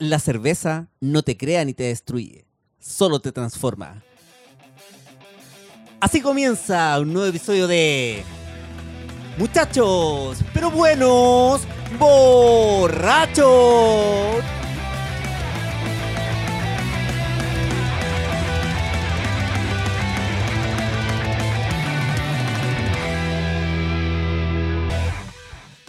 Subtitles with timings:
[0.00, 2.46] La cerveza no te crea ni te destruye,
[2.78, 4.02] solo te transforma.
[6.00, 8.24] Así comienza un nuevo episodio de...
[9.36, 11.60] Muchachos, pero buenos,
[11.98, 13.46] borrachos.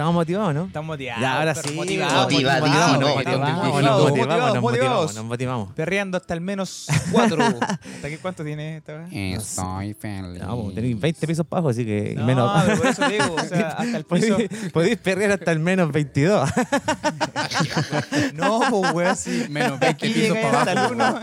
[0.02, 0.66] Estamos motivados, ¿no?
[0.66, 1.22] Estamos motivados.
[1.22, 1.74] Ya, ahora sí.
[1.76, 2.14] Motivados.
[2.16, 2.22] ¿no?
[2.24, 4.62] Motivados, motivamos, motivados, nos motivamos, nos motivados.
[4.64, 5.73] motivamos, nos motivamos.
[5.73, 7.44] Perreando hasta el menos cuatro.
[7.44, 9.09] ¿Hasta qué cuánto tiene esta vez?
[9.14, 10.42] Estoy feliz.
[10.42, 12.64] No, pues, tenéis 20 pisos para abajo, así que No, menos.
[12.66, 14.38] pero por eso digo, o sea, hasta el piso.
[14.73, 16.50] podéis, perrear hasta el menos 22.
[18.34, 19.45] No, pues weón, sí.
[19.50, 20.94] Menos 20 Aquí pisos para hasta el abajo.
[20.94, 21.20] uno.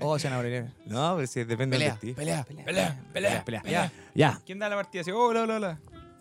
[0.00, 0.66] Oh, se van a abrir.
[0.86, 2.12] No, pues sí, depende Pelea, de ti.
[2.14, 2.64] pelea, pelea,
[3.12, 3.62] Pelea, pelea.
[3.64, 3.92] Ya.
[4.14, 5.02] Ya, ¿Quién da la partida?
[5.14, 5.78] Oh, hola, hola, hola.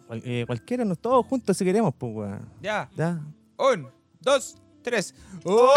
[0.08, 2.50] cual- eh, cualquiera, nos todos juntos si queremos, pues, weón.
[2.62, 2.90] Ya.
[2.96, 3.20] Ya.
[3.58, 3.90] Un,
[4.22, 5.14] dos, tres.
[5.44, 5.74] Hola,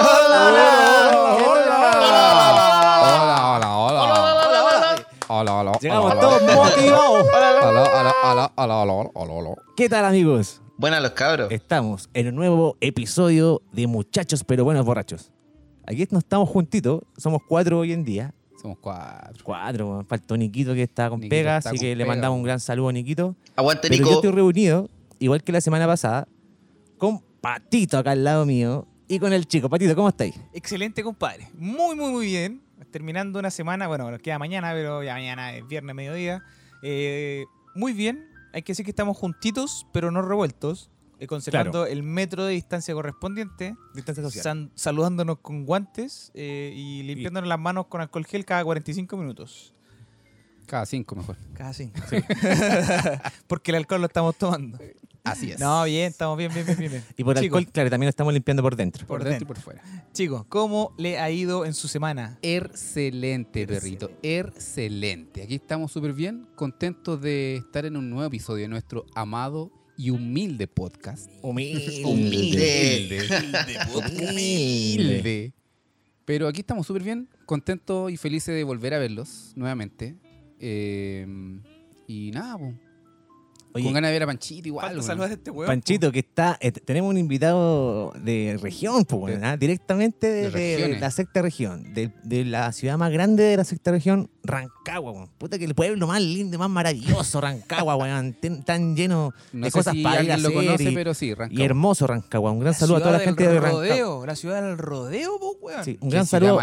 [3.56, 5.04] hola, hola.
[5.30, 5.72] Hola, hola.
[5.80, 6.54] Llegamos hola, todos hola.
[6.54, 7.26] motivados.
[7.28, 9.54] Hola, hola, hola, hola, hola, hola, hola.
[9.76, 10.60] ¿Qué tal, amigos?
[10.78, 11.50] Buenas los cabros.
[11.50, 15.30] Estamos en un nuevo episodio de Muchachos pero Buenos Borrachos.
[15.90, 18.34] Aquí no estamos juntitos, somos cuatro hoy en día.
[18.60, 19.42] Somos cuatro.
[19.42, 22.42] Cuatro, faltó Niquito que está con Niquito pega, está así con que le mandamos un
[22.42, 23.34] gran saludo a Niquito.
[23.56, 24.14] Aguante, Pero yo Nico.
[24.16, 26.28] estoy reunido, igual que la semana pasada,
[26.98, 29.70] con Patito acá al lado mío y con el chico.
[29.70, 30.38] Patito, ¿cómo estáis?
[30.52, 31.48] Excelente, compadre.
[31.54, 32.60] Muy, muy, muy bien.
[32.90, 36.42] Terminando una semana, bueno, nos queda mañana, pero ya mañana es viernes, mediodía.
[36.82, 38.28] Eh, muy bien.
[38.52, 40.90] Hay que decir que estamos juntitos, pero no revueltos.
[41.18, 43.74] Eh, conservando el metro de distancia correspondiente.
[43.94, 44.42] Distancia social.
[44.42, 49.74] san- saludándonos con guantes eh, y limpiándonos las manos con alcohol gel cada 45 minutos.
[50.66, 51.36] Cada cinco mejor.
[51.54, 51.98] Cada cinco.
[53.46, 54.78] Porque el alcohol lo estamos tomando.
[55.24, 55.58] Así es.
[55.58, 56.90] No, bien, estamos bien, bien, bien, bien.
[56.92, 57.04] bien.
[57.16, 59.06] Y por Chicos, alcohol, claro, también lo estamos limpiando por dentro.
[59.06, 59.54] Por, por dentro y dentro.
[59.54, 59.82] por fuera.
[60.12, 62.38] Chicos, ¿cómo le ha ido en su semana?
[62.42, 64.10] Excelente, perrito.
[64.22, 65.42] Excelente.
[65.42, 70.10] Aquí estamos súper bien, contentos de estar en un nuevo episodio de nuestro amado y
[70.10, 71.28] humilde podcast.
[71.42, 72.02] Humilde.
[72.04, 73.28] Humilde.
[73.94, 74.94] Humilde.
[74.94, 75.52] Humilde.
[76.24, 80.16] Pero aquí estamos súper bien, contentos y felices de volver a verlos nuevamente.
[80.60, 81.26] Eh,
[82.06, 82.87] y nada, po.
[83.78, 85.02] Oye, con ganas de ver a Panchito igual.
[85.02, 85.66] Saludar a este weón.
[85.66, 86.56] Panchito, que está.
[86.60, 89.56] eh, tenemos un invitado de región, pues, ¿ah?
[89.56, 91.00] directamente de de, de regiones.
[91.00, 95.28] la sexta región, de, de la ciudad más grande de la sexta región, Rancagua, weón.
[95.38, 98.34] Puta que el pueblo más lindo, más maravilloso, Rancagua, weón.
[98.40, 100.90] Ten- tan lleno No de sé cosas si para ir a alguien lo hacer conoce,
[100.90, 101.64] y, pero sí, y Rancagua.
[101.64, 102.50] hermoso Rancagua.
[102.52, 103.80] Un gran La saludo a toda la gente de Rancagua.
[103.82, 105.84] rodeo, la ciudad del rodeo, po, weón.
[105.84, 106.58] Sí, un gran saludo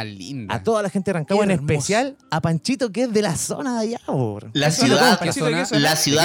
[0.49, 3.79] a toda la gente de Rancagua, en especial a Panchito, que es de la zona
[3.81, 4.51] de allá, weón.
[4.53, 5.19] La ciudad,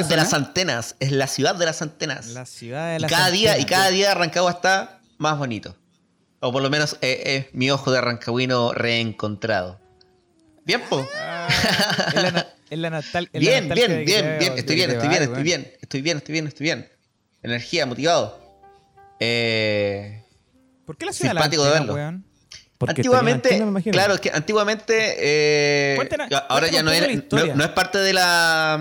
[0.06, 0.40] ¿De las zona?
[0.88, 2.26] Antenas, es la ciudad de las antenas.
[2.28, 5.76] La ciudad de y la cada día, y cada día Rancagua está más bonito.
[6.40, 9.78] O por lo menos eh, es mi ojo de rancagüino reencontrado.
[10.64, 11.06] Bien, po.
[11.18, 11.48] Ah,
[12.08, 13.28] es la, na- es la natal.
[13.32, 14.38] es la Bien, bien, de bien, bien.
[14.38, 14.54] veo.
[14.56, 15.72] Estoy bien, estoy bien, estoy bien.
[15.82, 16.88] Estoy bien, estoy bien, estoy bien.
[17.42, 18.40] Energía, motivado.
[19.18, 20.22] Eh,
[20.86, 22.10] ¿Por qué la ciudad Simpático de de la antena, verlo.
[22.10, 22.24] weón?
[22.78, 27.08] Porque antiguamente, antena, claro, es que antiguamente, eh, Cuéntanos- ahora ya no, era-
[27.54, 28.80] no es parte de la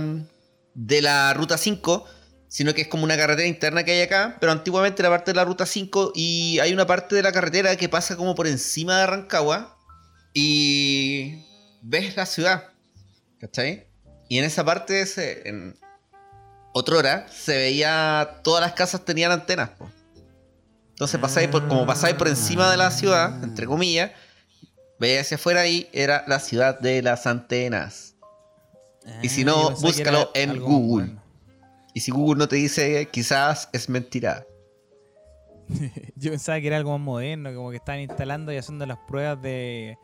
[0.80, 2.06] de la ruta 5,
[2.48, 5.36] sino que es como una carretera interna que hay acá, pero antiguamente era parte de
[5.36, 8.98] la ruta 5 y hay una parte de la carretera que pasa como por encima
[9.00, 9.78] de Rancagua
[10.34, 11.44] y
[11.82, 12.70] ves la ciudad,
[13.40, 13.88] ¿cachai?
[14.30, 15.78] Y en esa parte, se, en
[16.74, 19.92] otrora, se veía, todas las casas tenían antenas, po.
[20.92, 24.12] Entonces pasáis por, como pasáis por encima de la ciudad, entre comillas,
[24.98, 28.09] veía hacia afuera y era la ciudad de las antenas.
[29.24, 31.06] Y si Ah, no, que búscalo en Google.
[31.08, 31.24] bueno.
[31.94, 34.46] Y si Google no te dice, quizás es mentira.
[36.16, 39.42] Yo pensaba que era algo más moderno, como que estaban instalando y haciendo las pruebas
[39.42, 39.98] de,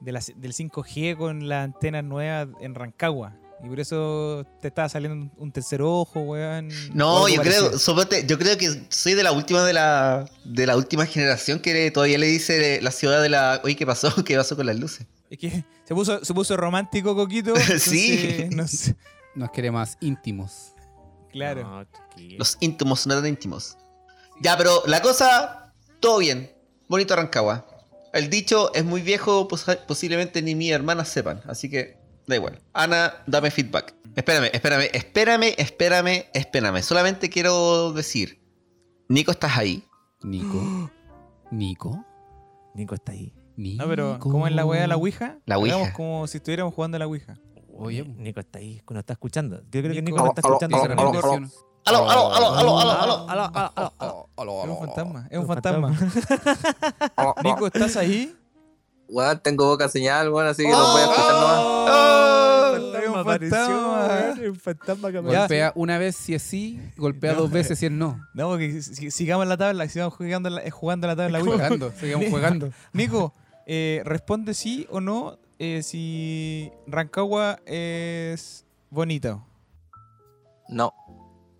[0.00, 3.36] de la- del 5G con las antenas nuevas en Rancagua.
[3.62, 6.68] Y por eso te estaba saliendo un, tercer ojo, weón.
[6.92, 10.76] No, yo creo, suponte- yo creo que soy de la última de la, de la
[10.76, 13.60] última generación que todavía le dice la ciudad de la.
[13.64, 14.12] Oye, ¿qué pasó?
[14.24, 15.06] ¿Qué pasó con las luces?
[15.34, 17.54] Es que se puso, se puso romántico, Coquito.
[17.78, 18.18] Sí.
[18.40, 18.96] entonces, no sé.
[19.34, 20.74] Nos quiere más íntimos.
[21.30, 21.62] Claro.
[21.62, 21.86] No.
[22.38, 23.76] Los íntimos, no tan íntimos.
[24.40, 26.52] Ya, pero la cosa, todo bien.
[26.88, 27.66] Bonito Rancagua.
[28.12, 31.98] El dicho es muy viejo, pos- posiblemente ni mi hermana sepan, así que
[32.28, 32.60] da igual.
[32.72, 33.92] Ana, dame feedback.
[34.14, 36.82] Espérame, espérame, espérame, espérame, espérame.
[36.82, 38.40] Solamente quiero decir,
[39.08, 39.82] Nico, ¿estás ahí?
[40.22, 40.90] Nico.
[41.50, 42.04] Nico.
[42.74, 43.32] Nico está ahí.
[43.56, 43.82] Nico.
[43.82, 45.38] No, pero ¿cómo es la weá de la Ouija?
[45.46, 45.92] La Hagamos Ouija.
[45.92, 47.36] como si estuviéramos jugando a la Ouija.
[47.76, 49.60] Oye, Nico está ahí, nos está escuchando.
[49.70, 50.76] Yo creo que Nico- nos está escuchando.
[50.76, 51.48] aló, aló, aló.
[51.86, 53.50] Aló, aló, aló, aló, aló, aló.
[53.76, 55.98] Aló, aló, aló, fantasma, es un un fantasma.
[57.16, 58.34] Oh, Nico, ¿estás ahí?
[59.08, 61.58] Weón, tengo boca señal, weón, así que lo voy a escuchar nomás.
[61.60, 62.74] ¡Oh!
[62.74, 64.34] Un Es un fantasma.
[64.48, 65.18] un fantasma que.
[65.20, 68.18] Golpea una vez si es sí, golpea dos veces si es no.
[68.34, 71.38] No, porque si- sigamos la tabla, sigamos jugando la, eh, jugando la tabla.
[71.40, 71.52] Ouija.
[71.54, 72.70] Jugando, seguimos jugando.
[72.94, 73.34] Nico,
[73.66, 79.46] eh, responde sí o no eh, si Rancagua es bonito.
[80.68, 80.92] No.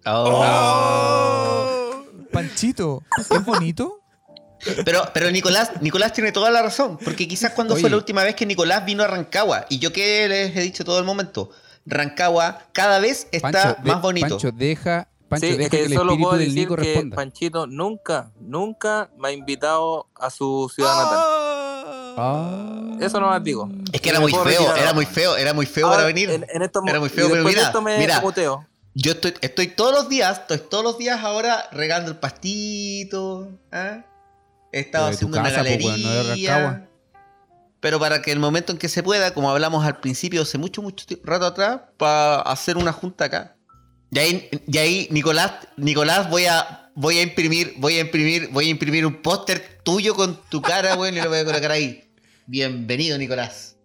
[0.07, 2.05] Oh.
[2.33, 4.01] Panchito, ¿es bonito?
[4.87, 8.35] Pero, pero Nicolás, Nicolás tiene toda la razón, porque quizás cuando fue la última vez
[8.35, 11.51] que Nicolás vino a Rancagua, y yo que les he dicho todo el momento,
[11.85, 14.29] Rancagua cada vez está Pancho, de- más bonito.
[14.29, 16.77] Pancho, deja, Pancho, sí, es deja que, que, el solo espíritu puedo del decir Nico
[16.77, 17.17] que responda.
[17.17, 21.21] Panchito nunca, nunca me ha invitado a su ciudad natal.
[22.17, 22.97] Ah.
[23.01, 23.69] Eso nomás digo.
[23.93, 26.31] es que era muy feo, retirar era muy feo, era muy feo para venir.
[26.31, 28.21] En, en estos Era muy feo, pero mira, esto me mira.
[28.21, 28.67] muteo.
[28.95, 33.49] Yo estoy, estoy todos los días, estoy todos los días ahora regando el pastito.
[33.73, 34.05] ¿ah?
[34.73, 36.59] He estado haciendo una casa, galería.
[36.59, 36.95] no
[37.85, 40.81] pero para que el momento en que se pueda, como hablamos al principio, hace mucho,
[40.81, 43.54] mucho rato atrás, para hacer una junta acá.
[44.15, 48.67] Y ahí, y ahí, Nicolás, Nicolás, voy a, voy a imprimir, voy a imprimir, voy
[48.67, 52.05] a imprimir un póster tuyo con tu cara, weón, y lo voy a colocar ahí.
[52.47, 53.77] Bienvenido, Nicolás.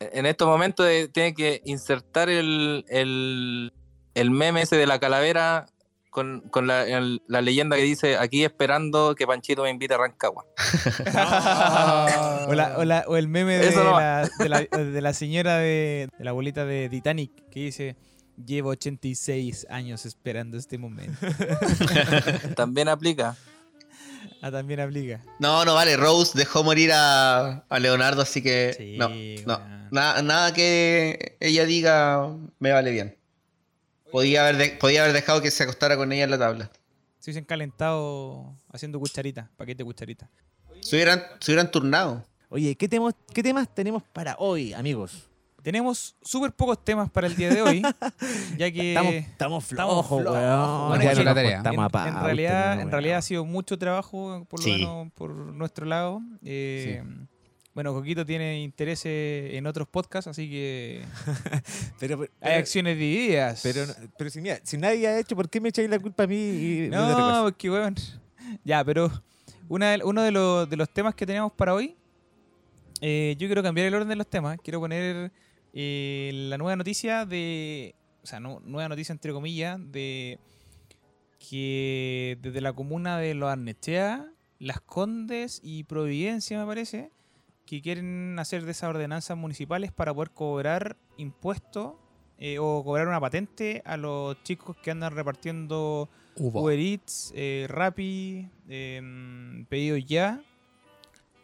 [0.00, 3.72] En estos momentos eh, tiene que insertar el, el,
[4.14, 5.64] el meme ese de la calavera
[6.10, 9.98] con, con la, el- la leyenda que dice aquí esperando que Panchito me invite a
[9.98, 10.44] Rancagua.
[12.48, 13.98] O, la- o la- o el meme de no
[14.38, 17.96] de, la, de la señora de, de la abuelita de Titanic que dice:
[18.44, 21.18] Llevo 86 años esperando este momento.
[22.56, 23.36] También aplica.
[24.42, 25.22] Ah, también aplica.
[25.38, 29.08] No, no vale, Rose dejó morir a, a Leonardo, así que Sí, no,
[29.46, 33.16] no, nada, nada que ella diga me vale bien.
[34.12, 36.70] Podía haber, de- podía haber dejado que se acostara con ella en la tabla.
[37.18, 40.28] Se hubiesen calentado haciendo cucharita, paquete de cucharita.
[40.80, 42.24] Se hubieran, se hubieran turnado.
[42.50, 45.28] Oye, ¿qué, temos- ¿qué temas tenemos para hoy, amigos?
[45.66, 47.82] Tenemos súper pocos temas para el día de hoy,
[48.56, 49.66] ya que Estamos, estamos estamos
[50.06, 50.38] flojos, flojos.
[50.40, 50.88] weón.
[50.90, 52.80] Bueno, es que la en, realidad, weón.
[52.82, 54.72] en realidad ha sido mucho trabajo, por lo Sí.
[54.74, 56.22] menos por nuestro lado.
[56.44, 57.02] Eh,
[57.74, 61.02] Bueno, Coquito tiene intereses en otros podcasts, así que
[61.98, 63.60] Pero, pero, hay acciones divididas.
[63.64, 63.86] pero,
[64.16, 66.36] pero si, mira, si nadie ha hecho, ¿por qué me echáis la culpa a mí?
[66.36, 67.96] Y No, porque weón.
[68.62, 69.10] Ya, pero
[69.68, 71.96] una de- uno de los, de los temas que teníamos para hoy,
[73.00, 74.58] eh, yo quiero cambiar el orden de los temas.
[74.62, 75.32] Quiero poner
[75.72, 77.94] eh, la nueva noticia de.
[78.22, 80.38] O sea, no- nueva noticia entre comillas, de
[81.38, 84.26] que desde la comuna de Los Arnechea,
[84.58, 87.10] Las Condes y Providencia, me parece,
[87.66, 91.94] que quieren hacer de esas ordenanzas municipales para poder cobrar impuestos
[92.38, 96.62] eh, o cobrar una patente a los chicos que andan repartiendo Hubo.
[96.62, 100.42] Uber Eats, eh, Rappi, em, pedidos ya,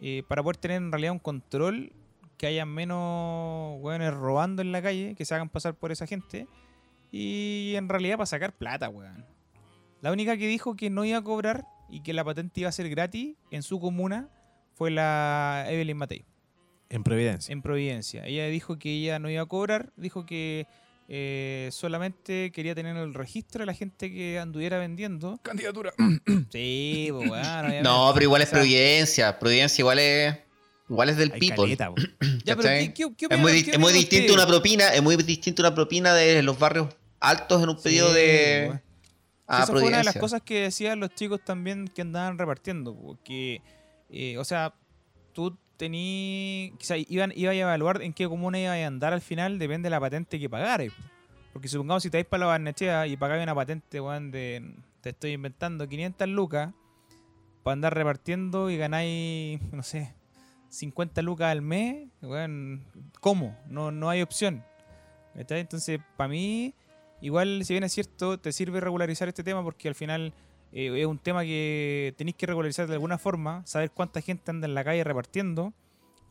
[0.00, 1.92] eh, para poder tener en realidad un control,
[2.42, 6.48] que haya menos hueones robando en la calle, que se hagan pasar por esa gente,
[7.12, 9.24] y en realidad para sacar plata, weón.
[10.00, 12.72] La única que dijo que no iba a cobrar y que la patente iba a
[12.72, 14.28] ser gratis en su comuna
[14.74, 16.24] fue la Evelyn Matei,
[16.90, 17.52] En Providencia.
[17.52, 18.26] en Providencia.
[18.26, 20.66] Ella dijo que ella no iba a cobrar, dijo que
[21.06, 25.38] eh, solamente quería tener el registro de la gente que anduviera vendiendo.
[25.44, 25.92] Candidatura.
[26.50, 27.82] Sí, pues bueno.
[27.84, 29.38] No, pero igual es Providencia.
[29.38, 30.38] Providencia igual es,
[30.92, 31.64] igual es del Hay people.
[31.64, 32.16] caleta, weón.
[32.44, 32.94] Ya, pero ¿cachai?
[32.94, 36.14] ¿qué, qué, qué es muy, es muy distinto una propina, es muy distinto una propina
[36.14, 36.88] de los barrios
[37.20, 38.80] altos en un pedido Sí, de
[39.60, 42.94] esa fue una de las cosas que decían los chicos también que andaban repartiendo.
[42.94, 43.60] Porque,
[44.10, 44.74] eh, o sea,
[45.32, 46.72] tú tení.
[46.80, 49.86] O sea, iban, iba a evaluar en qué comuna iba a andar al final, depende
[49.86, 50.92] de la patente que pagares.
[51.52, 54.74] Porque supongamos si te vais para la Barnechea y pagáis una patente, weón, de.
[55.02, 56.72] Te estoy inventando 500 lucas
[57.64, 60.14] para andar repartiendo y ganáis, no sé,
[60.72, 62.82] 50 lucas al mes, weón,
[63.20, 63.56] ¿cómo?
[63.68, 64.64] No, no hay opción.
[65.34, 65.60] ¿Cachai?
[65.60, 66.74] Entonces, para mí,
[67.20, 70.32] igual, si bien es cierto, te sirve regularizar este tema porque al final
[70.72, 74.66] eh, es un tema que tenéis que regularizar de alguna forma, saber cuánta gente anda
[74.66, 75.74] en la calle repartiendo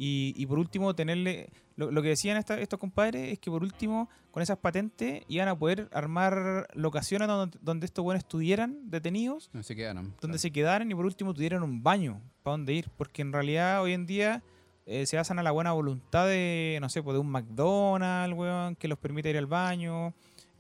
[0.04, 1.50] y, y por último tenerle...
[1.76, 5.48] Lo, lo que decían esta- estos compadres es que por último con esas patentes iban
[5.48, 10.14] a poder armar locaciones donde, donde estos buenos estuvieran detenidos No se quedaron.
[10.22, 12.90] donde se quedaran y por último tuvieran un baño para dónde ir.
[12.98, 14.42] Porque en realidad hoy en día
[14.86, 18.76] eh, se basan a la buena voluntad de, no sé, pues de un McDonald's, weón,
[18.76, 20.14] que los permite ir al baño.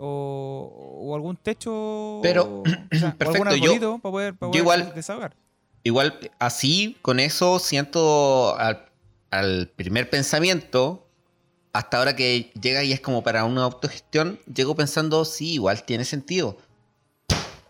[0.03, 2.19] O, o algún techo.
[2.23, 5.35] Pero, o sea, o algún perfecto, yo- para poder, para yo poder igual- desahogar.
[5.83, 8.85] Igual, así, con eso, siento al,
[9.31, 11.07] al primer pensamiento,
[11.73, 16.05] hasta ahora que llega y es como para una autogestión, llego pensando, sí, igual tiene
[16.05, 16.57] sentido.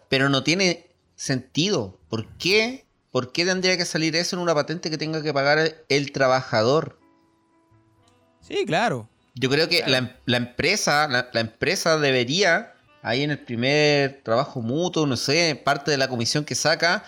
[0.10, 2.00] Pero no tiene sentido.
[2.10, 2.86] ¿Por qué?
[3.12, 7.00] ¿Por qué tendría que salir eso en una patente que tenga que pagar el trabajador?
[8.42, 9.08] Sí, claro.
[9.36, 14.22] Yo creo que la, em- la empresa, la, la empresa debería, ahí en el primer
[14.24, 17.04] trabajo mutuo, no sé, parte de la comisión que saca,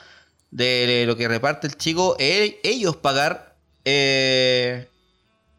[0.52, 3.53] de lo que reparte el chico, ellos pagar
[3.86, 4.88] eh,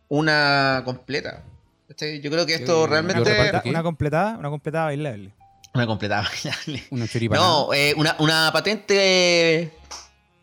[0.09, 1.43] una completa.
[1.88, 2.21] ¿Cachai?
[2.21, 3.19] Yo creo que esto Sí, Una, realmente...
[3.25, 3.69] ¿Reparte completa- qué?
[3.71, 5.33] una completada, una completada bailable.
[5.75, 6.25] Una completa.
[6.45, 6.83] bailable.
[6.90, 7.37] Una.
[7.37, 9.71] No, eh, una, una patente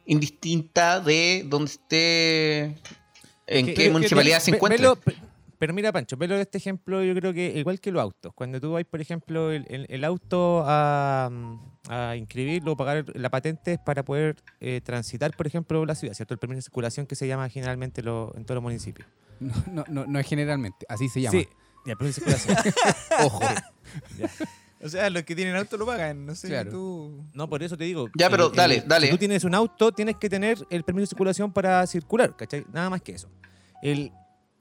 [0.05, 2.75] indistinta de donde esté.
[3.47, 5.15] En qué municipalidad se velo, pe-
[5.61, 8.33] pero mira, Pancho, velo de este ejemplo, yo creo que igual que los autos.
[8.33, 11.29] Cuando tú vas, por ejemplo, el, el- el auto a,
[11.87, 16.15] a inscribirlo o pagar la patente es para poder eh, transitar, por ejemplo, la ciudad,
[16.15, 16.33] ¿cierto?
[16.33, 19.07] El permiso de circulación que se llama generalmente lo- en todos los municipios.
[19.39, 21.37] No, no, no, no es generalmente, así se llama.
[21.39, 21.47] Sí,
[21.85, 22.73] ya, permiso de circulación.
[23.25, 23.41] Ojo.
[24.83, 26.25] O sea, los que tienen auto lo pagan.
[26.25, 26.71] No sé, Claro.
[26.71, 27.23] tú.
[27.35, 28.07] No, por eso te digo.
[28.17, 29.05] Ya, pero el- dale, el- dale.
[29.07, 32.65] Si tú tienes un auto, tienes que tener el permiso de circulación para circular, ¿cachai?
[32.73, 33.29] Nada más que eso.
[33.83, 34.11] El,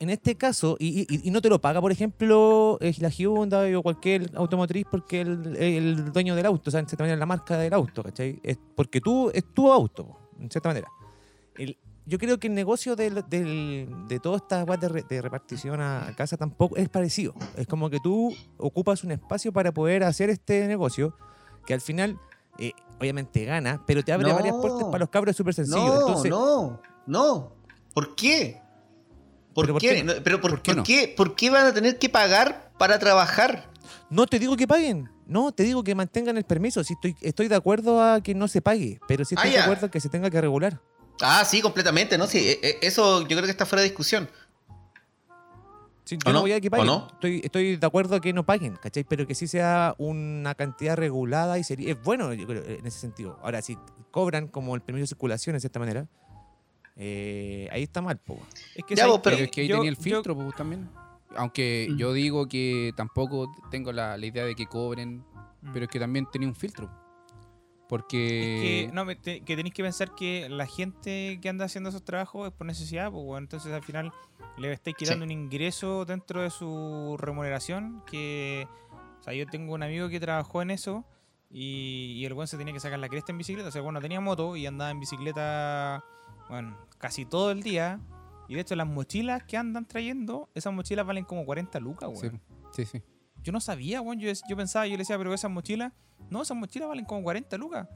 [0.00, 3.74] en este caso, y, y- y no te lo paga, por ejemplo, eh, la Hyundai
[3.74, 7.26] o cualquier automotriz porque el, el dueño del auto, o sea, en cierta manera la
[7.26, 8.40] marca del auto, ¿cachai?
[8.42, 10.88] Es porque tú, es tu auto, en cierta manera.
[11.56, 11.76] El-
[12.06, 15.80] yo creo que el negocio del, del- de todas estas weas de, re- de repartición
[15.80, 17.34] a, a casa tampoco es parecido.
[17.56, 21.14] Es como que tú ocupas un espacio para poder hacer este negocio
[21.66, 22.18] que al final,
[22.58, 24.34] eh, obviamente gana, pero te abre No.
[24.34, 25.84] varias puertas para los cabros, súper sencillo.
[25.84, 27.52] No, Entonces, no, no.
[27.94, 28.59] ¿Por qué?
[29.54, 30.02] ¿Por, ¿Pero por qué?
[30.04, 30.14] no?
[30.14, 30.82] No, pero por, ¿Por qué por no?
[30.84, 31.14] qué?
[31.16, 33.68] ¿Por qué van a tener que pagar para trabajar?
[34.08, 35.08] No te digo que paguen.
[35.26, 36.82] No, te digo que mantengan el permiso.
[36.84, 39.60] Si estoy, estoy de acuerdo a que no se pague, pero sí Ah, estoy de
[39.62, 40.80] acuerdo a que se tenga que regular.
[41.20, 42.26] Ah, sí, completamente, ¿no?
[42.26, 44.28] Sí, eh, eh, eso yo creo que está fuera de discusión.
[46.04, 46.40] Sí, ¿O yo no, no?
[46.40, 46.86] voy a que ¿O paguen.
[46.86, 47.08] no?
[47.12, 49.04] Estoy, estoy de acuerdo a que no paguen, ¿cachai?
[49.04, 52.98] Pero que sí sea una cantidad regulada y sería, es bueno, yo creo, en ese
[52.98, 53.38] sentido.
[53.42, 53.76] Ahora, si
[54.10, 56.08] cobran como el permiso de circulación de cierta manera,
[57.02, 58.38] eh, ahí está mal, po.
[58.74, 59.42] Es que Ya, ¿sabes vos, pero qué?
[59.42, 60.88] Pero es que ahí Yo- tenía el yo- filtro pues, también.
[61.36, 61.96] Aunque Mm.
[61.96, 65.24] yo digo que tampoco tengo la, la idea de que cobren,
[65.62, 65.72] Mm.
[65.72, 66.86] pero es que también tenía un filtro.
[66.86, 71.64] Es Porque que, no, me- te- que tenéis que pensar que la gente que anda
[71.64, 74.12] haciendo esos trabajos es por necesidad, pues, bueno, entonces al final
[74.58, 78.02] le estáis quitando un ingreso dentro de su remuneración.
[78.10, 78.68] Que,
[79.20, 81.04] o sea, yo tengo un amigo que trabajó en eso
[81.50, 83.68] y, y el buen se tenía que sacar la cresta en bicicleta.
[83.68, 86.04] O sea, bueno, tenía moto y andaba en bicicleta,
[86.50, 87.98] bueno, casi todo el día.
[88.48, 92.26] Y de hecho, las mochilas que andan trayendo, esas mochilas valen como 40 lucas, sí,
[92.26, 92.42] weón.
[92.72, 93.02] sí, sí.
[93.42, 94.18] Yo no sabía, weón.
[94.18, 95.92] Yo, yo pensaba, yo le decía, pero esas mochilas,
[96.28, 97.88] no, esas mochilas valen como 40 lucas.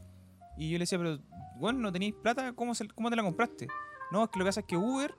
[0.56, 1.18] Y yo le decía, pero,
[1.56, 3.66] bueno, no tenéis plata, ¿cómo, se- cómo te la compraste?
[4.12, 5.14] No, es que lo que pasa es que Uber,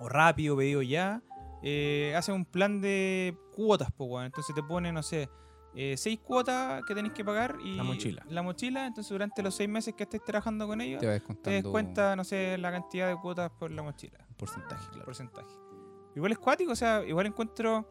[0.00, 1.22] o Rápido, Pedido Ya,
[1.62, 4.26] eh, hace un plan de cuotas, pues, weón.
[4.26, 5.28] Entonces te pone, no sé,
[5.74, 8.24] eh, seis cuotas que tenéis que pagar y La mochila.
[8.28, 11.18] La mochila, entonces durante los seis meses que estés trabajando con ellos, Te va te
[11.18, 15.04] descontando descuenta, no sé, la cantidad de cuotas por la mochila porcentaje, claro.
[15.04, 15.54] porcentaje.
[16.14, 17.86] Igual es cuático, o sea, igual encuentro,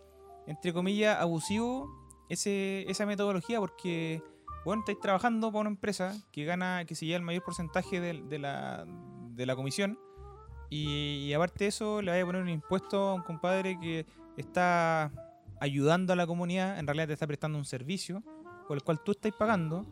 [0.47, 1.89] entre comillas, abusivo
[2.29, 4.23] ese, esa metodología porque,
[4.65, 8.23] bueno, estáis trabajando para una empresa que gana, que se lleva el mayor porcentaje de,
[8.23, 8.85] de la,
[9.31, 9.99] de la comisión
[10.69, 14.05] y, y aparte de eso le vais a poner un impuesto a un compadre que
[14.35, 15.11] está
[15.59, 18.23] ayudando a la comunidad, en realidad te está prestando un servicio
[18.67, 19.85] por el cual tú estás pagando.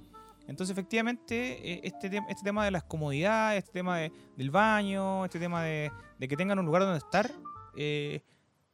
[0.48, 5.40] Entonces, efectivamente, eh, este, este tema de las comodidades, este tema de- del baño, este
[5.40, 7.32] tema de, de que tengan un lugar donde estar,
[7.76, 8.22] eh,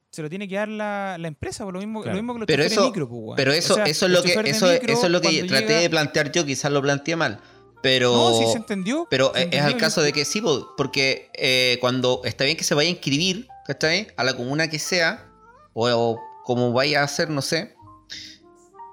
[0.10, 2.18] se lo tiene que dar la, la empresa, por lo mismo, Claro.
[2.18, 3.38] lo mismo que los Pero eso- de micro, pues.
[3.38, 5.68] Pero eso, O sea, eso es lo que, eso, micro, eso es lo que traté
[5.68, 7.40] llega- de plantear yo, quizás lo planteé mal.
[7.82, 9.08] Pero, No, sí se entendió.
[9.10, 12.64] pero se es al caso de que sí, po, porque eh, cuando está bien que
[12.66, 14.08] se vaya a inscribir, ¿cachai?
[14.18, 15.26] A la comuna que sea,
[15.74, 16.20] o, o
[16.56, 17.76] como vaya a hacer, no sé.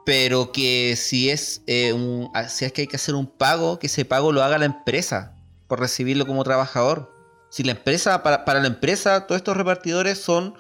[0.05, 3.79] Pero que si es, eh, un, ah, si es que hay que hacer un pago,
[3.79, 5.37] que ese pago lo haga la empresa
[5.67, 7.13] por recibirlo como trabajador.
[7.51, 10.55] Si la empresa, para, para la empresa, todos estos repartidores son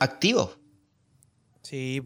[0.00, 0.58] activos.
[1.62, 2.02] Sí.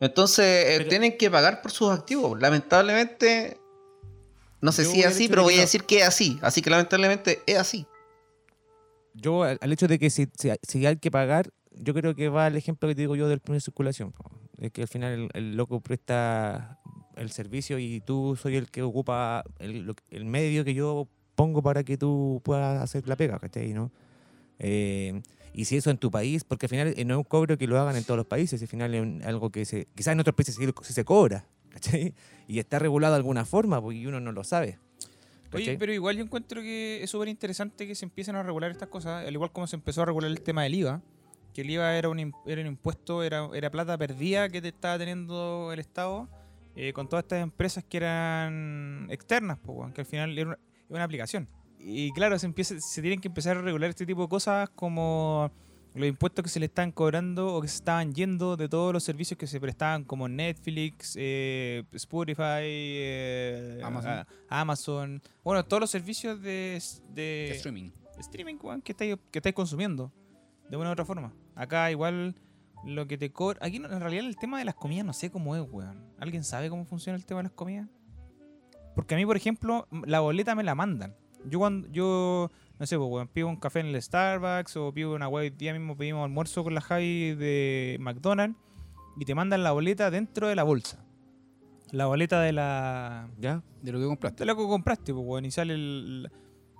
[0.00, 2.38] Entonces eh, tienen que pagar por sus activos.
[2.40, 3.58] Lamentablemente,
[4.60, 6.38] no sé si es así, pero voy a decir que es así.
[6.42, 7.86] Así que lamentablemente es así.
[9.14, 12.28] Yo, al, al hecho de que si, si, si hay que pagar, yo creo que
[12.28, 14.14] va el ejemplo que te digo yo del permiso de circulación.
[14.58, 16.78] Es que al final el, el loco presta
[17.18, 19.94] el servicio y tú soy el que ocupa el,
[20.24, 23.72] medio que yo pongo para que tú puedas hacer la pega, ¿cachai?
[23.72, 23.90] ¿no?
[24.58, 25.20] Eh,
[25.52, 27.66] y si eso en tu país, porque al final eh, no es un cobro que
[27.66, 30.34] lo hagan en todos los países, al final es algo que se, quizás en otros
[30.34, 32.14] países sí, sí se cobra, ¿cachai?
[32.46, 34.78] Y está regulado de alguna forma, porque uno no lo sabe.
[35.52, 35.78] Oye, ¿cachai?
[35.78, 39.26] pero igual yo encuentro que es súper interesante que se empiecen a regular estas cosas,
[39.26, 41.02] al igual como se empezó a regular el tema del IVA,
[41.58, 44.96] que el IVA era un, era un impuesto, era, era plata perdida que te estaba
[44.96, 46.28] teniendo el Estado
[46.76, 49.58] eh, con todas estas empresas que eran externas,
[49.92, 51.48] que al final era una, era una aplicación.
[51.80, 55.50] Y claro, se, empieza, se tienen que empezar a regular este tipo de cosas como
[55.96, 59.02] los impuestos que se le están cobrando o que se estaban yendo de todos los
[59.02, 64.10] servicios que se prestaban como Netflix, eh, Spotify, eh, Amazon.
[64.12, 65.22] a- Amazon.
[65.42, 66.80] Bueno, todos los servicios de,
[67.14, 67.90] de Streaming.
[68.20, 70.12] streaming que estáis, que estáis consumiendo
[70.68, 71.32] de una u otra forma.
[71.58, 72.36] Acá igual
[72.84, 73.58] lo que te cobra...
[73.60, 76.04] Aquí en realidad el tema de las comidas no sé cómo es, weón.
[76.20, 77.88] ¿Alguien sabe cómo funciona el tema de las comidas?
[78.94, 81.16] Porque a mí, por ejemplo, la boleta me la mandan.
[81.44, 85.14] Yo cuando yo no sé, pues, weón, pido un café en el Starbucks o pido
[85.14, 85.42] una weá.
[85.42, 88.56] Hoy día mismo pedimos almuerzo con la Javi de McDonald's
[89.16, 91.04] y te mandan la boleta dentro de la bolsa.
[91.90, 93.64] La boleta de la ¿Ya?
[93.82, 94.42] De lo que compraste.
[94.42, 96.30] de lo que compraste, pues, weón, y sale el.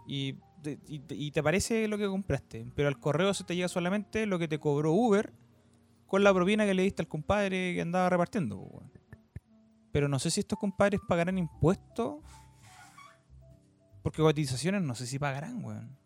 [0.06, 2.66] Y te, y, te- y te aparece lo que compraste.
[2.74, 5.32] Pero al correo se te llega solamente lo que te cobró Uber
[6.06, 8.82] con la propina que le diste al compadre que andaba repartiendo.
[9.92, 12.16] Pero no sé si estos compadres pagarán impuestos.
[14.02, 15.96] Porque cotizaciones no sé si pagarán, weón.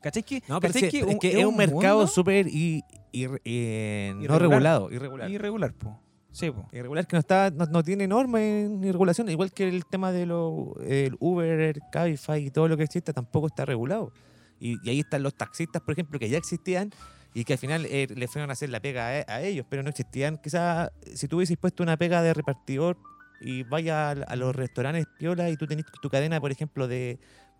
[0.00, 4.90] ¿Cachai que, No, pero cachai sí, es que es un mercado súper eh, no regulado.
[4.90, 5.30] Irregular.
[5.30, 6.00] irregular, po?
[6.32, 6.66] Sí, po.
[6.72, 10.26] Irregular que no está no, no tiene normas ni regulación, igual que el tema de
[10.26, 14.12] lo, el Uber, el Cabify y todo lo que existe tampoco está regulado.
[14.58, 16.90] Y, ahí están los taxistas, por ejemplo, que ya existían
[17.34, 19.82] y que al final eh, le fueron a hacer la pega a, a ellos, pero
[19.82, 20.38] no existían.
[20.38, 22.96] Quizás si tú hubieses puesto una pega de repartidor
[23.40, 27.18] y vaya a, a los restaurantes piola y tú tenés tu cadena, por ejemplo, de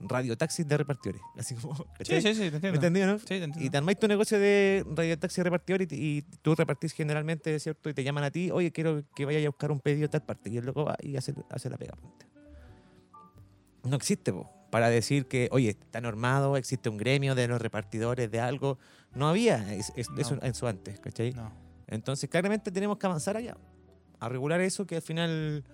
[0.09, 1.23] radiotaxis de repartidores.
[1.39, 2.69] Así como, Sí, sí, sí, te ¿Me entiendo.
[2.77, 3.19] entendí, no?
[3.19, 3.65] Sí, te entiendo.
[3.65, 7.89] Y te armáis tu negocio de radiotaxi repartidor y, te- y tú repartís generalmente, ¿cierto?
[7.91, 10.23] Y te llaman a ti, oye, quiero que vayas a buscar un pedido a tal
[10.23, 10.51] parte.
[10.51, 11.95] Y el loco va y hace, hace la pega.
[13.85, 18.31] No existe, po, para decir que, oye, está normado, existe un gremio de los repartidores
[18.31, 18.79] de algo.
[19.15, 20.21] No había es- es- No.
[20.21, 21.33] eso en su antes, ¿cachai?
[21.33, 21.53] No.
[21.89, 23.57] Entonces, claramente tenemos que avanzar allá,
[24.21, 25.65] a regular eso que al final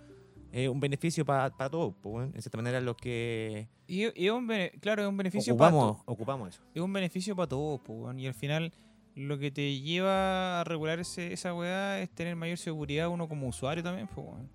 [0.53, 1.95] es un beneficio para todos.
[2.03, 2.33] po, weón.
[2.35, 4.49] En cierta manera, los que Y, y un
[4.81, 6.63] claro, es un beneficio para ocupamos, ocupamos eso.
[6.75, 8.19] es un beneficio para todos, weón.
[8.19, 8.73] y al final
[9.15, 13.49] lo que te lleva a regular ese- esa weá es tener mayor seguridad uno como
[13.49, 14.49] usuario también, weón.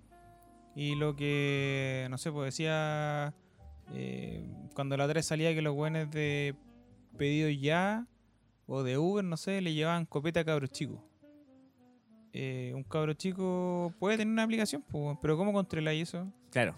[0.76, 3.34] Y lo que, no sé, pues decía
[3.92, 6.54] eh, cuando la otra vez salía que los weones de
[7.16, 8.06] pedido ya
[8.66, 10.98] o de Uber, no sé, le llevaban copeta a cabros chicos.
[12.36, 14.84] Eh, un cabro chico puede tener una aplicación,
[15.22, 16.26] pero ¿cómo controláis eso?
[16.50, 16.74] Claro.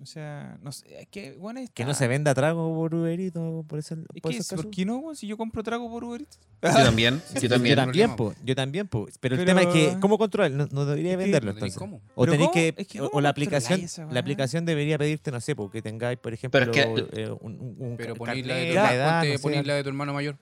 [0.00, 3.80] O sea, no sé, es que, bueno, Que no se venda trago por Uberito, por,
[3.80, 4.38] ese, Es por que.
[4.54, 5.12] ¿por qué no?
[5.16, 6.38] Si yo compro trago por Uber Eats.
[6.62, 8.14] Yo también, yo Yo también.
[8.14, 9.08] po, yo también, po.
[9.18, 10.52] Pero, el tema es que, ¿cómo controlar?
[10.52, 12.00] No, no debería venderlo No cómo.
[12.14, 12.52] O tenéis ¿cómo?
[12.52, 15.56] que, Es que o- ¿cómo o la aplicación, esa la aplicación debería pedirte, no sé,
[15.56, 18.66] porque tengáis, por ejemplo, Pero es que- eh, un, un- un Pero ponís la de
[18.66, 20.38] tu, edad, ponte- no sé, ponís la de tu hermano mayor.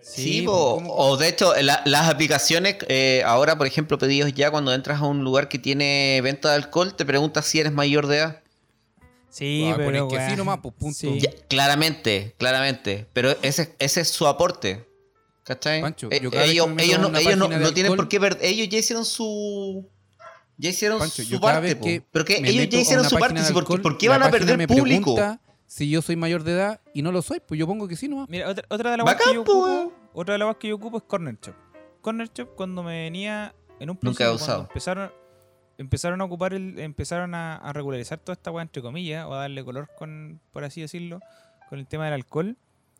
[0.00, 0.94] Sí, Sí, ¿cómo?
[0.94, 5.04] o de hecho, la- las aplicaciones, eh, ahora por ejemplo, pedidos ya, cuando entras a
[5.06, 8.42] un lugar que tiene venta de alcohol, te preguntas si eres mayor de edad.
[9.30, 10.96] Sí, Ah, pero que sí nomás, pues, punto.
[10.98, 11.18] Sí.
[11.20, 13.06] Ya, claramente, claramente.
[13.12, 14.86] Pero ese, ese es su aporte.
[15.44, 15.80] ¿Cachai?
[15.80, 16.68] Pancho, Eh, yo cada vez que ellos
[17.00, 18.38] no, ellos no, tienen por qué ver.
[18.40, 19.86] Ellos ya hicieron su.
[20.56, 21.76] Ya hicieron Pancho, su parte.
[21.76, 21.84] po.
[21.84, 23.40] que Pero que ellos ya a hicieron su parte.
[23.52, 25.14] ¿Por, qué- por van a perder público?
[25.14, 27.96] pregunta Si yo soy mayor de edad y no lo soy, pues yo pongo que
[27.96, 28.28] sí nomás.
[28.28, 30.76] Mira, otra, otra de las weas que yo po, ocupo, otra de las que yo
[30.76, 31.54] ocupo es Corner Shop.
[32.00, 34.62] Corner Shop cuando me venía en un Nunca he principio, cuando usado.
[34.62, 35.12] empezaron
[35.78, 39.40] empezaron a ocupar el, empezaron a, a regularizar toda esta wea entre comillas o a
[39.40, 41.20] darle color con por así decirlo
[41.68, 42.56] con el tema del alcohol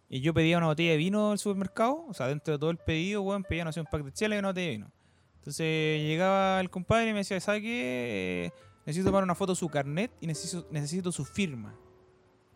[0.08, 2.76] y yo pedía una botella de vino al supermercado, o sea, dentro de todo el
[2.76, 4.90] pedido, weón, pedía no sé, un pack de chela y una botella de vino.
[5.38, 8.46] Entonces llegaba el compadre y me decía, ¿sabe qué?
[8.46, 8.52] Eh,
[8.84, 11.74] necesito tomar una foto de su carnet y necesito, necesito su firma.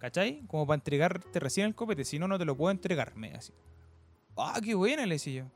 [0.00, 0.42] ¿Cachai?
[0.48, 3.14] Como para entregarte recién el copete, si no, no te lo puedo entregar.
[3.16, 3.52] Me así.
[4.36, 5.50] Ah, qué buena, le decía yo.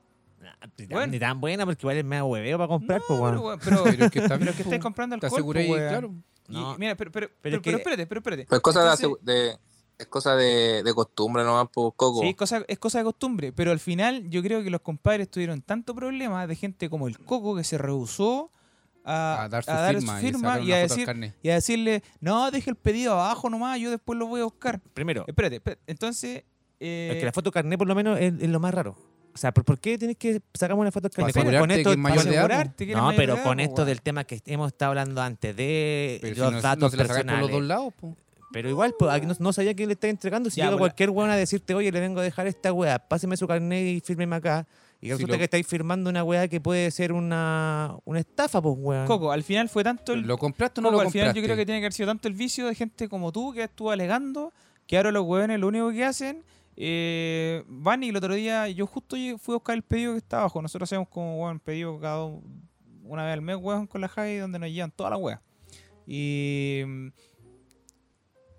[0.76, 1.12] Ni tan, Bueno.
[1.12, 3.82] ni tan buena porque igual es medio hueveo para comprar, No, pues, pero, weón, pero,
[3.84, 5.88] Pero es que está pero bien, es que estáis comprando Te alcohol, po, weón.
[5.88, 6.14] claro.
[6.48, 6.76] Y- No.
[6.78, 8.44] mira, pero, pero, Pero pero, es pero que- espérate, pero espérate.
[8.46, 9.58] Pues cosa Entonces- de-
[9.96, 12.20] es cosa de, de costumbre nomás, por Coco.
[12.20, 15.30] Sí, es cosa, es cosa de costumbre, pero al final yo creo que los compadres
[15.30, 18.50] tuvieron tanto problema de gente como el Coco que se rehusó
[19.04, 22.02] a, A dar su a dar firma, su y, firma a decir, y a decirle,
[22.20, 24.80] no, deje el pedido abajo nomás, yo después lo voy a buscar.
[24.94, 25.82] Primero, Espérate, espérate.
[25.86, 26.42] entonces...
[26.80, 28.96] eh, es que la foto carnet por lo menos es, es lo más raro.
[29.34, 31.54] O sea, ¿por, qué tienes que sacar una foto Para carnet?
[31.54, 34.00] asegurarte que es mayor para de edad, asegurarte que No, pero con po, esto del
[34.00, 37.02] tema que hemos estado hablando antes de Pero si los no, datos no se la
[37.06, 37.50] sacáis por personales.
[37.50, 38.16] los dos lados, po.
[38.52, 40.48] Pero igual, pues, aquí no, no sabía quién le está entregando.
[40.50, 43.36] Si Ya, llega cualquier weón a decirte, oye, le vengo a dejar esta weá, páseme
[43.36, 44.64] su carnet y fírmeme acá.
[45.06, 48.74] Y resulta lo- que estáis firmando una weá que puede ser una, una estafa, pues,
[48.78, 49.06] weón.
[49.06, 50.22] Coco, al final fue tanto el...
[50.22, 51.40] ¿Lo compraste o no Coco, lo al final compraste?
[51.40, 53.64] yo creo que tiene que haber sido tanto el vicio de gente como tú que
[53.64, 54.52] estuvo alegando
[54.86, 56.42] que ahora los hueones lo único que hacen
[56.76, 60.40] eh, van y el otro día yo justo fui a buscar el pedido que está
[60.40, 60.60] abajo.
[60.60, 62.24] Nosotros hacemos como bueno, pedido cada
[63.04, 65.40] una vez al mes, weón, con la Javi, donde nos llevan toda la wea.
[66.06, 66.82] Y,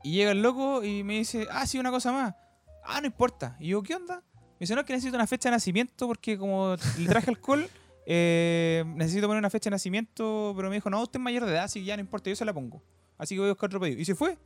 [0.04, 2.36] y llega el loco y me dice, ah, sí, una cosa más.
[2.84, 3.58] Ah, no importa.
[3.60, 4.24] Y yo, ¿qué onda?
[4.56, 7.70] Me dice, no, es que necesito una fecha de nacimiento porque como le traje alcohol,
[8.06, 11.52] eh, necesito poner una fecha de nacimiento, pero me dijo, no, usted es mayor de
[11.52, 12.82] edad, así que ya no importa, yo se la pongo.
[13.18, 14.00] Así que voy a buscar otro pedido.
[14.02, 14.38] Y se fue.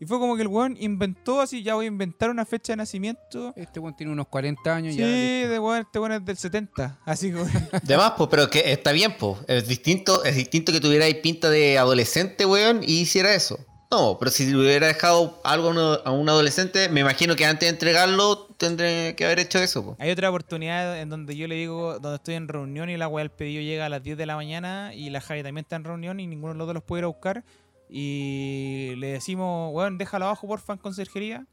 [0.00, 2.78] Y fue como que el weón inventó así, ya voy a inventar una fecha de
[2.78, 3.52] nacimiento.
[3.56, 5.06] Este weón tiene unos 40 años Sí, ya.
[5.06, 6.98] de weón, este weón es del 70.
[7.04, 7.50] Así que, weón.
[7.84, 9.38] De más, pues, pero que está bien, pues.
[9.46, 13.58] Es distinto, es distinto que tuvierais pinta de adolescente, weón, y hiciera eso.
[13.90, 17.70] No, pero si le hubiera dejado algo a un adolescente, me imagino que antes de
[17.70, 19.96] entregarlo tendré que haber hecho eso, pues.
[20.00, 23.22] Hay otra oportunidad en donde yo le digo, donde estoy en reunión y la weá
[23.22, 25.84] del pedido llega a las 10 de la mañana y la Javi también está en
[25.84, 27.44] reunión y ninguno de los dos los puede ir a buscar.
[27.88, 31.46] Y le decimos, weón, déjalo abajo, porfa, en conserjería.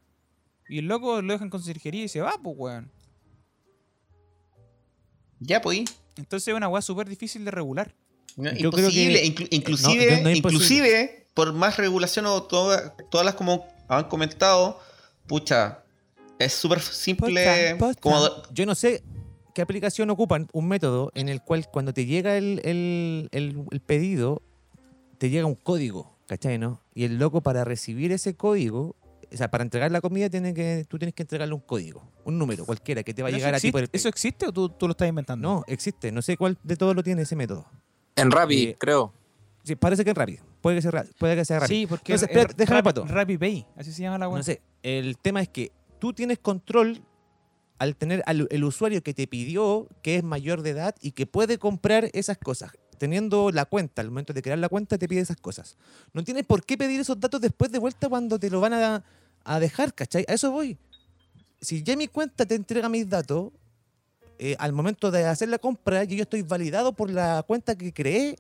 [0.70, 2.92] Y el loco lo deja en conserjería y se va, pues, weón.
[5.40, 5.84] Ya, pues.
[6.18, 7.94] Entonces es una weá súper difícil de regular.
[8.38, 12.26] No, Yo creo imposible, que- inclu- no, inclusive, no, no es inclusive, por más regulación
[12.28, 14.80] o toda- todas las como han comentado,
[15.28, 15.84] pucha,
[16.46, 17.76] es súper simple.
[17.78, 18.02] Posta, posta.
[18.02, 19.04] como- Yo no sé
[19.54, 23.80] qué aplicación ocupan un método en el cual cuando te llega el, el- el- el
[23.82, 24.42] pedido,
[25.18, 26.58] te llega un código, ¿cachai?
[26.58, 26.82] ¿no?
[26.94, 28.96] Y el loco para recibir ese código,
[29.34, 32.38] o sea, para entregar la comida, tiene que, tú tienes que entregarle un código, un
[32.38, 34.52] número cualquiera que te va a ¿Pero llegar a ti por el ¿Eso existe o
[34.52, 35.48] tú, tú lo estás inventando?
[35.48, 36.12] No, existe.
[36.12, 37.66] No sé cuál de todos lo tiene ese método.
[38.16, 39.14] En Rappi, Eh, creo.
[39.64, 40.44] Sí, parece que es rápido.
[40.60, 41.78] Puede que sea, puede que sea rápido.
[41.80, 43.06] Sí, porque Entonces, es espérate, déjame, Pato.
[43.06, 44.38] Rappi Pay, así se llama la weá.
[44.38, 44.62] No sé.
[44.84, 45.72] El tema es que
[46.02, 47.04] tú tienes control
[47.78, 51.28] al tener al el usuario que te pidió que es mayor de edad y que
[51.28, 52.72] puede comprar esas cosas.
[52.98, 55.78] Teniendo la cuenta, al momento de crear la cuenta, te pide esas cosas.
[56.14, 59.04] No tienes por qué pedir esos datos después de vuelta cuando te lo van a,
[59.44, 60.26] a dejar, ¿cachai?
[60.28, 60.78] A eso voy.
[61.62, 63.52] Si ya mi cuenta te entrega mis datos,
[64.40, 68.38] eh, al momento de hacer la compra, yo estoy validado por la cuenta que creé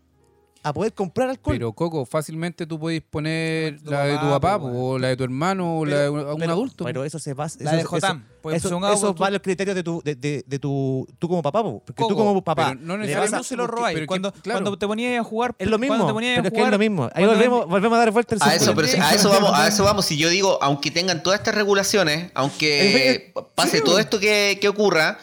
[0.63, 1.55] a poder comprar alcohol.
[1.55, 5.23] Pero Coco, fácilmente tú puedes poner Tu la de tu papá, o la de tu
[5.23, 6.83] hermano, o la de un, Pero- adulto.
[6.85, 7.57] Pero eso se basa.
[7.61, 8.25] La eso- de eso- Jotam.
[8.41, 11.07] Pues, Eso, supongamos eso tú- va a los criterios de tu, de, de- de tu,
[11.19, 12.69] tú como papá, po, porque tú Coco, como papá.
[12.69, 13.93] pero no a- no se lo robáis.
[13.93, 14.61] pero que- Cuando, claro.
[14.61, 15.53] cuando te ponías a jugar.
[15.59, 17.09] es lo mismo, Cuando te ponías pero a es que es jugar, lo mismo.
[17.13, 19.83] Ahí volvemos, volvemos a dar vuelta el A eso, pero a eso vamos, a eso
[19.83, 20.05] vamos.
[20.05, 25.19] Si yo digo, aunque tengan todas estas regulaciones, aunque pase todo esto que, que ocurra,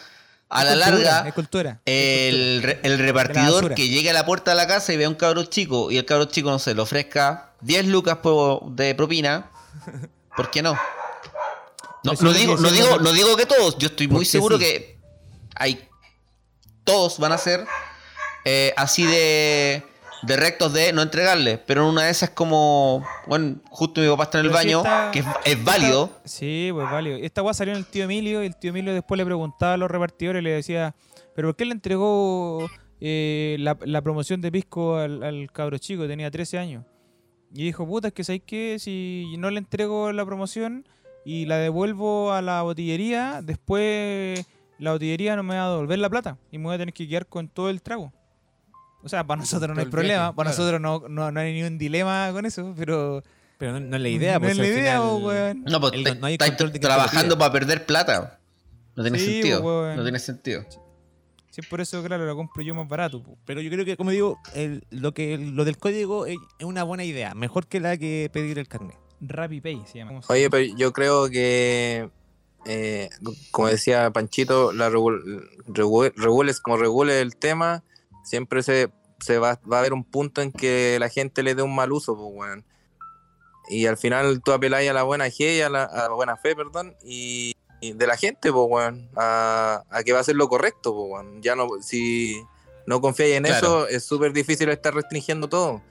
[0.50, 1.80] a la cultura, larga, cultura.
[1.84, 5.10] el, re- el repartidor que llegue a la puerta de la casa y vea a
[5.10, 8.18] un cabro chico y el cabro chico, no sé, le ofrezca 10 lucas
[8.70, 9.50] de propina,
[10.36, 10.78] ¿por qué no?
[12.04, 14.64] No, digo, que no, digo, no digo que todos, yo estoy muy seguro sí.
[14.64, 14.98] que
[15.54, 15.84] hay
[16.84, 17.66] todos van a ser
[18.46, 19.82] eh, así de,
[20.22, 24.24] de rectos de no entregarle, pero en una de esas como, bueno, justo mi papá
[24.24, 26.10] está en el Pero si baño, esta- que es, es válido.
[26.24, 27.16] Sí, pues válido.
[27.18, 29.76] Esta weá salió en el tío Emilio y el tío Emilio después le preguntaba a
[29.76, 30.94] los repartidores y le decía,
[31.34, 32.68] ¿pero por qué le entregó
[33.00, 36.06] eh, la, la promoción de pisco al, al cabro chico?
[36.08, 36.84] Tenía 13 años.
[37.54, 38.76] Y dijo, puta, es que ¿sabes qué?
[38.78, 40.86] Si no le entrego la promoción
[41.24, 44.44] y la devuelvo a la botillería, después
[44.78, 47.08] la botillería no me va a devolver la plata y me voy a tener que
[47.08, 48.12] quedar con todo el trago.
[49.02, 50.58] O sea, para nosotros no hay problema, para claro.
[50.74, 53.22] nosotros no, no, no hay ni un dilema con eso, pero...
[53.58, 55.64] Pero no, no es la idea, No pues, es la idea, po, weón.
[55.64, 58.38] No, pues El- te- no hay control de quién te lo trabajando para perder plata.
[58.94, 59.62] No tiene Sí, sentido.
[59.62, 59.96] pues, weón.
[59.96, 60.64] No tiene sentido.
[61.50, 63.20] Sí, por eso, claro, lo compro yo más barato.
[63.22, 63.36] po.
[63.44, 66.84] Pero yo creo que, como digo, el- lo, que, lo del código es es una
[66.84, 67.34] buena idea.
[67.34, 68.96] Mejor que la que pedir el carnet.
[69.20, 70.20] Rappi Pay se llama.
[70.28, 72.10] Oye, pero yo creo que,
[72.64, 73.10] eh,
[73.50, 75.20] como decía Panchito, la regul-
[75.66, 77.82] regu- regules como regule el tema,
[78.28, 81.62] siempre se, se va, va a haber un punto en que la gente le dé
[81.62, 82.64] un mal uso, pues, weón.
[83.70, 86.94] Y al final tú apeláis a la buena a la, a la buena fe, perdón,
[87.02, 90.94] y, y de la gente, pues, weón, a, a que va a hacer lo correcto,
[90.94, 91.42] pues, weón.
[91.42, 92.42] Ya no, si
[92.86, 93.56] no confías en Claro.
[93.56, 95.82] eso, es súper difícil estar restringiendo todo.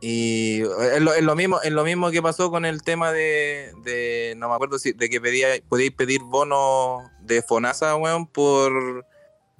[0.00, 3.72] Y es lo, es lo mismo, es lo mismo que pasó con el tema de,
[3.84, 9.06] de no me acuerdo si de que pedía, podíais pedir bonos de Fonasa, weón, por,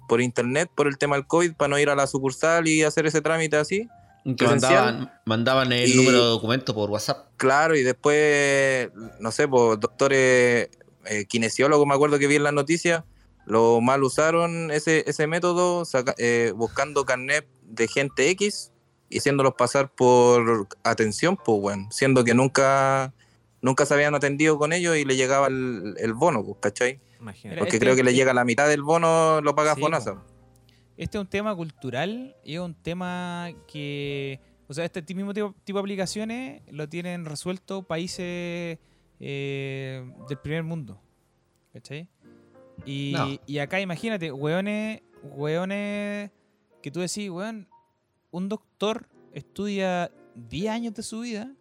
[0.07, 3.05] por internet, por el tema del COVID, para no ir a la sucursal y hacer
[3.05, 3.87] ese trámite así.
[4.37, 7.27] Que mandaban, mandaban el Y- número de documento por WhatsApp.
[7.37, 8.89] Claro, y después,
[9.19, 10.69] no sé, pues doctores
[11.05, 13.03] eh, kinesiólogos, me acuerdo que vi en las noticias,
[13.45, 18.71] lo mal usaron ese, ese método, saca- eh, buscando carnet de gente X
[19.09, 23.13] y haciéndolos pasar por atención, pues bueno, siendo que nunca,
[23.61, 26.99] nunca se habían atendido con ellos y le llegaba el, el bono, pues, ¿cachai?
[27.25, 27.59] Imagínate.
[27.59, 30.23] Porque Este- creo que le llega la mitad del bono, lo paga Sí, Fonasa.
[30.97, 35.53] Este es un tema cultural y es un tema que, o sea, este mismo tipo,
[35.63, 38.77] tipo de aplicaciones lo tienen resuelto países
[39.19, 41.01] eh, del primer mundo.
[41.73, 42.07] ¿Cachai?
[42.85, 43.27] Y, No.
[43.45, 46.31] y acá imagínate, hueones, hueones
[46.81, 47.67] que tú decís, weón,
[48.31, 51.51] un doctor estudia 10 años de su vida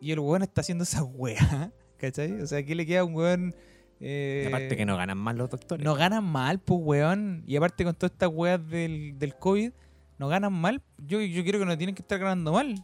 [0.00, 2.40] y el weón está haciendo esa weá, ¿cachai?
[2.42, 3.54] O sea, aquí le queda a un weón...
[4.00, 5.84] eh, Y aparte que no ganan más los doctores.
[5.84, 7.42] no ganan mal, pues, weón.
[7.46, 9.72] Y aparte con todas estas weas del, del COVID,
[10.18, 10.82] no ganan mal.
[10.98, 12.74] Yo, yo creo que no tienen que estar ganando mal.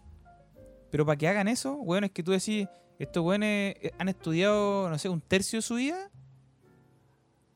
[0.90, 2.66] Pero para que hagan eso, weón, es que tú decís,
[2.98, 6.10] estos weones eh, han estudiado, no sé, un tercio de su vida.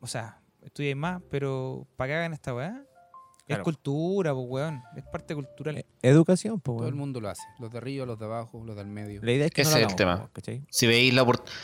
[0.00, 2.84] O sea, estudian más, pero para que hagan esta weá.
[3.46, 4.82] Es cultura, pues, weón.
[4.94, 5.78] Es parte cultural.
[5.78, 6.98] Eh, Educación, pues, Todo el weón.
[6.98, 7.42] mundo lo hace.
[7.58, 9.22] Los de arriba, los de abajo, los del medio.
[9.22, 10.66] La idea es que Ese no es el hagamos, tema.
[10.68, 11.58] Si veis la oportunidad.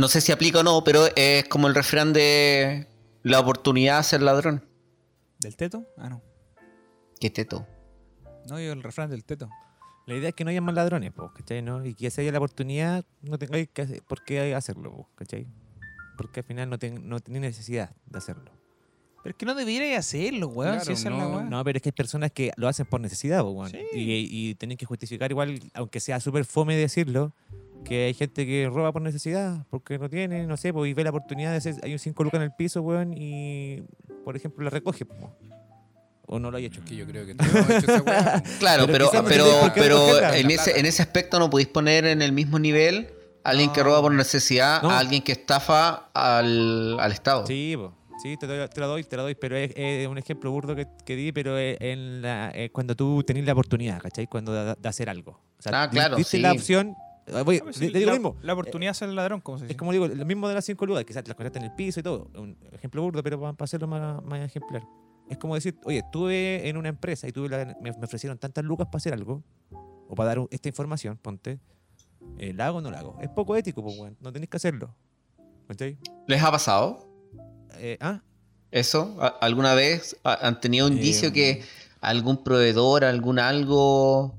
[0.00, 2.86] No sé si aplica o no, pero es como el refrán de
[3.22, 4.64] la oportunidad de ser ladrón.
[5.40, 5.84] ¿Del teto?
[5.98, 6.22] Ah, no.
[7.20, 7.66] Qué teto.
[8.48, 9.48] No, yo el refrán del teto.
[10.06, 11.60] La idea es que no haya más ladrones, po, ¿cachai?
[11.62, 11.84] ¿no?
[11.84, 15.46] Y que si haya la oportunidad, no tengáis que hacer, por qué hacerlo, po, ¿cachai?
[16.16, 18.50] Porque al final no, ten- no tenéis necesidad de hacerlo.
[19.22, 20.76] Pero es que no debierais hacerlo, weón.
[20.76, 23.00] Claro, si esa es la no, pero es que hay personas que lo hacen por
[23.02, 23.70] necesidad, po, weón.
[23.70, 23.78] Sí.
[23.92, 27.34] Y, y tienen que justificar igual, aunque sea súper fome decirlo,
[27.84, 31.04] que hay gente que roba por necesidad, porque no tiene, no sé, pues, y ve
[31.04, 33.82] la oportunidad de hacer, hay un 5 lucas en el piso, weón, y,
[34.24, 35.14] por ejemplo, la recoge, po.
[36.26, 36.82] o no lo hay hecho.
[36.84, 37.42] Que yo creo que hecho
[37.92, 38.42] esa weá.
[38.60, 42.32] Claro, Pero pero, no pero, en, ese, en ese aspecto no podéis poner en el
[42.32, 43.10] mismo nivel
[43.42, 44.90] a alguien que roba por necesidad No.
[44.90, 47.46] a alguien que estafa al, al Estado.
[47.46, 47.94] Sí, po.
[48.22, 50.76] sí te, doy- te lo doy, te lo doy, pero es, es un ejemplo burdo
[50.76, 54.26] que, que di, pero es en la, es cuando tú tenés la oportunidad, ¿cachai?
[54.28, 55.32] Cuando de, de hacer algo.
[55.58, 56.42] O sea, Ah, claro, diste sí.
[56.42, 56.94] la opción,
[57.34, 59.08] ah, voy, Ah, pues te- sí, te digo la, lo mismo, la oportunidad de ser
[59.10, 59.72] ladrón, como se dice.
[59.72, 62.00] es como digo, lo mismo de las 5 lucas, quizás las cosas en el piso
[62.00, 64.82] y todo, un ejemplo burdo, pero para, hacerlo más, más ejemplar.
[65.28, 68.64] Es como decir, oye, estuve en una empresa y tuve la- me, me ofrecieron tantas
[68.64, 69.42] lucas para hacer algo,
[70.08, 71.60] o para dar un- esta información, ponte,
[72.38, 73.16] eh, ¿la hago o no la hago?
[73.20, 74.94] Es poco ético, pues, no tenéis que hacerlo.
[76.26, 77.06] ¿Les ha pasado
[77.78, 78.20] Eh, ah,
[78.72, 79.16] eso?
[79.20, 81.62] ¿A- ¿Alguna vez ha- han tenido un indicio Eh, que
[82.00, 84.34] algún proveedor, algún algo,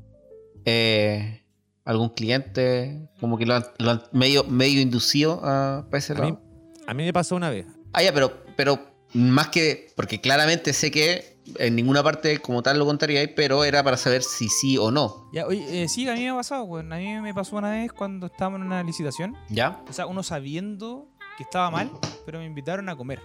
[0.65, 1.40] eh,
[1.85, 6.15] algún cliente, como que lo han, lo han medio, medio inducido a, para ese a
[6.17, 6.41] mí, lado?
[6.87, 7.65] a mí me pasó una vez.
[7.93, 8.79] Ah, ya, pero, pero
[9.13, 9.87] más que.
[9.95, 14.23] Porque claramente sé que en ninguna parte como tal lo contaría, pero era para saber
[14.23, 15.29] si sí o no.
[15.33, 16.91] Ya, oye, eh, sí, a mí me ha pasado, weón.
[16.93, 19.35] A mí me pasó una vez cuando estábamos en una licitación.
[19.49, 19.83] ¿Ya?
[19.89, 21.91] O sea, uno sabiendo que estaba mal,
[22.25, 23.21] pero me invitaron a comer.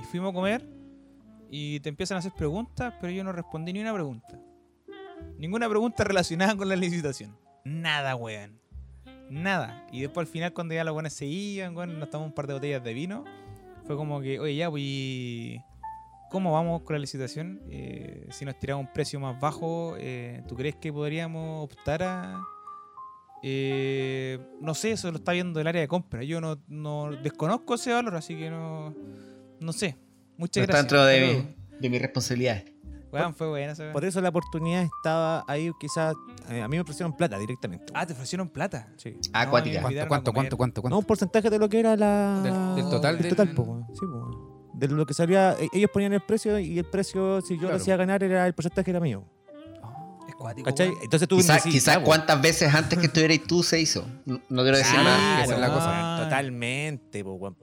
[0.00, 0.68] Y fuimos a comer
[1.50, 4.40] y te empiezan a hacer preguntas, pero yo no respondí ni una pregunta.
[5.38, 7.36] Ninguna pregunta relacionada con la licitación.
[7.64, 8.58] Nada, weón.
[9.30, 9.86] Nada.
[9.90, 12.46] Y después al final cuando ya los buenos se iban, weón, nos tomamos un par
[12.46, 13.24] de botellas de vino,
[13.86, 15.60] fue como que, oye, ya, pues,
[16.30, 17.60] ¿cómo vamos con la licitación?
[17.70, 22.40] Eh, si nos tiramos un precio más bajo, eh, ¿tú crees que podríamos optar a,
[23.42, 26.22] eh, no sé, eso lo está viendo el área de compra.
[26.22, 28.94] Yo no, no desconozco ese valor, así que no,
[29.60, 29.96] no sé.
[30.36, 30.82] Muchas No está gracias.
[30.82, 31.90] dentro de, Pero, mi- de
[33.14, 33.22] responsabilidades.
[33.22, 36.14] weón, fue buena esa- Por eso la oportunidad estaba ahí, quizás.
[36.50, 37.92] eh, a mí me ofrecieron plata directamente.
[37.94, 38.88] Ah, te ofrecieron plata.
[38.96, 39.16] Sí.
[39.32, 40.08] Ah, No, ¿Cuánto, cuánto, comer.
[40.08, 40.98] cuánto, cuánto, No, cuánto?
[40.98, 42.40] un porcentaje de lo que era la.
[42.42, 43.86] Del- del total Del del- total, po.
[43.92, 44.70] Sí, po.
[44.74, 45.52] De lo que salía.
[45.58, 47.76] e- Ellos ponían el precio y el precio, si yo Claro.
[47.76, 49.24] lo hacía ganar, era el porcentaje era mío.
[50.28, 50.68] Es cuático.
[50.68, 54.04] Entonces tú Quizás quizá cuántas veces antes que estuvieras tú se hizo.
[54.24, 55.44] No, no quiero decir Claro, nada.
[55.44, 56.20] esa es la cosa.
[56.24, 57.54] Totalmente, po.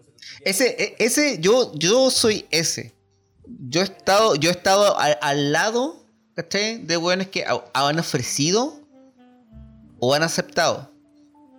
[0.45, 2.93] Ese, e- ese, yo, yo soy ese.
[3.59, 6.79] Yo he estado, yo he estado al, al lado, ¿cachai?
[6.79, 8.79] De weones que ha- han ofrecido
[9.99, 10.91] o han aceptado.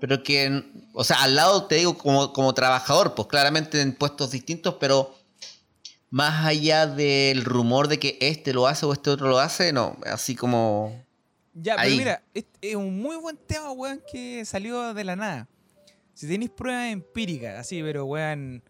[0.01, 4.33] Pero que, o sea, al lado te digo como, como trabajador, pues claramente en puestos
[4.33, 5.15] distintos, pero
[6.11, 9.97] más allá del rumor de que este lo hace o este otro lo hace, no,
[10.05, 11.05] así como...
[11.55, 15.49] Ya, pero mira, es, es un muy buen tema, weón, que salió de la nada.
[16.15, 18.63] Si tenéis pruebas empíricas, así, pero weón,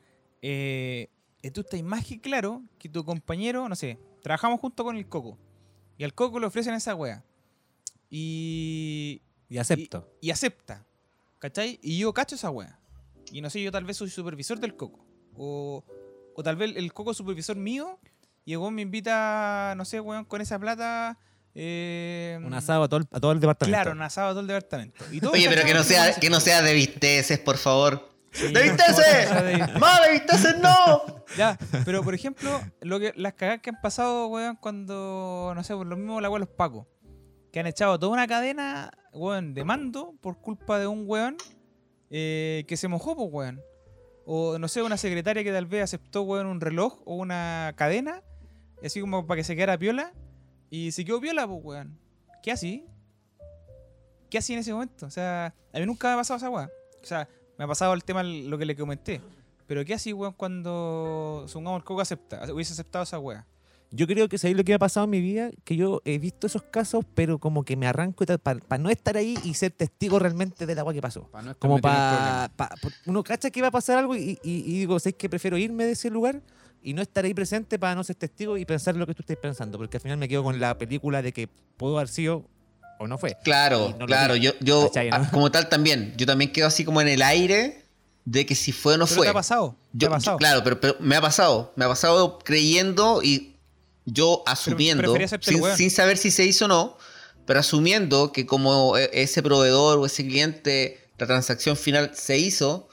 [0.42, 1.08] eh,
[1.50, 5.38] tú estás más que claro que tu compañero, no sé, trabajamos junto con el Coco.
[5.98, 7.24] Y al Coco le ofrecen esa wea.
[8.10, 10.08] Y, Y acepto.
[10.20, 10.84] y acepta.
[11.38, 11.78] ¿Cachai?
[11.82, 12.78] Y yo cacho esa wea.
[13.32, 15.04] Y no sé, yo tal vez soy supervisor del Coco.
[15.34, 15.84] O,
[16.36, 17.98] o tal vez el Coco es supervisor mío.
[18.44, 21.18] Y el weón me invita, no sé, weón, con esa plata.
[21.54, 23.74] eh, un asado a todo, el, a todo el departamento.
[23.76, 25.04] Claro, un asado a todo el departamento.
[25.10, 28.11] Y todos Oye, pero que no sea, que no sea de visteces, por favor.
[28.32, 30.56] Sí, ¡De no, visteces!
[30.58, 31.24] no.
[31.36, 35.74] Ya, pero por ejemplo, lo que, las cagadas que han pasado, weón, cuando, no sé,
[35.74, 36.86] por lo mismo la weón los pacos.
[37.52, 41.36] Que han echado toda una cadena, weón, de mando por culpa de un weón
[42.10, 43.62] eh, que se mojó, pues, weón.
[44.24, 48.22] O, no sé, una secretaria que tal vez aceptó, weón, un reloj o una cadena,
[48.82, 50.14] así como para que se quedara piola,
[50.70, 51.98] y se quedó piola, pues, weón.
[52.42, 52.86] ¿Qué así?
[54.30, 55.04] ¿Qué así en ese momento?
[55.04, 56.70] O sea, a mí nunca me ha pasado esa weá.
[57.02, 59.20] O sea, me ha pasado el tema, lo que le comenté.
[59.66, 63.46] Pero ¿qué así, weón, cuando supongamos el Coco acepta, hubiese aceptado esa weá?
[63.94, 66.18] Yo creo que sabéis lo que me ha pasado en mi vida, que yo he
[66.18, 70.18] visto esos casos, pero como que me arranco para no estar ahí y ser testigo
[70.18, 71.24] realmente del agua que pasó.
[71.30, 71.98] Pa no estar Como metido en
[72.44, 72.74] el para...
[72.76, 73.02] problema.
[73.06, 75.84] uno cacha que va a pasar algo y, y- y digo, ¿sabes que prefiero irme
[75.84, 76.40] de ese lugar
[76.82, 79.36] y no estar ahí presente para no ser testigo y pensar lo que tú estés
[79.36, 79.76] pensando?
[79.76, 82.46] Porque al final me quedo con la película de que pudo haber sido
[82.98, 83.36] o no fue.
[83.42, 84.36] Claro, no claro.
[84.36, 85.16] Yo, yo ¿Cachai, no?
[85.16, 86.14] ah, como tal también.
[86.16, 87.84] Yo también quedo así como en el aire
[88.24, 89.26] de que si fue o no Pero fue.
[89.26, 89.76] te ha pasado.
[89.92, 90.36] te Yo- ha pasado.
[90.36, 91.72] yo- claro, pero, pero me ha pasado.
[91.76, 93.56] Me ha pasado creyendo y
[94.04, 95.14] yo asumiendo,
[95.76, 96.96] sin, saber si se hizo o no,
[97.46, 102.88] pero asumiendo que como e- ese proveedor o ese cliente, la transacción final se hizo,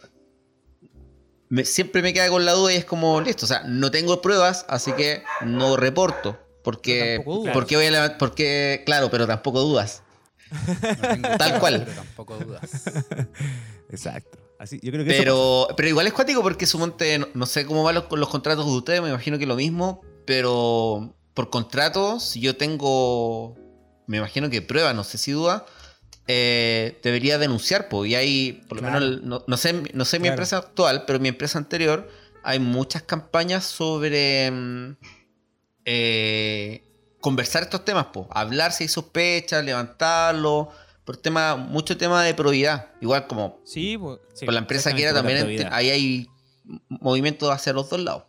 [1.49, 4.21] me- siempre me queda con la duda y es como, listo, o sea, no tengo
[4.21, 6.37] pruebas, así que no reporto.
[6.63, 7.53] Porque, tampoco dudas.
[7.53, 10.03] porque voy a porque, claro, pero tampoco dudas.
[10.51, 10.57] No
[11.13, 11.83] tengo Tal cual.
[11.85, 12.69] Pero tampoco dudas.
[13.89, 14.37] Exacto.
[14.57, 17.65] Así, yo creo que eso Pero, pero igual es cuático porque suponte, no, no sé
[17.65, 21.49] cómo van los, con los contratos de ustedes, me imagino que lo mismo, pero por
[21.49, 23.55] contrato, si yo tengo,
[24.05, 25.65] me imagino que prueba, no sé si duda,
[26.27, 28.99] eh, debería denunciar, pues, y hay, por lo Claro.
[28.99, 30.33] menos, no, no sé, no sé mi Claro.
[30.33, 32.09] empresa actual, pero mi empresa anterior,
[32.43, 34.97] hay muchas campañas sobre mm,
[35.91, 36.83] eh,
[37.19, 40.69] conversar estos temas, pues, hablar si hay sospechas, levantarlo,
[41.03, 44.19] por tema, mucho tema de probidad, igual como Sí, pues.
[44.33, 46.27] Sí, por la empresa que era también, ahí hay
[46.89, 48.23] movimientos hacia los dos lados.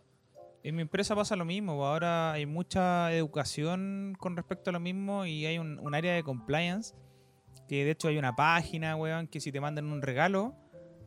[0.63, 1.75] En mi empresa pasa lo mismo.
[1.75, 6.13] pues, Ahora hay mucha educación con respecto a lo mismo y hay un, un área
[6.13, 6.95] de compliance.
[7.67, 10.55] Que de hecho hay una página, weón, que si te mandan un regalo,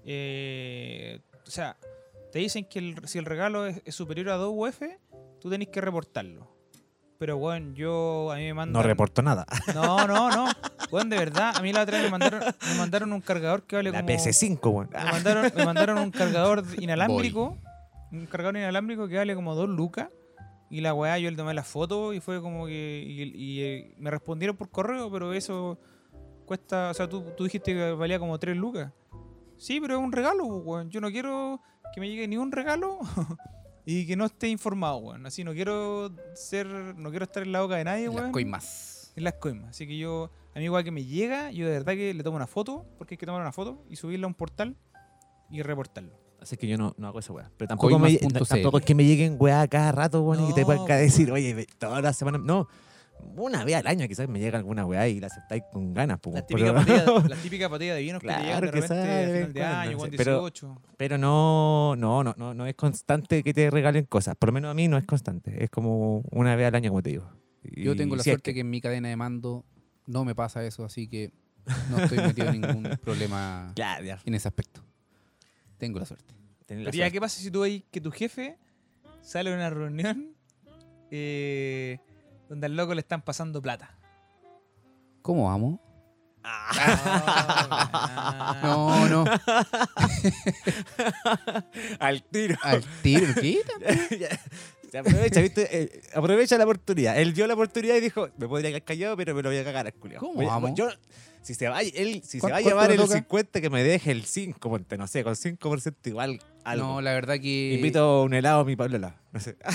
[0.05, 1.77] eh, o sea,
[2.33, 4.83] te dicen que el- si el regalo es, es superior a 2 UF,
[5.45, 6.49] tú tenés que reportarlo.
[7.19, 8.73] Pero, weón, yo, a mí me mandan...
[8.73, 9.45] no reporto nada.
[9.75, 10.47] No, no, no.
[10.91, 13.77] Weón, de verdad, a mí la otra vez me mandaron, me mandaron un cargador que
[13.77, 14.09] vale La como...
[14.09, 14.89] PS5, weón.
[14.91, 17.59] Me mandaron, me mandaron un cargador inalámbrico.
[18.11, 20.09] Un cargador inalámbrico que vale como 2 lucas.
[20.71, 23.05] Y la weá, yo le tomé la foto y fue como que.
[23.07, 25.79] Y, y, eh, me respondieron por correo, pero eso
[26.47, 26.89] cuesta.
[26.89, 28.93] O sea, tú, tú dijiste que valía como 3 lucas.
[29.59, 30.91] Sí, pero es un regalo, pues, weón.
[30.91, 31.61] Yo no quiero
[31.95, 32.99] que me llegue ni un regalo
[33.87, 35.27] y que no esté informado, weón.
[35.27, 36.67] Así no quiero ser.
[36.67, 38.33] No quiero estar en la boca de nadie, Las weón.
[38.33, 39.13] coimas.
[39.17, 39.71] En las coimas.
[39.71, 42.37] Así que yo, a mí igual que me llega, yo de verdad que le tomo
[42.37, 44.77] una foto, porque hay que tomar una foto y subirla a un portal
[45.51, 46.19] y reportarlo.
[46.41, 47.51] Así que yo no, no hago esa weá.
[47.57, 50.85] Pero tampoco, me, tampoco es que me lleguen weá cada rato, weón, y te puedan
[50.87, 52.39] decir, oye, toda la semana.
[52.39, 52.69] No,
[53.37, 56.31] una vez al año quizás me llega alguna weá y la aceptáis con ganas, po,
[56.45, 58.95] típicas pero- botellas, las típicas botellas de vinos que te llegan Claro de que repente
[59.03, 60.83] a final de año, sí, con pero- 18.
[60.97, 64.37] Pero no, no, no, no, no es constante que te regalen cosas.
[64.37, 65.65] Por lo menos a mí no es constante.
[65.65, 67.29] Es como una vez al año, como te digo.
[67.63, 68.61] Y Yo tengo la si es suerte que...
[68.61, 69.65] en mi cadena de mando
[70.07, 71.33] no me pasa eso, así que
[71.91, 74.83] no estoy metido en ningún problema en ese aspecto.
[75.79, 76.35] Tengo la suerte.
[76.35, 77.11] la Pero ya.
[77.11, 78.59] ¿qué pasa si tú veis que tu jefe
[79.23, 80.35] sale a una reunión
[81.11, 81.99] eh,
[82.49, 83.97] donde al loco le están pasando plata?
[85.23, 85.81] ¿Cómo vamos?
[86.47, 89.25] Ah, No, no.
[92.01, 92.57] Al tiro.
[92.63, 93.61] Al tiro, ¿qué?
[94.91, 95.83] Se aprovecha, ¿viste?
[95.83, 97.19] Eh, aprovecha la oportunidad.
[97.19, 99.65] Él dio la oportunidad y dijo, me podría quedar callado, pero me lo voy a
[99.65, 100.21] cagar al culiao.
[100.21, 100.73] ¿Cómo Voy- vamos?
[100.77, 100.89] Yo,
[101.43, 103.15] si se va, él, si se ¿Cuánto- va a llevar le el toca?
[103.17, 106.87] 50, que me deje el 5, ponte, no sé, con 5% igual algo.
[106.87, 107.73] No, la verdad que.
[107.75, 109.17] Invito un helado a mi Pablola.
[109.33, 109.57] No sé.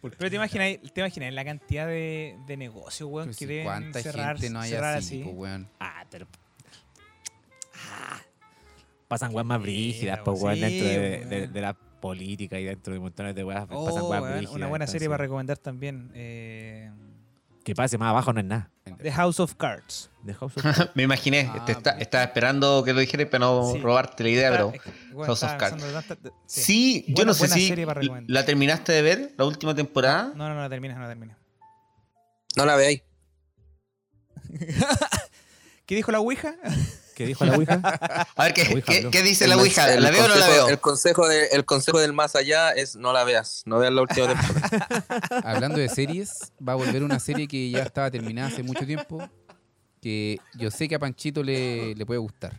[0.00, 4.36] Pero te imaginas, te imaginas la cantidad de, de negocios, weón, que deben ¿Cuánta cerrar,
[4.36, 5.30] gente no hay cerrar así, así.
[5.30, 5.68] weón?
[5.80, 6.26] Ah, pero.
[7.90, 8.20] Ah.
[9.08, 11.28] Pasan weas más brígidas, pues, weón, sí, dentro de, weón.
[11.30, 13.66] de- de la política y dentro de montones de weas.
[13.70, 14.54] Oh, pasan weas brígidas.
[14.54, 16.10] una buena serie para recomendar también.
[16.14, 16.90] eh,
[17.64, 18.70] Que pase más abajo no es nada.
[19.02, 20.10] The House of Cards.
[20.26, 20.90] The House of Cards.
[20.94, 23.78] Me imaginé, Ah, te está- estaba esperando que lo dijeras para no Sí.
[23.80, 24.72] robarte la idea, pero...
[24.72, 25.84] Está- es que, weón, House of Cards.
[26.46, 27.04] sí.
[27.08, 27.74] Yo no sé si
[28.26, 30.32] la terminaste de ver, la última temporada.
[30.34, 31.36] No, no, no la terminas, no la terminas.
[32.56, 33.02] No la veáis.
[35.86, 36.54] ¿Qué dijo la Ouija?
[37.18, 37.80] ¿Qué dijo la Ouija?
[38.36, 39.10] A ver, ¿qué, La Ouija qué- habló.
[39.10, 39.92] qué dice El la Ouija?
[39.92, 40.68] el ¿La veo o no la consejo- veo?
[40.68, 43.62] El consejo, de- el consejo del más allá es no la veas.
[43.66, 45.08] No veas la última temporada.
[45.44, 49.28] Hablando de series, va a volver una serie que ya estaba terminada hace mucho tiempo.
[50.00, 52.56] Que yo sé que a Panchito le, le puede gustar.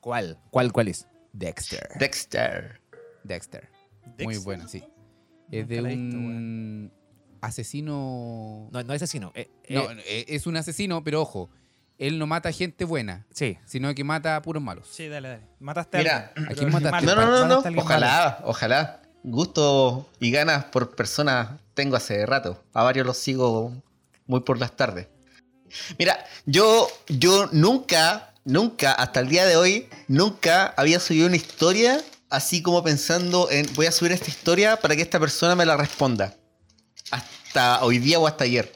[0.00, 0.38] ¿Cuál?
[0.50, 1.06] ¿Cuál, cuál es?
[1.32, 1.88] Dexter.
[1.98, 2.80] Dexter.
[3.24, 3.68] Dexter.
[4.20, 4.84] Muy buena, sí.
[5.50, 6.92] Es de un
[7.40, 8.68] asesino.
[8.72, 9.32] No, no es asesino.
[9.34, 11.50] eh, eh, No, eh, es un asesino, pero ojo,
[11.98, 13.58] él no mata gente buena, Sí.
[13.66, 14.86] sino que mata a puros malos.
[14.90, 15.42] Sí, dale, dale.
[15.60, 16.44] Mataste Mira, a alguien.
[16.44, 17.06] ¿a pero quién mataste?
[17.06, 17.62] No, no, no, no.
[17.62, 17.80] malo.
[17.82, 19.02] Ojalá, ojalá.
[19.22, 22.62] Gusto y ganas por personas tengo hace rato.
[22.72, 23.72] A varios los sigo
[24.26, 25.08] muy por las tardes.
[25.98, 32.00] Mira, yo, yo nunca, nunca, hasta el día de hoy, nunca había subido una historia
[32.30, 35.76] así como pensando en voy a subir esta historia para que esta persona me la
[35.76, 36.34] responda.
[37.10, 38.72] Hasta hoy día o hasta ayer.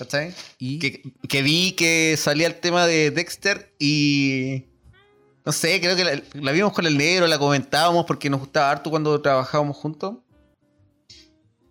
[0.00, 0.34] ¿Cachai?
[0.58, 4.64] Y Que, que vi que salía el tema de Dexter y.
[5.44, 8.70] No sé, creo que la, la vimos con el negro, la comentábamos porque nos gustaba
[8.70, 10.16] harto cuando trabajábamos juntos.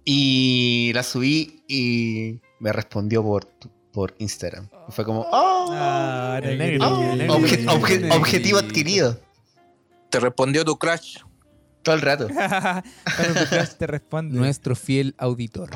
[0.05, 3.47] Y la subí y me respondió por,
[3.91, 4.69] por Instagram.
[4.89, 5.67] Fue como, ¡Oh!
[5.71, 7.35] Ah, el negro, Oh, el negro.
[7.35, 8.15] obje- obje- Negro.
[8.17, 9.19] objetivo adquirido.
[10.09, 11.17] Te respondió tu crush.
[11.83, 12.27] Todo el rato.
[13.15, 14.35] Cuando tu crush te responde.
[14.37, 15.69] nuestro fiel auditor,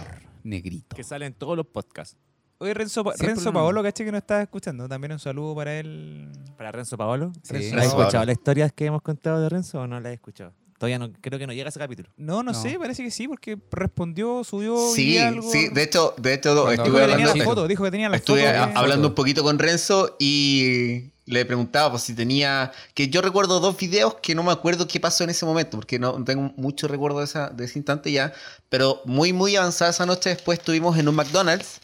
[0.44, 0.96] negrito.
[0.96, 2.18] Que sale en todos los podcasts.
[2.64, 4.88] Oye, Renzo, Pa- Renzo lo- Paolo, caché que nos estaba escuchando.
[4.88, 6.30] También un saludo para él.
[6.58, 7.32] Para Renzo Paolo.
[7.44, 7.56] Sí.
[7.56, 8.26] ¿Has Renzo escuchado Paolo.
[8.28, 10.54] las historias que hemos contado de Renzo o no las he escuchado?
[10.78, 12.10] Todavía no, creo que no llega ese capítulo.
[12.18, 12.62] No, no, No.
[12.62, 15.50] sé, parece que sí, porque respondió, subió Sí, día algo.
[15.50, 15.70] sí.
[15.70, 18.10] De hecho, de hecho Cuando- dijo estuve que tenía hablando, la foto, dijo que tenía
[18.10, 18.58] la estuve foto.
[18.58, 22.72] a- hablando un poquito con Renzo y le preguntaba pues, si tenía.
[22.94, 26.00] Que yo recuerdo dos videos que no me acuerdo qué pasó en ese momento, porque
[26.00, 28.34] no tengo mucho recuerdo de, esa, de ese instante ya.
[28.68, 31.80] Pero muy, muy avanzada esa noche después estuvimos en un McDonald's.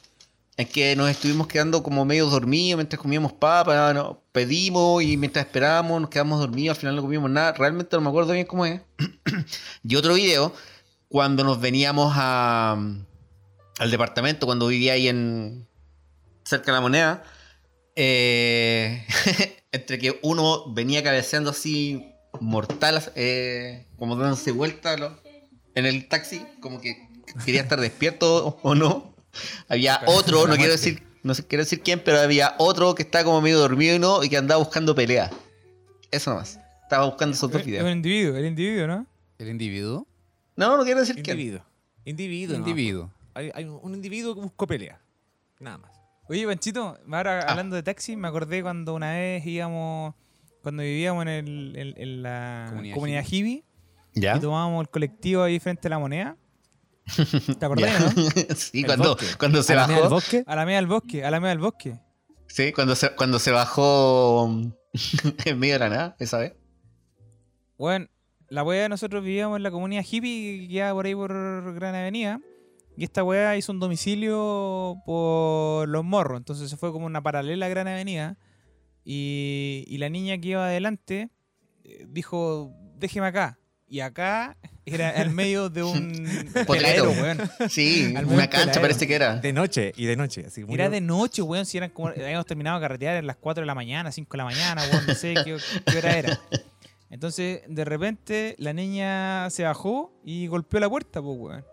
[0.60, 5.46] En que nos estuvimos quedando como medio dormidos mientras comíamos papas, nos pedimos y mientras
[5.46, 7.54] esperábamos nos quedamos dormidos, al final no comimos nada.
[7.54, 8.82] Realmente no me acuerdo bien cómo es.
[9.84, 10.52] y otro video,
[11.08, 12.78] cuando nos veníamos a,
[13.78, 15.66] al departamento, cuando vivía ahí en
[16.44, 17.24] cerca de la moneda,
[17.96, 19.08] eh,
[19.72, 22.06] entre que uno venía cabeceando así
[22.42, 24.98] mortal, eh, como dándose vuelta
[25.76, 27.08] en el taxi, como que
[27.46, 29.19] quería estar despierto o no.
[29.68, 33.24] Había otro, no quiero decir, no sé, quiero decir quién, pero había otro que estaba
[33.26, 35.30] como medio dormido y no, y que andaba buscando pelea.
[36.12, 36.60] Eso nomás.
[36.84, 37.92] Estaba buscando esos dos un videos.
[37.92, 39.06] individuo, el individuo, ¿no?
[39.38, 40.08] El individuo.
[40.56, 41.38] No, no quiero decir quién.
[41.40, 41.66] Individuo.
[42.06, 42.58] Individuo.
[42.58, 42.68] no.
[42.68, 43.12] individuo.
[43.36, 45.00] Hay, hay un individuo que buscó pelea.
[45.60, 45.92] Nada más.
[46.28, 47.52] Oye, Panchito, ahora Ah.
[47.52, 50.16] hablando de taxi, me acordé cuando una vez íbamos,
[50.62, 53.64] cuando vivíamos en, el, en, en la Comunidad comunidad, Hibi,
[54.14, 54.36] ¿Ya?
[54.38, 56.38] y tomábamos el colectivo ahí frente a la moneda.
[57.60, 58.24] ¿Te acordás, no?
[58.56, 60.10] sí, cuando, cuando se ¿A la del bajó.
[60.10, 60.44] bosque?
[60.46, 62.00] A la media del bosque, a la media del bosque.
[62.48, 64.50] Sí, cuando se, cuando se bajó
[65.46, 66.54] en medio de la nada, esa vez.
[67.78, 68.08] Bueno,
[68.50, 72.42] la weá nosotros vivíamos en la comunidad hippie que queda por ahí por Gran Avenida.
[72.98, 76.38] Y esta weá hizo un domicilio por los morros.
[76.40, 78.38] Entonces se fue como una paralela a Gran Avenida.
[79.06, 81.30] Y, y la niña que iba adelante
[81.86, 83.58] eh, dijo, déjeme acá.
[83.90, 86.24] Y acá era al medio de un
[86.68, 87.40] peladero, weón.
[87.70, 88.82] Sí, una cancha peladero.
[88.82, 89.36] parece que era.
[89.38, 90.46] De noche y de noche.
[90.48, 91.66] Así, muy- Era de noche, weón.
[91.66, 92.10] Si eran como.
[92.10, 95.08] Habíamos terminado de carretear a las 4 de la mañana, 5 de la mañana, weón.
[95.08, 96.40] No sé qué, qué hora era.
[97.10, 101.66] Entonces, de repente, la niña se bajó y golpeó la puerta, pues, weón.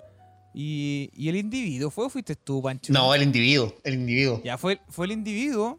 [0.54, 2.90] Y, y el individuo, ¿fue o fuiste tú, Pancho?
[2.94, 4.40] No, el individuo, el individuo.
[4.42, 5.76] Ya fue, fue el individuo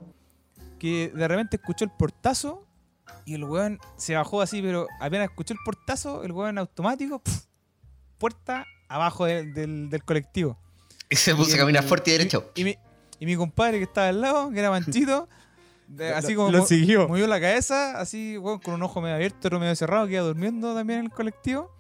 [0.78, 2.67] que de repente escuchó el portazo
[3.26, 7.46] y el weón se bajó así, pero apenas escuchó el portazo, el weón automático, ¡puf!
[8.18, 10.58] puerta abajo del- del- del colectivo.
[11.10, 12.52] Y se puso Y a caminar fuerte y derecho.
[12.56, 12.76] Y, mi,
[13.20, 15.28] y mi compadre que estaba al lado, que era Manchito,
[15.88, 17.08] de- así Lo- como lo mo- siguió.
[17.08, 20.24] movió la cabeza, así, weón, con un ojo medio abierto, otro medio cerrado, que iba
[20.24, 21.72] durmiendo también en el colectivo.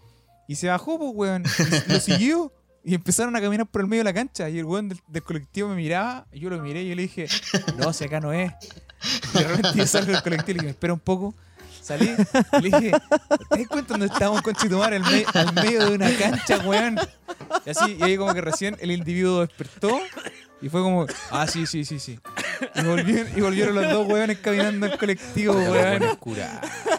[0.48, 1.44] Y se bajó, pues, weón.
[1.88, 2.54] y lo siguió.
[2.86, 4.48] Y empezaron a caminar por el medio de la cancha.
[4.50, 6.26] Y el weón del, del colectivo me miraba.
[6.32, 7.28] Y yo lo miré y yo le dije,
[7.78, 8.54] no, si acá no es.
[9.34, 11.34] De repente yo salgo del colectivo y dije, espera un poco.
[11.82, 12.14] Salí
[12.62, 12.92] le dije,
[13.50, 17.00] ¿te das cuenta dónde estábamos con Chitumar al, me- al medio de una cancha, weón?
[17.66, 19.98] Y así, y ahí como que recién el individuo despertó
[20.60, 22.20] y fue como, ah, sí, sí, sí, sí.
[22.74, 26.02] Y volvieron, y volvieron los dos weones caminando al colectivo, weón.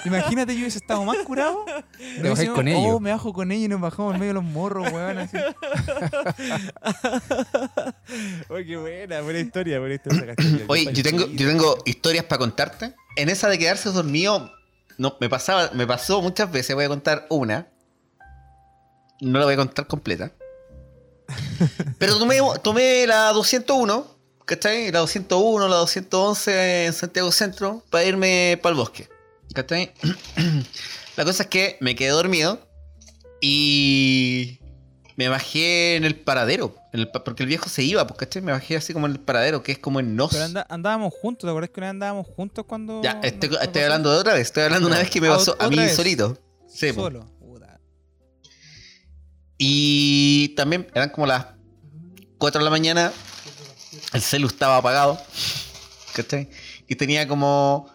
[0.05, 1.65] Imagínate yo hubiese estado más curado.
[1.97, 3.01] Te bajáis con oh, ellos.
[3.01, 5.19] me bajo con ellos y nos bajamos en medio de los morros, weón.
[5.19, 5.37] Así.
[8.49, 10.37] Oye, qué buena, buena historia, buena historia.
[10.69, 12.95] Oye, yo tengo, yo tengo historias para contarte.
[13.17, 14.53] En esa de quedarse dormido,
[14.99, 17.67] no, me pasaba, me pasó muchas veces, voy a contar una.
[19.21, 20.31] No la voy a contar completa.
[21.99, 24.07] Pero tomé, tomé la 201,
[24.45, 24.91] ¿cachai?
[24.93, 29.09] La 201, la 211 en Santiago Centro para irme para el bosque.
[29.55, 29.93] ¿Cachai?
[31.17, 32.61] La cosa es que me quedé dormido
[33.41, 34.59] y
[35.17, 36.77] me bajé en el paradero.
[36.93, 38.41] en el pa- porque el viejo se iba, pues, ¿cachai?
[38.43, 40.31] Me bajé así como en el paradero, que es como en Nos.
[40.31, 43.03] Pero anda- andábamos juntos, ¿te acuerdas que una vez andábamos juntos cuando.
[43.03, 44.43] Ya, estoy, estoy hablando de otra vez.
[44.43, 45.97] Estoy hablando de una vez que me Ah, pasó a mí vez.
[45.97, 46.39] solito.
[46.69, 47.03] Sí, po.
[47.03, 47.27] Solo.
[49.59, 51.47] Y también eran como las
[52.39, 53.13] 4 de la mañana.
[54.13, 55.19] El celu estaba apagado.
[56.15, 56.49] ¿Cachai?
[56.87, 57.91] Y tenía como.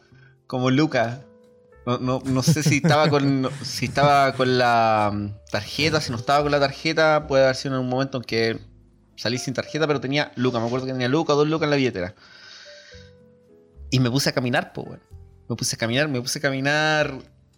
[0.45, 1.19] Como Lucas.
[1.85, 3.49] No, no, no sé si estaba con.
[3.63, 6.01] si estaba con la mm, tarjeta.
[6.01, 7.27] Si no estaba con la tarjeta.
[7.27, 8.59] Puede haber sido en un momento en que
[9.15, 9.87] salí sin tarjeta.
[9.87, 10.61] Pero tenía Lucas.
[10.61, 12.13] Me acuerdo que tenía Lucas o dos Lucas en la billetera.
[13.89, 15.01] Y me puse a caminar, pues, weón.
[15.49, 17.13] Me puse a caminar, me puse a caminar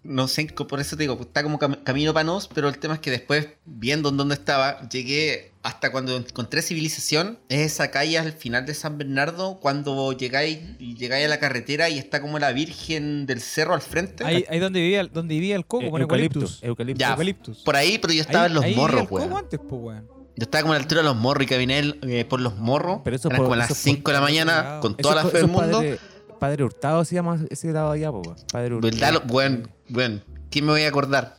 [0.06, 3.00] no sé, por eso te digo, está como cam- camino panos, pero el tema es
[3.00, 8.32] que después, viendo en dónde estaba, llegué hasta cuando encontré civilización, es esa calle al
[8.34, 12.52] final de San Bernardo, cuando llegáis, y llegáis a la carretera y está como la
[12.52, 14.24] Virgen del Cerro al frente.
[14.24, 16.60] Ahí, ahí donde vivía, donde vivía el coco, Eh, con eucaliptus.
[16.62, 16.64] eucaliptus.
[16.64, 17.00] Eucaliptus.
[17.00, 17.58] Ya, Eucaliptus.
[17.64, 19.38] Por ahí, pero yo estaba Ahí- en los ahí vivía morros, el coco weón.
[19.38, 20.08] antes, pues, weón.
[20.38, 23.00] Yo estaba como a la altura de los morros y caminé eh, por los morros.
[23.06, 25.16] Pero eso Eran por- como las eso por- 5 de la mañana, con Eso toda
[25.16, 25.78] la fe del mundo.
[25.78, 25.98] Padre,
[26.46, 28.36] padre Hurtado se llama ese lado allá, po.
[28.52, 29.22] Padre Hurtado.
[29.26, 30.20] Bueno, bueno,
[30.52, 31.38] ¿quién me voy a acordar?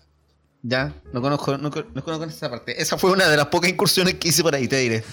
[0.63, 2.81] Ya, no conozco, no, no conozco esa parte.
[2.83, 5.05] Esa fue una de las pocas incursiones que hice por ahí, te diré.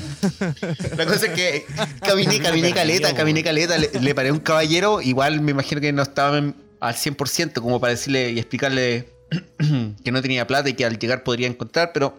[0.97, 1.65] La cosa es que
[2.01, 5.93] caminé, caminé caleta, caminé caleta, le, le paré a un caballero, igual me imagino que
[5.93, 9.09] no estaba en- al 100% como para decirle y explicarle
[10.03, 12.17] que no tenía plata y que al llegar podría encontrar, pero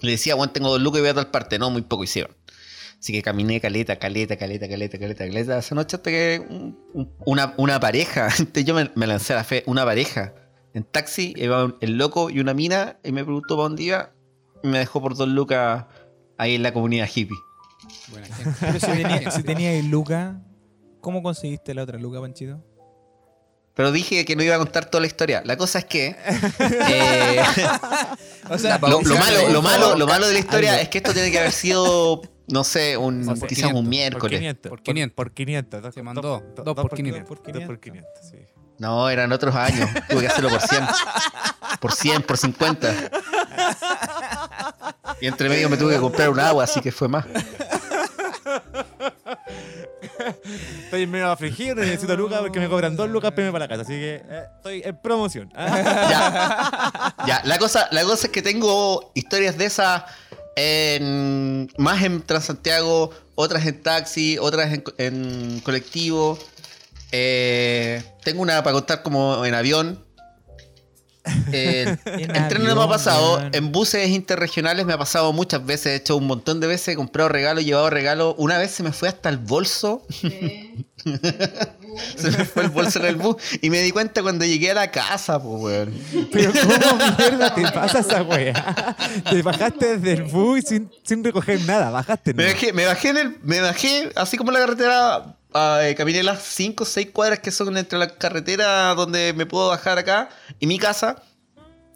[0.00, 1.58] le decía, bueno, tengo dos lucas y voy a tal parte.
[1.58, 2.34] No, muy poco hicieron.
[3.00, 5.58] Así que caminé caleta, caleta, caleta, caleta, caleta, caleta.
[5.58, 8.28] Esa noche hasta que un- un- una, una pareja,
[8.64, 10.34] yo me, me lancé a la fe, una pareja
[10.74, 14.12] en taxi, iba un- el loco y una mina, y me preguntó para dónde iba,
[14.62, 15.86] y me dejó por dos lucas
[16.36, 17.36] ahí en la comunidad hippie.
[18.10, 18.52] Buena gente.
[18.60, 20.42] Pero si tenía, si tenía el Luca,
[21.00, 22.62] ¿cómo conseguiste la otra Luca, Panchito?
[23.74, 25.42] Pero dije que no iba a contar toda la historia.
[25.44, 26.16] La cosa es que.
[26.58, 27.42] eh,
[28.50, 31.12] O sea, lo, lo malo, lo, malo, lo malo de la historia es que esto
[31.12, 34.38] tiene que haber sido, no sé, un, Por quizás 500, un Por miércoles.
[34.40, 34.70] 500.
[34.70, 35.14] Por 500.
[35.14, 35.82] Por 500.
[35.82, 36.20] dos- Se mandó.
[36.20, 37.28] dos- Dos dos por por 500.
[37.28, 37.52] 500.
[37.54, 38.36] Dos por 500, sí.
[38.78, 39.88] No, eran otros años.
[40.08, 40.84] Tuve que hacerlo por 100.
[41.80, 42.94] Por 100, por 50.
[45.20, 47.24] Y entre medio me tuve que comprar un agua, así que fue más.
[50.84, 53.82] Estoy medio afligido, necesito lucas porque me cobran dos lucas irme para la casa.
[53.82, 55.50] Así que eh, estoy en promoción.
[55.56, 57.14] Ya.
[57.26, 60.02] Ya, la cosa, la es que tengo historias de esas
[60.56, 66.38] en, más en Transantiago, otras en taxi, otras en, en colectivo.
[67.12, 70.04] Eh, tengo una para contar como en avión.
[71.52, 75.64] Eh, En en tren no me ha pasado, en buses interregionales me ha pasado muchas
[75.64, 78.34] veces, he hecho un montón de veces, he comprado regalos, llevado regalos.
[78.38, 80.02] Una vez se me fue hasta el bolso,
[82.16, 84.74] se me fue el bolso en el bus y me di cuenta cuando llegué a
[84.74, 85.94] la casa, pues, weón.
[86.32, 88.96] Pero ¿cómo mierda te pasa esa wea?
[89.28, 91.90] Te bajaste desde el bus sin, sin recoger nada.
[91.90, 92.50] Bajaste, Me ¿no?
[92.52, 96.42] bajé, me bajé en el, me bajé, así como en la carretera, eh, caminé las
[96.42, 100.28] 5 o 6 cuadras que son entre la carretera donde me puedo bajar acá
[100.58, 101.22] y mi casa.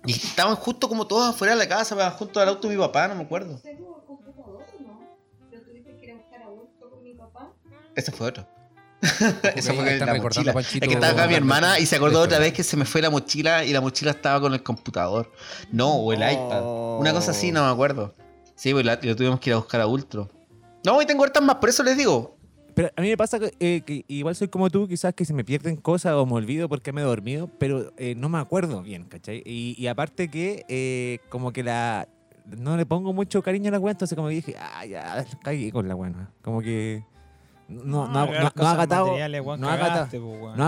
[0.07, 3.09] Y estaban justo como todos afuera de la casa, junto al auto de mi papá,
[3.09, 3.59] no me acuerdo.
[3.59, 5.01] Seguro, computador, ¿no?
[5.51, 7.51] Pero tuviste que ir a buscar a Augusto con mi papá.
[7.95, 8.47] Ese fue otro.
[9.55, 10.53] Esa fue la mochila.
[10.53, 12.85] Panchito, Es que estaba acá mi hermana y se acordó otra vez que se me
[12.85, 15.31] fue la mochila y la mochila estaba con el computador.
[15.73, 16.99] No, o el iPad.
[17.01, 18.15] Una cosa así, no me acuerdo.
[18.57, 20.29] Sí, pues la- lo tuvimos que ir a buscar a Ultro.
[20.85, 22.37] No, y tengo hartas más, por eso les digo.
[22.75, 25.33] Pero a mí me pasa que, eh, que igual soy como tú, quizás que se
[25.33, 28.83] me pierden cosas o me olvido porque me he dormido, pero eh, no me acuerdo
[28.83, 29.43] bien, ¿cachai?
[29.47, 32.09] Y, aparte que eh, como que la...
[32.59, 35.71] No le pongo mucho cariño a la wea, entonces como que dije, ah, ya, caí
[35.71, 36.31] con la wea.
[36.43, 37.05] Como que...
[37.67, 39.07] No, no, no, no, ha gatado,
[39.57, 39.77] no ha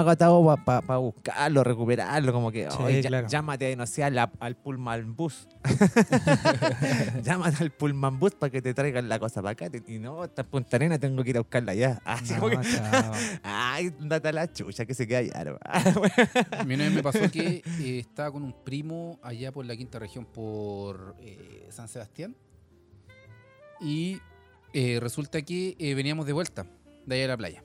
[0.02, 3.28] gatado, no para buscarlo, recuperarlo, como que, Sí, "Oye, ya- claro.
[3.28, 5.46] llámate, no sé, a la- al Pullman Bus.
[7.22, 9.66] llámate al Pullman Bus para que te traigan la cosa para acá.
[9.86, 12.00] Y no, esta en Punta Arena tengo que ir a buscarla allá.
[12.04, 13.12] Así No, como que, chao.
[13.42, 15.58] ay, date a la chucha que se queda allá.
[16.58, 19.76] A mí una vez me pasó que eh, estaba con un primo allá por la
[19.76, 22.34] quinta región, por eh, San Sebastián.
[23.80, 24.20] Y
[24.72, 26.66] eh, resulta que eh, veníamos de vuelta
[27.06, 27.64] de allá de la playa.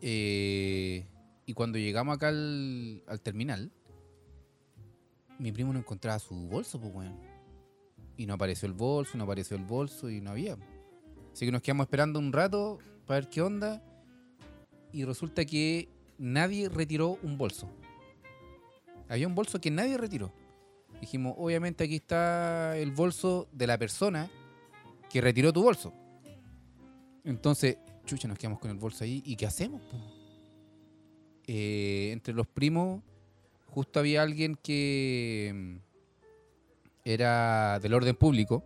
[0.00, 1.06] Eh,
[1.46, 3.72] y cuando llegamos acá al, al terminal,
[5.38, 7.18] mi primo no encontraba su bolso, pues, weón.
[8.16, 10.56] Y no apareció el bolso, no apareció el bolso y no había.
[11.32, 13.82] Así que nos quedamos esperando un rato para ver qué onda.
[14.92, 15.88] Y resulta que
[16.18, 17.68] nadie retiró un bolso.
[19.08, 20.32] Había un bolso que nadie retiró.
[21.00, 24.30] Dijimos, obviamente aquí está el bolso de la persona
[25.10, 25.92] que retiró tu bolso.
[27.24, 29.22] Entonces, chucha, nos quedamos con el bolso ahí.
[29.24, 29.82] ¿Y qué hacemos?
[31.46, 33.02] Eh, entre los primos,
[33.66, 35.76] justo había alguien que mm,
[37.04, 38.64] era del orden público.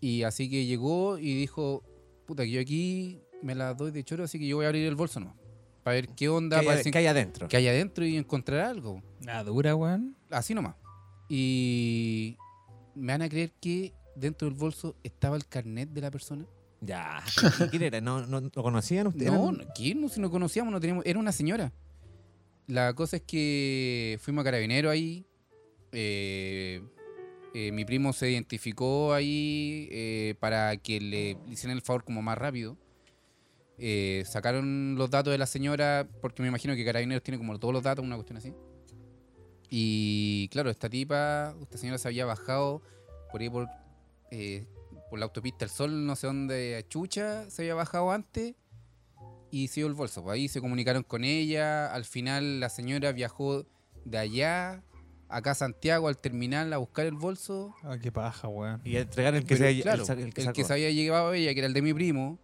[0.00, 1.82] Y así que llegó y dijo,
[2.26, 4.86] puta, que yo aquí me la doy de choro, así que yo voy a abrir
[4.86, 5.34] el bolso no
[5.82, 7.48] Para ver qué onda, ¿Qué para hay, qué hay adentro?
[7.48, 9.02] que hay adentro y encontrar algo.
[9.20, 10.16] La dura, weón.
[10.30, 10.76] Así nomás.
[11.28, 12.36] Y
[12.94, 16.46] me van a creer que dentro del bolso estaba el carnet de la persona.
[16.80, 17.22] Ya.
[17.60, 18.00] ¿y ¿Quién era?
[18.00, 19.32] ¿No, no, ¿Lo conocían ustedes?
[19.32, 20.00] No, no, ¿quién?
[20.00, 21.04] No, si no conocíamos, no teníamos.
[21.06, 21.72] Era una señora.
[22.66, 25.24] La cosa es que fuimos a Carabinero ahí.
[25.92, 26.82] eh,
[27.54, 32.20] eh, mi primo se identificó ahí eh, para que le, le hicieran el favor como
[32.20, 32.76] más rápido.
[33.78, 37.72] Eh, sacaron los datos de la señora, porque me imagino que Carabineros tiene como todos
[37.72, 38.52] los datos, una cuestión así.
[39.70, 42.82] Y claro, esta tipa, esta señora se había bajado
[43.30, 43.68] por ahí por,
[44.30, 44.66] eh,
[45.10, 48.54] por la autopista El Sol, no sé dónde, a Chucha, se había bajado antes
[49.50, 50.22] y se dio el bolso.
[50.22, 51.92] Pues ahí se comunicaron con ella.
[51.92, 53.64] Al final la señora viajó
[54.04, 54.82] de allá
[55.28, 57.74] acá a Santiago al terminal a buscar el bolso.
[57.82, 58.80] Ah, qué paja, weón.
[58.84, 60.90] Y a entregar el que, Pero, se, claro, el, el que el que se había
[60.90, 62.38] llevado ella, que era el de mi primo.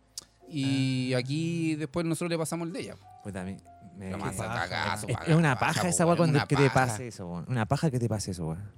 [0.48, 1.18] Y Ah.
[1.18, 2.96] aquí después nosotros le pasamos el de ella.
[3.22, 3.56] Puta, me-
[3.96, 6.86] me- cagazo, es, paga, es una paja, paja esa weá weón, cuando que te paja.
[6.86, 7.44] pase eso, weón.
[7.48, 8.72] Una paja que te pase eso, weón.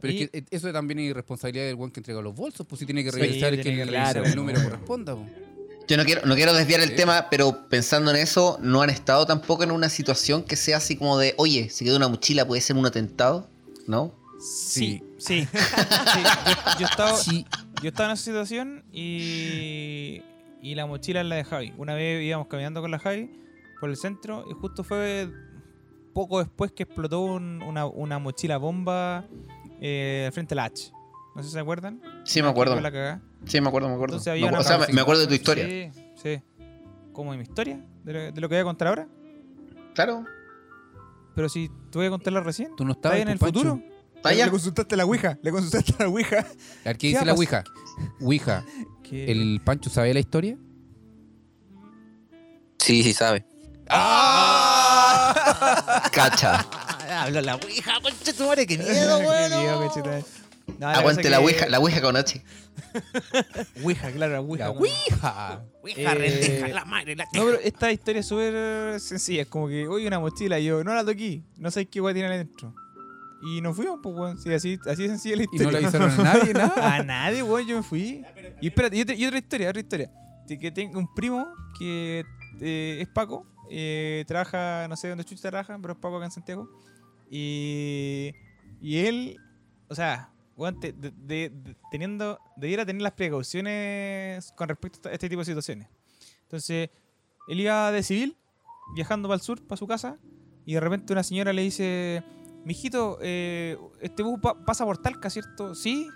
[0.00, 2.66] Pero Y- es que eh, eso también es irresponsabilidad del buen que entrega los bolsos,
[2.66, 5.14] pues si tiene que Sí, revisar tiene que, que el, revisar, el número corresponda.
[5.14, 5.26] po.
[5.88, 6.96] Yo no quiero, no quiero desviar el Sí.
[6.96, 10.96] tema, pero pensando en eso, ¿no han estado tampoco en una situación que sea así
[10.96, 13.48] como de, oye, se quedó una mochila, puede ser un atentado?
[13.86, 14.12] ¿No?
[14.38, 15.48] Sí, sí.
[15.48, 15.48] Sí,
[16.76, 17.46] Yo, yo estaba, Sí,
[17.82, 20.22] yo estaba en esa situación y,
[20.62, 21.72] y la mochila es la de Javi.
[21.78, 23.30] Una vez íbamos caminando con la Javi
[23.80, 25.28] por el centro y justo fue
[26.12, 29.24] poco después que explotó un- una, una mochila bomba
[29.80, 30.92] eh, frente a la H.
[31.34, 32.00] No sé si se acuerdan.
[32.24, 32.80] Sí, me acuerdo.
[32.80, 33.20] La.
[33.44, 34.16] Sí, me acuerdo, me acuerdo.
[34.16, 35.66] Entonces Me o sea, me, acuerdo de tu historia.
[35.66, 35.90] Sí,
[36.22, 36.42] sí.
[37.12, 37.84] ¿Cómo de mi historia?
[38.04, 39.08] ¿De lo, de lo que voy a contar ahora?
[39.94, 40.24] Claro.
[41.34, 42.74] Pero si te voy a contarla recién.
[42.76, 43.70] tú no ¿Estás estabas en el pues, Pancho.
[43.76, 43.98] futuro?
[44.24, 44.46] Ah, ya.
[44.46, 45.38] Le consultaste a la Ouija.
[45.42, 46.44] Le consultaste a la Ouija.
[46.84, 47.64] ¿qué ¿Qué dice va la a Ouija?
[48.20, 48.64] Ouija,
[49.12, 50.58] ¿el Pancho sabe la historia?
[52.78, 53.44] Sí, sí sabe.
[56.12, 56.66] Cacha.
[57.22, 59.60] Hablo la ouija, concha tu madre, qué miedo, weón.
[59.60, 60.24] miedo, conchetumare.
[60.78, 62.42] No, la Aguante la que- ouija, la ouija con H.
[63.82, 64.64] Ouija, claro, la Ouija.
[64.66, 65.62] La Ouija.
[65.82, 69.42] Ouija, Eh, rendeja, la madre, la No, pero esta historia es súper sencilla.
[69.42, 70.58] Es como que, oye, una mochila.
[70.58, 71.42] Y yo, no la toqué.
[71.56, 72.74] No sé qué a tiene adentro.
[73.42, 74.38] Y nos fuimos, pues, weón.
[74.38, 75.66] Sí, así, así de sencilla la Y historia.
[75.66, 76.94] no le avisaron a nadie, nada.
[76.96, 78.22] A nadie, weón, yo me fui.
[78.60, 80.10] Y espérate, y otra, y otra historia, otra historia.
[80.46, 81.46] De que tengo un primo
[81.78, 82.24] que
[82.60, 86.30] eh, es Paco, eh, trabaja, no sé dónde chucha trabaja, pero es Paco acá en
[86.32, 86.68] Santiago.
[87.30, 88.32] Y,
[88.80, 89.36] y él,
[89.88, 95.12] o sea, weón, te- de- de- de- teniendo, debiera tener las precauciones con respecto a
[95.12, 95.88] este tipo de situaciones.
[96.42, 96.90] Entonces,
[97.48, 98.36] él iba de civil,
[98.94, 100.18] viajando para el sur, para su casa,
[100.64, 102.22] y de repente una señora le dice,
[102.64, 105.74] mijito, eh, este bus pa- pasa por Talca, ¿cierto?
[105.74, 106.08] Sí,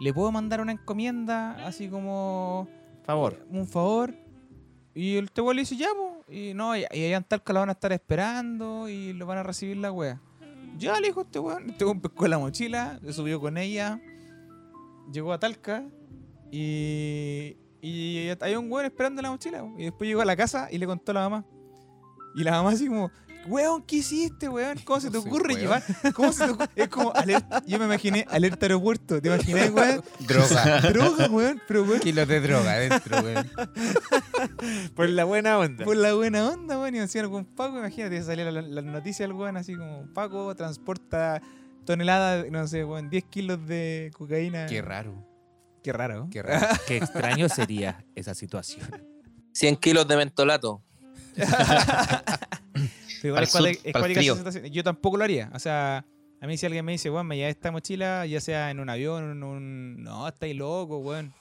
[0.00, 2.68] le puedo mandar una encomienda, así como
[3.04, 3.46] Favor.
[3.50, 4.14] un favor.
[4.94, 6.24] Y el este le dice, ya, po.
[6.32, 9.38] Y no, y, y allá en Talca lo van a estar esperando y lo van
[9.38, 10.20] a recibir la wea.
[10.76, 11.70] Ya le dijo este weón.
[11.70, 14.00] Este weón pescó la mochila, se subió con ella,
[15.12, 15.84] llegó a Talca
[16.50, 19.64] y, y hay un weón esperando la mochila.
[19.78, 21.46] Y después llegó a la casa y le contó a la mamá.
[22.34, 23.10] Y la mamá así como,
[23.46, 24.78] weón, ¿qué hiciste, weón?
[24.84, 25.82] ¿Cómo se te ocurre llevar?
[26.14, 26.70] ¿Cómo se te ocurre?
[26.76, 29.20] Es como, alerta- yo me imaginé alerta aeropuerto.
[29.20, 30.02] ¿Te imaginas, weón?
[30.20, 30.80] Droga.
[30.92, 31.62] Droga, weón.
[31.68, 33.50] Pero, weón, Kilos de droga adentro, weón.
[34.94, 35.84] Por la buena onda.
[35.84, 39.34] Por la buena onda, weón, y decían algún Paco, imagínate, salía la, la noticia del
[39.34, 41.40] weón así como Paco transporta
[41.84, 44.66] toneladas, no sé, weón, 10 kilos de cocaína.
[44.66, 45.14] Qué raro.
[45.82, 46.28] Qué raro.
[46.30, 46.66] Qué raro.
[46.86, 48.88] Qué extraño sería esa situación.
[49.52, 50.82] 100 kilos de mentolato.
[53.28, 54.70] Igual es cuática- es.
[54.72, 55.50] Yo tampoco lo haría.
[55.54, 56.04] O sea,
[56.40, 58.88] a mí si alguien me dice, weón, me lleva esta mochila, ya sea en un
[58.90, 60.02] avión, en un...
[60.02, 61.32] No, estáis loco, weón.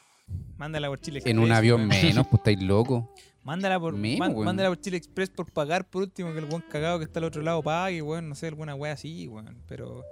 [0.57, 1.89] Mándala por Chile En un Express, avión weón.
[2.03, 3.03] menos, pues estáis locos.
[3.43, 6.97] Mándala por, man- mándala por Chile Express por pagar por último que el buen cagado
[6.99, 8.29] que está al otro lado pague, weón.
[8.29, 9.57] No sé, alguna wea así, weón.
[9.67, 10.03] Pero...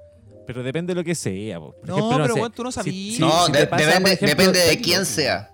[0.48, 1.60] Pero depende de lo que sea.
[1.60, 1.72] po.
[1.74, 3.16] Por No, ejemplo, pero sé, weón, tú no sabías.
[3.16, 5.50] si- no, si de- te pasa, por depende, ejemplo, depende de quién sea.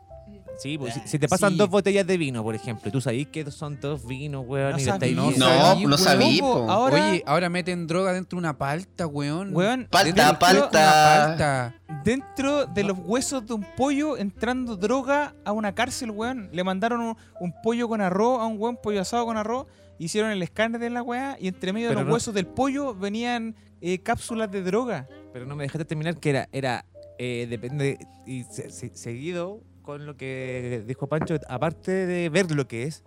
[0.57, 1.57] Sí, pues, si, si te pasan Sí.
[1.57, 4.77] dos botellas de vino, por ejemplo, y tú sabís que son dos vinos, weón, No
[4.79, 5.97] y viendo- No, sabí, no weón.
[5.99, 6.69] sabí, po.
[6.69, 9.55] ahora- Oye, ahora meten droga dentro de una palta, weón.
[9.55, 10.69] Weón, Palta, dentro, palta.
[10.71, 11.75] Palta.
[12.03, 16.49] dentro de los huesos de un pollo entrando droga a una cárcel, weón.
[16.51, 19.67] Le mandaron un, un pollo con arroz a un weón, pollo asado con arroz.
[19.99, 22.93] Hicieron el escáner de la weá y entre medio de los no- huesos del pollo
[22.95, 25.07] venían eh, cápsulas de droga.
[25.33, 26.85] Pero no me dejaste terminar que era, era
[27.19, 32.67] eh, depende, y se- se- seguido con lo que dijo Pancho, aparte de ver lo
[32.67, 33.05] que es,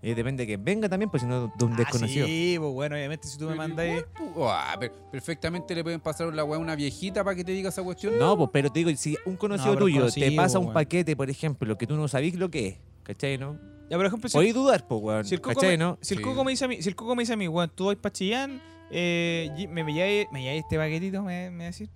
[0.00, 2.24] eh, depende de que venga también, pues si no de un desconocido.
[2.24, 4.80] Ah, sí, pues bueno, obviamente si tú me mandas igual, pu- ah,
[5.12, 8.18] perfectamente le pueden pasar la weá a una viejita para que te diga esa cuestión.
[8.18, 10.74] No, pues, pero te digo, si un conocido tuyo conocido, te pasa un weón.
[10.74, 13.58] paquete, por ejemplo, que tú no sabís lo que es, ¿cachai, no?
[13.90, 15.98] Ya, por ejemplo, si, Podéis dudar, pues, weón, si el coco ¿cachai, me, no?
[16.00, 16.24] si el Sí.
[16.24, 17.96] coco me dice a mí, si el coco me dice a mí, weón, tú vas
[17.96, 21.90] para Chillán, eh, me, me lleváis me lleváis este paquetito, me, me decir.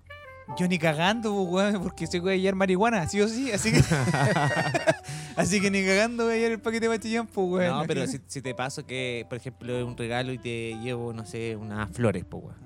[0.59, 3.79] Yo ni cagando, pues, weón, porque se puede llevar marihuana, sí o sí, así que.
[5.37, 7.79] así que ni cagando voy a llevar el paquete para Chillán, pues, weón.
[7.79, 11.13] No, pero si, si te paso que, por ejemplo, es un regalo y te llevo,
[11.13, 12.57] no sé, unas flores, pues, weón.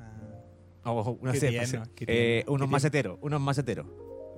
[0.85, 0.91] Ah.
[0.91, 1.77] O, no sé, pues,
[2.07, 3.87] eh, unos maceteros, unos maceteros.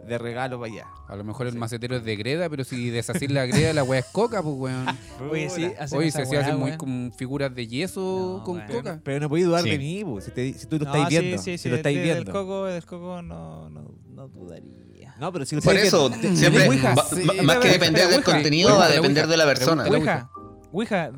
[0.06, 0.86] De regalo para allá.
[1.08, 4.00] A lo mejor el macetero es de greda, pero si deshacís la greda, la weá
[4.00, 4.86] es coca, pues weón.
[5.30, 8.68] Oye, sí, Oye, se weá, muy con figuras de yeso No, con weón.
[8.70, 9.00] coca.
[9.04, 9.70] Pero no podéis dudar Sí.
[9.70, 11.42] de mí, po, si, te- si tú lo No, estáis sí, viendo.
[11.42, 12.24] Sí, sí, si lo estáis de- viendo.
[12.24, 15.14] Del coco, del coco no, no, no dudaría.
[15.18, 16.36] No, pero si lo Por eso, viendo.
[16.36, 17.26] siempre, Ouija, va- sí.
[17.26, 19.84] va- más que depender del contenido, va a depender de la persona.
[19.86, 20.30] Ouija.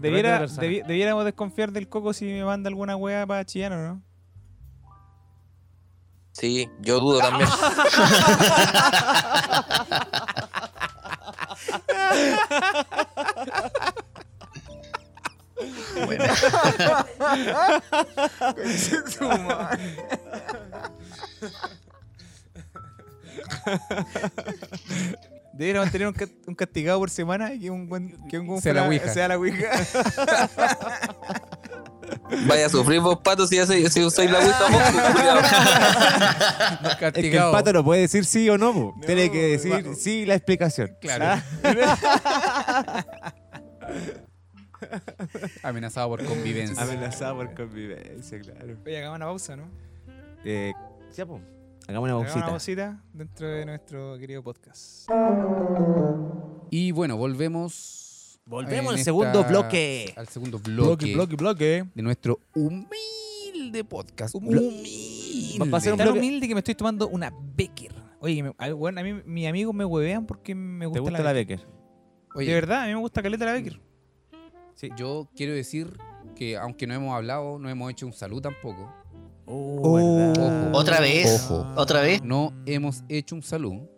[0.01, 4.03] Debiéramos desconfiar del coco si me manda alguna weá para chillar o no.
[6.39, 7.49] Sí, yo dudo también.
[16.07, 16.24] Bueno.
[25.53, 28.61] Deberíamos tener un, ca- un castigado por semana y que un buen que un buen
[28.62, 29.12] Sea la Ouija.
[29.12, 29.70] sea la Ouija.
[32.47, 34.83] Vaya a sufrir vos, pato, si, ya soy, si soy la Ouija vos,
[36.99, 40.26] pues, Es que el pato no puede decir sí o no, tiene que decir sí
[40.26, 40.97] la explicación.
[41.01, 41.43] Claro.
[41.62, 43.05] ¿Ah?
[45.62, 46.83] Amenazado por convivencia.
[46.83, 48.76] Amenazado por convivencia, claro.
[48.85, 49.64] Oye, hagamos una pausa, ¿no?
[50.45, 50.72] Eh,
[51.16, 51.41] ya, po.
[51.89, 52.45] Hagamos una Hagamos pausita.
[52.45, 55.09] una pausita dentro de nuestro querido podcast.
[56.70, 58.08] Y bueno, volvemos.
[58.49, 60.13] Volvemos al segundo esta- bloque.
[60.17, 61.85] Al segundo bloque, bloque.
[61.95, 64.35] de nuestro humilde podcast.
[64.35, 64.59] Humilde.
[64.69, 65.71] Humilde.
[65.71, 67.95] Va a ser un Tan bloque- humilde que me estoy tomando una Becker.
[68.21, 71.25] Oye, me- bueno, a mí mis amigos me huevean porque me ¿Te gusta, gusta la,
[71.25, 71.59] la Becker.
[71.59, 71.75] Becker?
[72.35, 73.81] Oye, De verdad, a mí me gusta caleta la Becker.
[74.97, 75.99] yo quiero decir
[76.35, 78.93] que aunque no hemos hablado, no hemos hecho un saludo tampoco.
[79.45, 79.99] Oh.
[79.99, 80.71] Ojo.
[80.79, 81.49] Otra vez.
[81.51, 81.67] Ojo.
[81.77, 82.23] Otra vez.
[82.23, 83.89] No hemos hecho un saludo.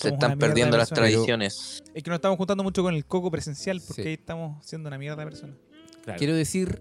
[0.00, 1.82] Se están perdiendo las tradiciones.
[1.94, 4.08] Es que nos estamos juntando mucho con el coco presencial porque Sí.
[4.08, 5.56] ahí estamos siendo una mierda de personas.
[6.02, 6.18] Claro.
[6.18, 6.80] Quiero decir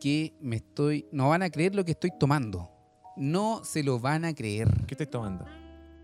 [0.00, 1.06] que me estoy.
[1.12, 2.70] No van a creer lo que estoy tomando.
[3.16, 4.68] No se lo van a creer.
[4.86, 5.44] ¿Qué estás tomando?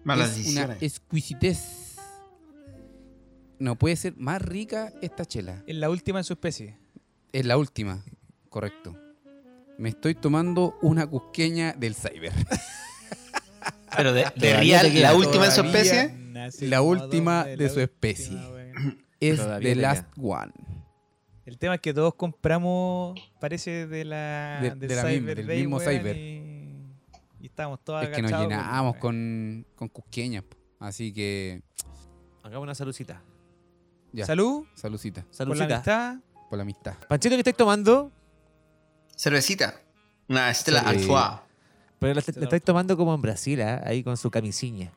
[0.05, 0.83] Malas es una decisiones.
[0.83, 1.97] exquisitez.
[3.59, 5.63] No puede ser más rica esta chela.
[5.67, 6.79] Es la última en su especie.
[7.33, 8.05] Es la última,
[8.51, 8.97] correcto.
[9.79, 12.33] Me estoy tomando una cusqueña del Cyber.
[13.97, 16.15] Pero de, de real, la última en su especie.
[16.63, 18.35] La última de su especie.
[18.37, 18.97] última.
[19.21, 20.53] Es Todavía The Last One.
[21.45, 25.37] El tema es que todos compramos, parece, de la, De- del, de la misma- Cyber
[25.39, 26.17] del Day, mismo Cyber.
[26.17, 26.85] Y,
[27.41, 28.93] y estábamos todos Es que nos weón.
[29.01, 30.45] con, con cusqueñas.
[30.79, 31.63] Así que,
[32.45, 33.23] Hagamos una salucita.
[34.13, 34.27] ya.
[34.27, 35.75] Salud, Salucita por la Salucita.
[35.75, 36.17] amistad.
[36.51, 36.95] por la amistad.
[37.09, 38.13] Panchito, ¿qué estás tomando?
[39.17, 39.81] Cervecita.
[40.29, 40.87] Una Stella Sí.
[40.87, 41.41] Artois.
[41.99, 43.83] Pero la, la estáis tomando como en Brasil, ¿ah?
[43.85, 44.93] ahí con su camisiña.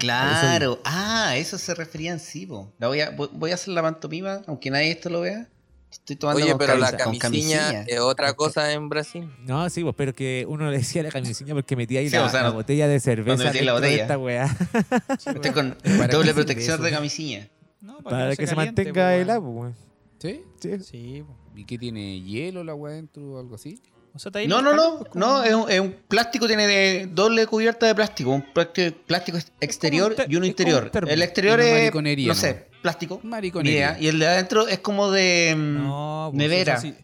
[0.00, 0.80] Claro.
[0.84, 2.72] Ah, eso se refería en sí, po.
[2.78, 5.48] La voy, a, voy- voy a hacer la pantomima, aunque nadie esto lo vea.
[5.92, 7.94] Estoy tomando Oye, con, pero la camisa- camisilla camisilla.
[7.94, 9.28] es otra cosa en Brasil.
[9.40, 12.24] No, sí, pues, pero que uno le decía la camisiña porque metía ahí Sí, la,
[12.24, 14.02] o sea, la no- botella de cerveza metí la de botella.
[14.02, 14.56] esta weá.
[15.26, 16.82] Estoy con ¿Para doble protección eso?
[16.84, 17.48] de camisilla.
[17.80, 19.76] No, Para no que se caliente, mantenga po, el agua, weón.
[20.20, 20.42] ¿Sí?
[20.60, 20.78] Sí.
[20.80, 21.36] Sí, po.
[21.56, 22.20] ¿Y qué tiene?
[22.22, 23.80] ¿Hielo la weá dentro o algo así?
[24.12, 26.46] O sea, está ahí No, no, no, pues, como- no, es un, es un plástico,
[26.46, 28.44] tiene de doble cubierta de plástico, un
[29.06, 30.90] plástico exterior te- y uno un interior.
[31.08, 32.40] El exterior es, mariconería, no ¿no?
[32.40, 33.78] sé, plástico, Mariconería.
[33.92, 36.78] idea, y el de adentro es como de mm, No, pues, nevera.
[36.78, 36.96] o sea, si,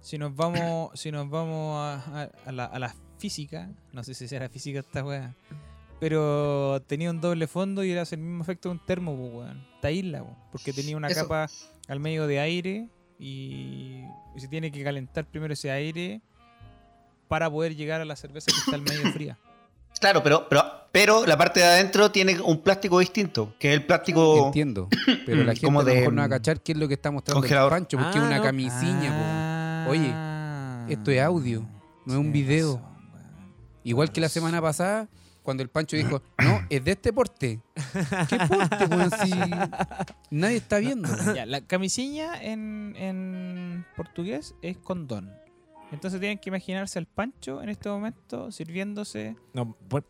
[0.00, 4.14] si nos vamos, si nos vamos a, a- a la, a la física, no sé
[4.14, 5.34] si será física esta weá,
[6.00, 9.66] pero tenía un doble fondo y era el mismo efecto de un termo, pues, weón.
[9.76, 11.22] Esta isla, weón, porque tenía una Eso.
[11.22, 11.48] capa
[11.88, 12.88] al medio de aire
[13.18, 14.00] y,
[14.34, 16.20] y se tiene que calentar primero ese aire
[17.28, 19.38] para poder llegar a la cerveza que está al medio fría.
[20.00, 23.86] Claro, pero, pero, pero la parte de adentro tiene un plástico distinto, que es el
[23.86, 24.46] plástico...
[24.46, 24.88] Entiendo.
[25.24, 26.88] Pero la gente Como a lo de, mejor no va a cachar qué es lo
[26.88, 27.72] que está mostrando congelador.
[27.72, 28.42] el Pancho, porque Ah, es una no.
[28.42, 29.90] camisiña, po.
[29.92, 31.64] Oye, esto es audio,
[32.06, 32.82] no es un video.
[33.84, 35.08] Igual que la semana pasada,
[35.44, 37.60] cuando el Pancho dijo, no, es de este porte.
[38.28, 39.10] ¿Qué porte, weón?
[39.22, 39.30] Si
[40.30, 41.08] nadie está viendo.
[41.34, 45.32] Ya, la camisinha en, en portugués es condón.
[45.94, 49.36] Entonces tienen que imaginarse al Pancho en este momento sirviéndose.
[49.52, 50.06] No, bueno,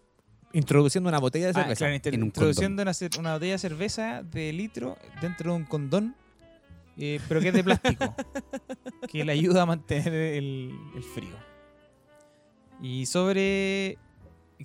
[0.53, 1.79] introduciendo una botella de Ah, cerveza.
[1.79, 5.57] claro, inter- En un introduciendo una, cer- una botella de cerveza de litro dentro de
[5.59, 6.15] un condón,
[6.97, 8.15] eh, pero que es de plástico,
[9.11, 11.37] que le ayuda a mantener el, el frío.
[12.81, 13.99] Y sobre.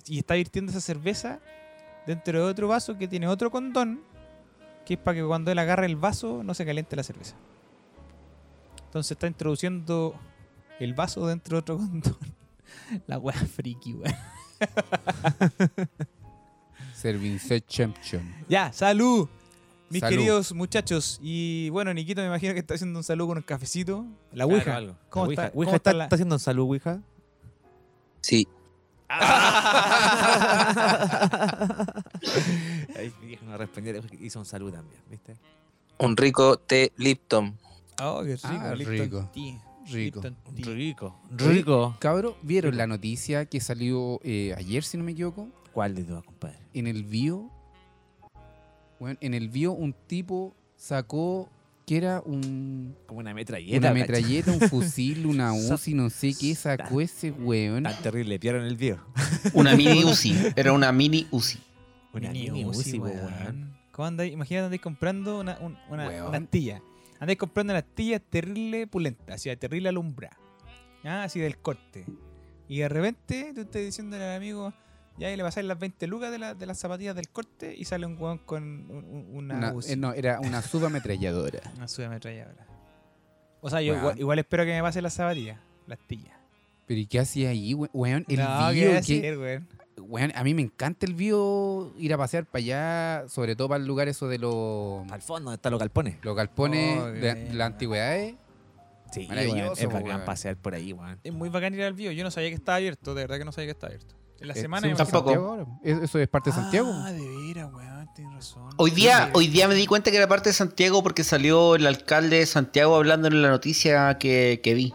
[0.06, 1.40] Y está virtiendo esa cerveza
[2.06, 4.00] dentro de otro vaso que tiene otro condón,
[4.86, 7.36] que es para que cuando él agarre el vaso no se caliente la cerveza.
[8.86, 10.14] Entonces está introduciendo
[10.80, 12.16] el vaso dentro de otro condón.
[13.06, 14.34] La wea friki, wea.
[16.94, 17.94] Servinception.
[18.48, 19.28] Ya, salud.
[19.88, 20.16] Mis Salud.
[20.16, 21.18] queridos muchachos.
[21.22, 24.06] Y bueno, Niquito me imagino que está haciendo un saludo con un cafecito.
[24.32, 24.76] La Claro, Ouija.
[24.76, 24.96] algo.
[25.08, 25.52] ¿Cómo La está- Ouija.
[25.54, 27.00] cómo está está, la- está haciendo un salud, Ouija.
[28.20, 28.46] Sí.
[32.96, 35.36] Ay, mi no respondió, hizo un saludo también, ¿viste?
[35.98, 37.56] Un rico té Lipton.
[38.02, 38.48] Oh, qué rico.
[38.48, 39.28] Ah, Lipton rico.
[39.32, 39.60] Tea.
[39.90, 40.22] Rico.
[40.56, 41.20] Rico.
[41.36, 41.96] Rico.
[41.98, 45.48] Cabro, ¿vieron la noticia que salió eh, ayer, si no me equivoco?
[45.72, 46.58] ¿Cuál de todas, compadre?
[46.74, 47.50] En el bio.
[48.98, 51.48] Bueno, en el bio un tipo sacó
[51.86, 53.78] que era un, Como una metralleta.
[53.78, 57.82] una metralleta, un fusil, una UCI, no sé qué sacó ese weón.
[57.84, 59.04] Tan terrible, pillaron el viejo.
[59.54, 60.34] Una mini Uzi.
[60.54, 61.58] Era una mini Uzi.
[62.12, 63.24] Una Mini mini Uzi, Uzi, po, weón.
[63.24, 63.76] weón.
[63.92, 64.32] ¿Cómo andáis?
[64.32, 66.82] Imagínate andáis comprando una, un- una, una astilla.
[67.20, 70.36] Andáis comprando una astilla terrible pulenta, así, terrible alumbrada.
[71.04, 71.22] ¿ya?
[71.22, 72.06] Así del corte.
[72.68, 74.72] Y de repente tú estás diciéndole al amigo,
[75.18, 77.84] ya ahí le pasáis las 20 lucas de, la- de las zapatillas del corte y
[77.84, 81.60] sale un weón con un- un- una, eh, no, era una subametralladora.
[81.76, 82.66] una subametralladora.
[83.60, 86.38] O sea, yo igual, igual espero que me pase las zapatillas, la astilla.
[86.86, 88.24] Pero ¿y qué hacía ahí, we- weón?
[88.28, 89.68] El no, ¿qué voy a que- hacer, weón?
[90.00, 93.80] Weón, a mí me encanta el bio ir a pasear para allá, sobre todo para
[93.80, 96.16] el lugar eso de los, Al fondo, donde están los galpones.
[96.22, 98.34] los galpones Oh, de, de las antigüedades.
[99.12, 100.24] Sí, Maravilloso, es bacán weón.
[100.24, 101.18] pasear por ahí, weón.
[101.24, 102.12] Es muy bacán ir al bio.
[102.12, 104.14] Yo no sabía que estaba abierto, de verdad que no sabía que estaba abierto.
[104.40, 105.34] En la Eh, semana sí, tampoco.
[105.34, 105.66] Ahora.
[105.82, 106.90] Eso es parte de Santiago.
[106.94, 108.70] Ah, de veras, weón, tienes razón.
[108.78, 111.86] Hoy día, hoy día me di cuenta que era parte de Santiago porque salió el
[111.86, 114.94] alcalde de Santiago hablando en la noticia que, que vi.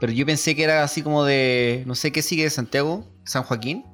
[0.00, 1.82] Pero yo pensé que era así como de.
[1.86, 3.04] No sé qué sigue de Santiago.
[3.24, 3.84] San Joaquín.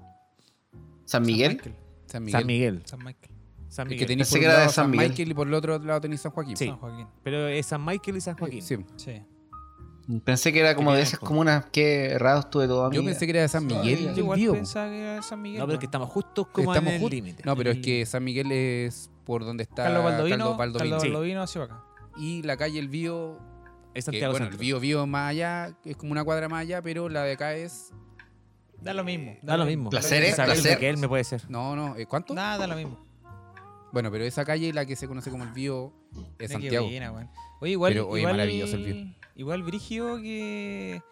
[1.07, 1.53] San Miguel.
[1.55, 1.75] Michael,
[2.07, 2.33] San Miguel.
[2.41, 2.83] San Miguel.
[2.85, 3.33] San Michael.
[3.69, 4.07] San que Miguel.
[4.09, 5.09] tenéis por que un de San San Miguel.
[5.11, 6.57] Michael y por el otro lado tenéis San Joaquín.
[6.57, 6.67] Sí.
[6.67, 7.07] San Joaquín.
[7.23, 8.63] Pero es San Michael y San Joaquín.
[8.63, 8.77] Sí.
[8.97, 9.23] Sí.
[10.25, 11.65] Pensé que era como de esas comunas.
[11.73, 12.93] Qué errado estuve todo.
[12.93, 15.43] Yo pensé que era de San Miguel Yo el igual pensaba que era de San
[15.43, 15.59] Miguel.
[15.59, 17.43] No, pero es que estamos justos como Estamos en el límite.
[17.45, 21.03] No, pero es El- que San Miguel es por donde está Carlos Baldovino, Carlos Carlos
[21.03, 21.43] Baldovino.
[21.43, 21.83] Hacia acá.
[22.17, 23.37] Y la calle El Bío,
[23.95, 24.57] Es que, Santiago bueno, el.
[24.57, 27.55] Bío Bío más allá, que es como una cuadra más allá, pero la de acá
[27.55, 27.93] es...
[28.87, 29.37] Da lo mismo.
[29.43, 29.91] Da lo mismo.
[29.91, 30.77] Placeres, placer.
[30.77, 31.43] Miquel me puede ser.
[31.51, 32.35] No, no, ¿eh, ¿cuánto?
[32.35, 33.05] Nada, da lo mismo.
[33.93, 35.93] Bueno, pero esa calle, la que se conoce como el Bío,
[36.39, 36.87] qué Santiago.
[36.87, 37.33] buena.
[37.61, 37.93] Oye, igual.
[37.93, 39.15] Pero, oye, igual, maravilloso el bio.
[39.35, 41.03] Igual, Brigio, que.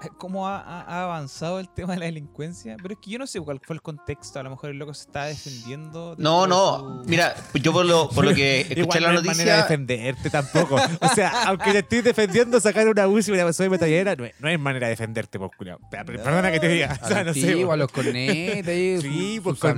[0.18, 2.76] ¿Cómo ha, avanzado el tema de la delincuencia?
[2.82, 4.38] Pero es que yo no sé cuál fue el contexto.
[4.38, 6.14] A lo mejor el loco se está defendiendo.
[6.18, 6.78] No, no.
[7.02, 9.60] su- Mira, yo por lo, por lo que escuché Igual la no es manera de
[9.60, 9.62] noticia.
[9.62, 10.76] defenderte tampoco.
[11.00, 14.34] O sea, aunque te estoy defendiendo, sacar una UCI y una persona metallera no es,
[14.40, 15.78] no es manera de defenderte, pues, culiao.
[15.90, 16.98] Pe- pe- Perdona que te diga.
[17.00, 17.52] O A sea, no sé.
[17.52, 17.78] a weón.
[17.78, 19.74] los cornetas, ahí, Sí, sus- pues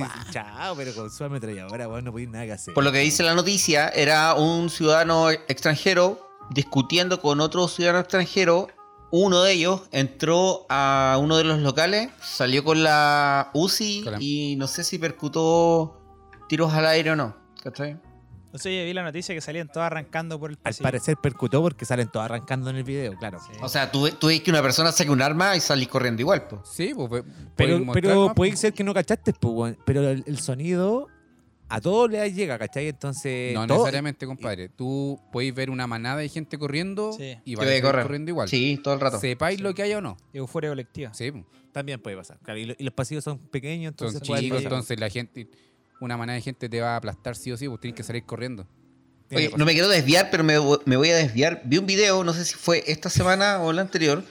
[0.00, 0.26] bah.
[0.30, 2.74] Chao, pero con su ametralladora, weón, no podéis nada que hacer.
[2.74, 8.68] Por lo que dice la noticia, era un ciudadano extranjero discutiendo con otro ciudadano extranjero.
[9.14, 14.66] Uno de ellos entró a uno de los locales, salió con la UCI y no
[14.66, 16.00] sé si percutó
[16.48, 17.36] tiros al aire o no.
[17.62, 18.00] ¿Cachai?
[18.52, 21.60] No sé, yo vi la noticia que salían todos arrancando por el Al parecer percutó
[21.60, 23.38] porque salen todos arrancando en el video, claro.
[23.38, 23.52] Sí.
[23.60, 26.46] O sea, tú, tú ves que una persona saque un arma y salís corriendo igual,
[26.48, 26.62] pues.
[26.70, 28.60] Sí, pues, pues, Pero, mostrar pero puede pues.
[28.60, 29.76] ser que no cachaste, pues.
[29.84, 31.08] Pero el, el sonido
[31.74, 32.88] a todos les llega, ¿cachai?
[32.88, 33.54] Entonces.
[33.54, 34.68] No todo- necesariamente, compadre.
[34.68, 37.36] Tú podéis ver una manada de gente corriendo Sí.
[37.44, 38.48] y vais corriendo igual.
[38.48, 39.18] Sí, todo el rato.
[39.20, 40.16] Sepáis lo que haya o no.
[40.32, 41.12] Euforia colectiva.
[41.14, 41.32] Sí.
[41.72, 42.38] También puede pasar.
[42.42, 44.28] Claro, y, lo- y los pasillos son pequeños, Son entonces.
[44.28, 45.48] puede chicos, entonces la gente,
[46.00, 48.24] una manada de gente te va a aplastar sí o sí, pues tienes que salir
[48.24, 48.66] corriendo.
[49.34, 50.54] Oye, no me quiero desviar, pero me,
[50.84, 51.62] me voy a desviar.
[51.64, 54.22] Vi un video, no sé si fue esta semana o la anterior,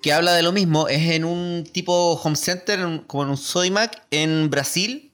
[0.00, 0.88] que habla de lo mismo.
[0.88, 5.09] Es en un tipo home center, en como en un Sodimac en Brasil,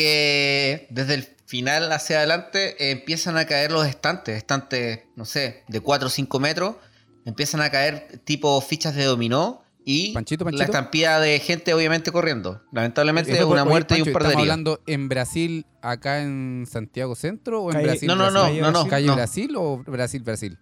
[0.00, 5.62] que desde el final hacia adelante eh, empiezan a caer los estantes, estantes, no sé,
[5.68, 6.76] de 4 o 5 metros,
[7.24, 12.60] empiezan a caer tipo fichas de dominó y Panchito, la estampida de gente obviamente corriendo.
[12.72, 16.66] Lamentablemente fue- una oye, muerte y un par de ¿Estamos hablando en Brasil, acá en
[16.70, 18.08] Santiago Centro o en Calle- Brasil?
[18.08, 18.60] No, no, no, Brasil?
[18.62, 19.14] no, no, ¿Calle no.
[19.14, 20.58] Brasil o Brasil, Brasil?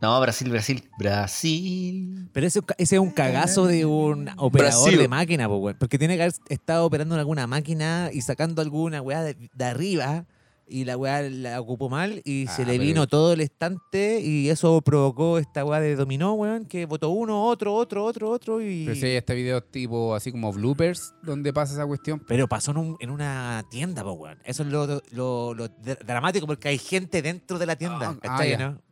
[0.00, 2.28] No, Brasil, Brasil, Brasil.
[2.32, 4.98] Pero ese, ese es un cagazo de un operador Brasil.
[4.98, 5.48] de máquina.
[5.48, 9.64] Porque tiene que haber estado operando en alguna máquina y sacando alguna weá de, de
[9.64, 10.24] arriba.
[10.68, 14.20] Y la weá la ocupó mal y Ah, se le pero- vino todo el estante.
[14.20, 16.66] Y eso provocó esta weá de dominó, weón.
[16.66, 18.60] Que votó uno, otro, otro, otro, otro.
[18.60, 18.84] Y...
[18.84, 22.22] Pero si hay este video tipo así como bloopers donde pasa esa cuestión.
[22.26, 24.38] Pero pasó en, un- en una tienda, pues, weón.
[24.44, 28.10] Eso es lo, lo- lo dr- dramático porque hay gente dentro de la tienda.
[28.10, 28.58] Ah, ¿cachai, ya.
[28.58, 28.82] no?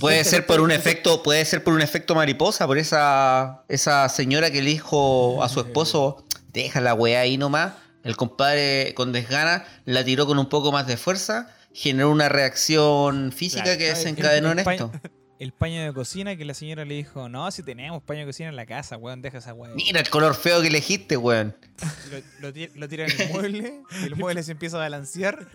[0.00, 4.50] Puede ser por un efecto, puede ser por un efecto mariposa, por esa, esa señora
[4.50, 7.72] que le dijo a su esposo, deja la weá ahí nomás.
[8.06, 13.32] El compadre con desgana la tiró con un poco más de fuerza, generó una reacción
[13.32, 13.78] física Claro.
[13.78, 14.92] que desencadenó en el- el esto.
[15.38, 18.48] El paño de cocina que la señora le dijo, no, si tenemos paño de cocina
[18.48, 19.76] en la casa, weón, deja esa weón.
[19.76, 21.54] Mira el color feo que elegiste, weón.
[22.10, 25.46] Lo, lo ti- lo tira en el mueble, el mueble se empieza a balancear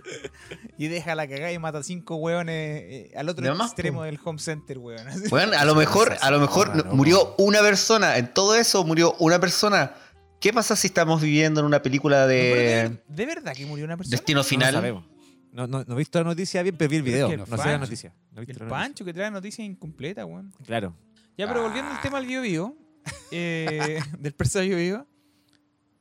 [0.78, 4.38] y deja la cagada y mata a cinco weones eh, al otro extremo del home
[4.38, 5.04] center, weón.
[5.32, 8.18] Weón, a lo mejor, a lo mejor murió una persona.
[8.18, 9.96] En todo eso murió una persona.
[10.42, 13.96] ¿Qué pasa si estamos viviendo en una película No, de ¿De verdad que murió una
[13.96, 14.18] persona?
[14.18, 14.74] destino No final?
[14.74, 15.06] sabemos.
[15.54, 17.28] No, no, no he visto la noticia bien, pero vi el video.
[17.28, 18.14] es que No, el sé la Pancho- noticia.
[18.32, 18.88] No he visto El la noticia.
[18.88, 20.52] Pancho que trae noticias incompleta, weón.
[20.66, 20.96] Claro.
[21.38, 22.76] Ya, pero volviendo al tema del Bio Bio,
[23.32, 25.08] eh, del persa Bio Bio,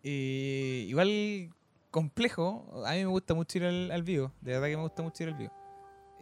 [0.03, 1.51] eh, igual
[1.91, 2.82] complejo.
[2.86, 5.22] A mí me gusta mucho ir al, al Bio, de verdad que me gusta mucho
[5.22, 5.53] ir al Bio.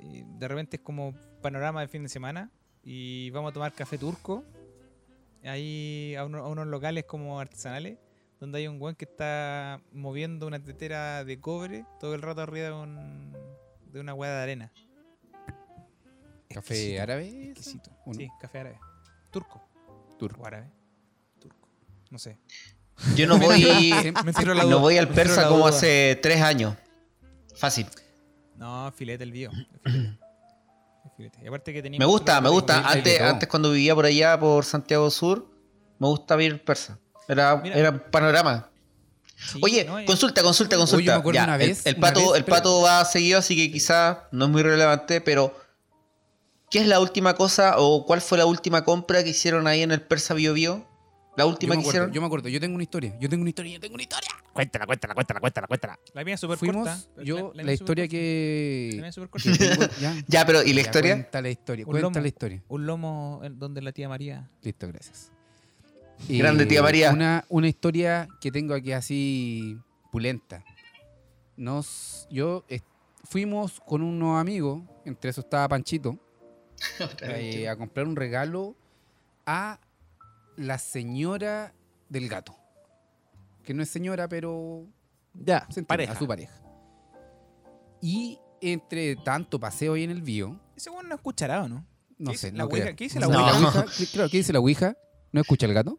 [0.01, 2.51] Y de repente es como panorama de fin de semana
[2.83, 4.45] y vamos a tomar café turco
[5.45, 7.99] ahí a, uno- a unos locales como artesanales
[8.41, 12.66] donde hay un weón que está moviendo una tetera de cobre todo el rato arriba
[12.68, 13.32] de, un-
[13.93, 14.72] de una hueá de arena.
[16.51, 17.03] ¿Café Exquisito.
[17.03, 17.51] árabe?
[17.51, 17.91] Exquisito.
[18.07, 18.14] ¿O no?
[18.18, 18.80] Sí, café árabe.
[19.30, 19.62] Turco.
[20.18, 20.43] Turco.
[20.43, 20.70] O árabe.
[21.39, 21.68] Turco.
[22.11, 22.39] No sé.
[23.14, 23.93] Yo no voy,
[24.68, 26.74] no voy al persa como hace tres años.
[27.55, 27.86] Fácil.
[28.57, 29.51] No, filete el bio.
[29.53, 30.18] el filete.
[31.05, 31.39] El filete.
[31.43, 32.89] Y aparte que tenía Me gusta, me gusta.
[32.89, 35.49] Antes, antes cuando vivía por allá, por Santiago Sur,
[35.99, 36.99] me gusta ver persa.
[37.29, 37.76] Era, Mira.
[37.76, 38.70] era un panorama.
[39.37, 41.05] Sí, Oye, no, consulta, consulta, consulta.
[41.05, 43.39] yo me acuerdo Ya, una el- vez- el, una pato, vez, el pato va seguido,
[43.39, 45.55] así que quizás no es muy relevante, pero
[46.70, 49.93] ¿qué es la última cosa o cuál fue la última compra que hicieron ahí en
[49.93, 50.85] el Persa Bio Bio?
[51.37, 52.12] La Yo última me, que acuerdo, hicieron.
[52.12, 54.29] yo me acuerdo, yo tengo una historia, yo tengo una historia, yo tengo una historia.
[54.53, 55.99] Cuéntala, cuéntala, cuéntala, cuéntala, cuéntala.
[56.14, 57.22] La mía es súper Fuimos, corta.
[57.22, 58.16] yo, la, mía es historia supercorta.
[58.16, 59.09] La mía que...
[59.09, 60.01] es súper que corta.
[60.01, 61.14] ya, Ya, pero ¿y la ya, historia?
[61.14, 62.20] Cuenta la historia, Un cuenta lomo.
[62.20, 62.62] la historia.
[62.66, 64.51] Un lomo donde la tía María.
[64.62, 65.31] Listo, gracias.
[66.27, 67.12] Grande, tía María.
[67.12, 69.79] Una, una historia que tengo aquí así
[70.11, 70.64] pulenta.
[71.57, 72.64] Nos, yo
[73.25, 76.19] fuimos con unos amigos, entre esos estaba Panchito,
[77.23, 78.77] eh, a comprar un regalo
[79.47, 79.81] a
[80.57, 81.73] la señora
[82.09, 82.55] del gato.
[83.64, 84.87] Que no es señora, pero
[85.35, 86.12] Ya, se entiende, pareja.
[86.12, 86.62] a su pareja.
[88.01, 91.85] Y entre tanto paseo ahí en el bio, Ese no escuchará o no.
[92.19, 92.93] no ¿Qué sé, la no ouija?
[92.95, 93.85] ¿Qué dice la No, ouija?
[94.31, 94.97] ¿qué dice la ouija?
[95.33, 95.99] ¿No escucha el gato?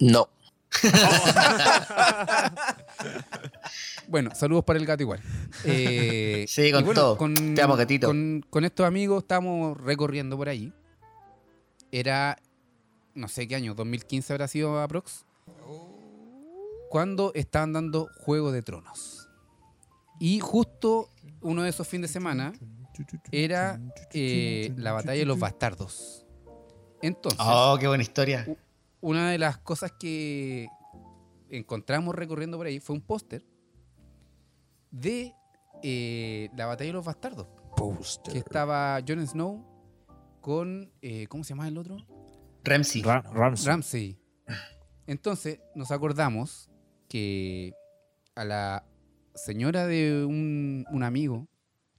[0.00, 0.28] No.
[4.08, 5.20] Bueno, saludos para el gato igual.
[5.64, 7.16] Eh, Sí, con todo.
[7.16, 8.08] Con, Te amo, gatito.
[8.08, 10.72] Con, con estos amigos estábamos recorriendo por ahí.
[11.92, 12.36] Era,
[13.14, 15.24] no sé qué año, 2015 habrá sido aprox.
[16.88, 19.28] Cuando estaban dando Juego de Tronos.
[20.18, 21.08] Y justo
[21.40, 22.52] uno de esos fines de semana
[23.30, 23.80] era
[24.12, 26.26] eh, la batalla de los bastardos.
[27.00, 28.44] Entonces, Oh, qué buena historia.
[29.00, 30.68] Una de las cosas que
[31.48, 33.44] encontramos recorriendo por ahí fue un póster
[34.90, 35.34] de
[35.82, 37.46] eh, la batalla de los bastardos.
[38.30, 39.64] Que estaba Jon Snow
[40.40, 40.92] con.
[41.02, 41.96] eh, ¿Cómo se llama el otro?
[42.64, 43.02] Ramsey.
[43.02, 43.66] Ra- Ramsey.
[43.66, 44.18] Ramsey.
[45.06, 46.70] Entonces nos acordamos
[47.08, 47.72] que
[48.34, 48.84] a la
[49.34, 51.48] señora de un, un amigo,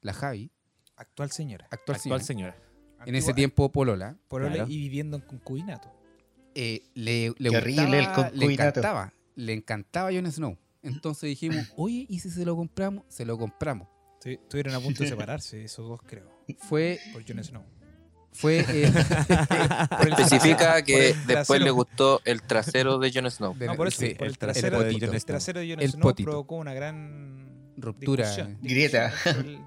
[0.01, 0.51] la Javi,
[0.95, 1.65] Actual señora.
[1.71, 3.05] actual, Actual señora, señora.
[3.07, 4.69] en ese tiempo Polola, Polola Claro.
[4.69, 5.91] y viviendo en concubinato.
[6.55, 10.57] Eh, le, le el gustaba- le encantaba, le encantaba Jon Snow.
[10.83, 13.03] Entonces dijimos, oye, ¿y si se lo compramos?
[13.09, 13.87] Se lo compramos.
[14.21, 16.29] Tu- Estuvieron a punto de separarse, esos dos, creo.
[16.59, 17.63] Fue, Por Jon Snow.
[18.33, 18.91] fue, eh,
[20.01, 21.65] el Especifica que el después trasero.
[21.65, 23.55] le gustó el trasero de Jon Snow.
[23.59, 24.99] No, por eso, sí, por el el trasero, potito.
[24.99, 25.27] de, Jon el Snow.
[25.27, 26.29] trasero de Jon El Snow potito.
[26.29, 28.25] provocó una gran Ruptura.
[28.27, 29.07] discusión, Grieta.
[29.09, 29.59] discusión el-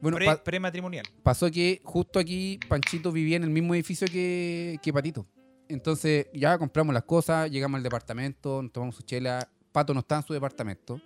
[0.00, 1.06] Bueno, pre- pa- prematrimonial.
[1.22, 5.26] pasó que justo aquí Panchito vivía en el mismo edificio que, que Patito.
[5.68, 9.48] Entonces ya compramos las cosas, llegamos al departamento, nos tomamos su chela.
[9.72, 11.00] Pato no estaba en su departamento.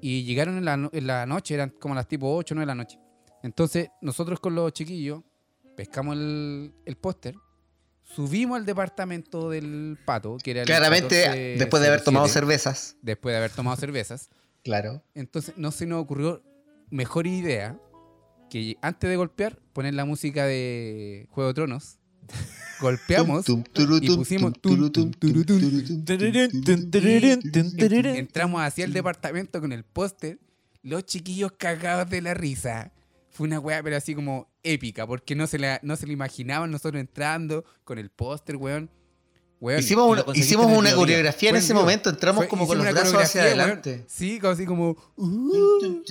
[0.00, 2.66] Y llegaron en la, en la noche, eran como las tipo 8 o 9 de
[2.66, 2.98] la noche.
[3.42, 5.22] Entonces nosotros con los chiquillos
[5.76, 7.34] pescamos el, el póster,
[8.02, 12.96] subimos al departamento del Pato, que era el Claramente, 1407, después de haber tomado cervezas.
[13.02, 14.30] Después de haber tomado cervezas.
[14.64, 15.02] Claro.
[15.14, 16.42] Entonces no se nos ocurrió
[16.88, 17.78] mejor idea
[18.48, 21.98] que antes de golpear poner la música de Juego de Tronos.
[22.80, 24.52] Golpeamos, y pusimos
[28.16, 30.38] entramos hacia el departamento con el póster,
[30.82, 32.92] los chiquillos cagados de la risa.
[33.30, 36.70] Fue una weá, pero así como épica, porque no se la, no se la imaginaban
[36.70, 38.90] nosotros entrando con el póster, weón.
[39.60, 42.10] Weón, Hicimos una, lo hicimos una coreografía en ese momento.
[42.10, 43.60] Entramos Fue- como con los brazos hacia coreografía, weón.
[43.60, 44.04] adelante.
[44.08, 44.96] Sí, como así como.
[45.16, 46.02] uh,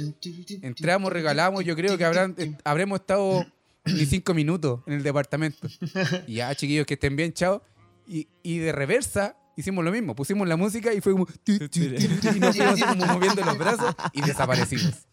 [0.64, 1.64] entramos, regalamos.
[1.64, 3.46] Yo creo que habrán, eh, habremos estado
[3.86, 5.68] ni cinco minutos en el departamento.
[6.28, 7.62] Y ya, chiquillos, que estén bien, chao.
[8.08, 10.16] Y, y de reversa hicimos lo mismo.
[10.16, 11.26] Pusimos la música y fue como.
[11.26, 15.08] tu, tu, tu, tu, y nos fuimos así como moviendo los brazos y desaparecimos.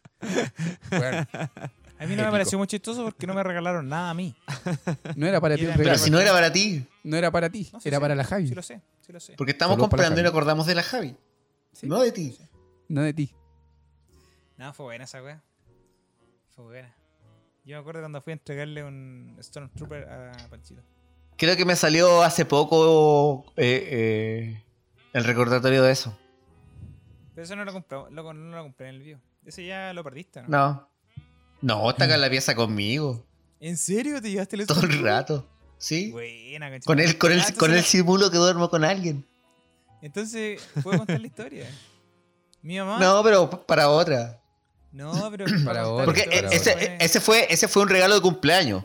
[0.90, 1.26] Bueno,
[1.98, 4.34] A mí no me pareció muy chistoso porque no me regalaron nada a mí.
[5.16, 5.98] no era para ti Era- Pero regalo.
[5.98, 6.84] si no era para ti.
[7.04, 8.48] No era para ti, No, sí, era sí, para la Javi.
[8.48, 9.34] Sí lo sé, sí lo sé.
[9.36, 11.16] Porque estamos comprando y nos acordamos de la Javi.
[11.72, 11.86] Sí.
[11.86, 12.36] No de ti.
[12.88, 13.34] No de ti.
[14.58, 15.42] No, fue buena esa weá.
[16.54, 16.94] Fue buena.
[17.70, 20.82] Yo me acuerdo cuando fui a entregarle un Stormtrooper a Panchito.
[21.36, 23.86] Creo que me salió hace poco eh,
[24.56, 24.64] eh,
[25.12, 26.18] El recordatorio de eso.
[27.32, 29.20] Pero eso no lo compré, lo, no lo compré en el video.
[29.46, 30.48] Ese ya lo perdiste, ¿no?
[30.48, 30.88] No.
[31.62, 33.24] No, está acá en la pieza conmigo.
[33.60, 35.48] ¿En serio te llevaste el Todo el rato.
[35.78, 36.10] ¿Sí?
[36.10, 36.80] Buena.
[36.80, 39.24] Con él, con él, Ah, con la- simulo que duermo con alguien.
[40.02, 41.70] Entonces, ¿puedo contar la historia?
[42.62, 42.98] Mi mamá.
[42.98, 44.39] No, pero para otra.
[44.92, 45.44] No, pero.
[45.64, 48.84] Para la Porque para ese, fue- ese, fue, ese fue un regalo de cumpleaños.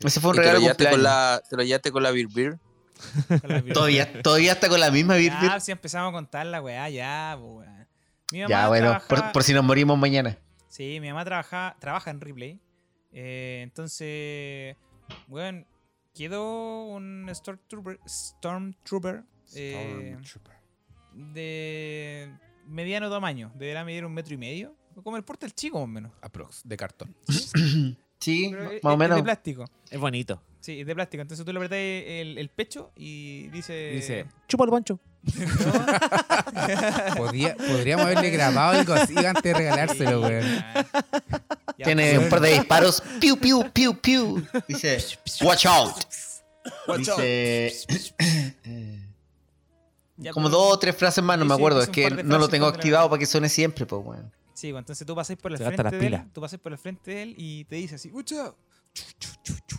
[0.00, 1.02] Ese fue un ¿Y te lo regalo de llevaste con cumpleaños.
[1.02, 2.58] la, te lo llevaste con la Beer Beer?
[3.74, 5.52] Todavía, todavía está con la misma Beer Beer.
[5.52, 7.86] Ya, si empezamos a contar la weá, ya, weá.
[8.32, 10.38] Mi mamá Ya, bueno, por, trabajaba- por si nos morimos mañana.
[10.68, 12.60] Sí, mi mamá trabaja, trabaja en Ripley.
[13.12, 14.76] Eh, entonces,
[15.28, 15.64] bueno,
[16.14, 19.22] quedó un Stormtrooper, Stormtrooper
[19.54, 20.16] eh,
[21.12, 22.32] de
[22.66, 23.52] mediano tamaño.
[23.54, 24.74] Deberá medir un metro y medio.
[25.02, 26.12] Como el porte del chico, más o menos.
[26.22, 27.14] Aprox, de cartón.
[28.20, 29.16] Sí, es- más o es menos.
[29.18, 29.64] de plástico.
[29.90, 30.40] Es bonito.
[30.60, 31.20] Sí, es de plástico.
[31.20, 33.90] Entonces tú le apretas el, el pecho y dice...
[33.90, 34.98] Dice, chúpalo, Pancho.
[37.16, 40.44] Podría- podríamos haberle grabado algo así antes de regalárselo, weón.
[41.76, 43.02] Ya, Tiene un par de disparos.
[43.20, 44.46] Piu, piu, piu, piu.
[44.68, 44.98] Dice,
[45.42, 45.94] watch out.
[46.96, 47.72] Dice,
[50.24, 51.80] ya, como pero- dos o tres frases más, no Sí, me acuerdo.
[51.82, 54.32] Es que no lo tengo activado para que suene siempre, pues, weón.
[54.54, 57.10] Sí, pues, entonces tú pasas por el frente de él, tú pasas por el frente
[57.10, 58.54] de él y te dice así, ¡Watch out!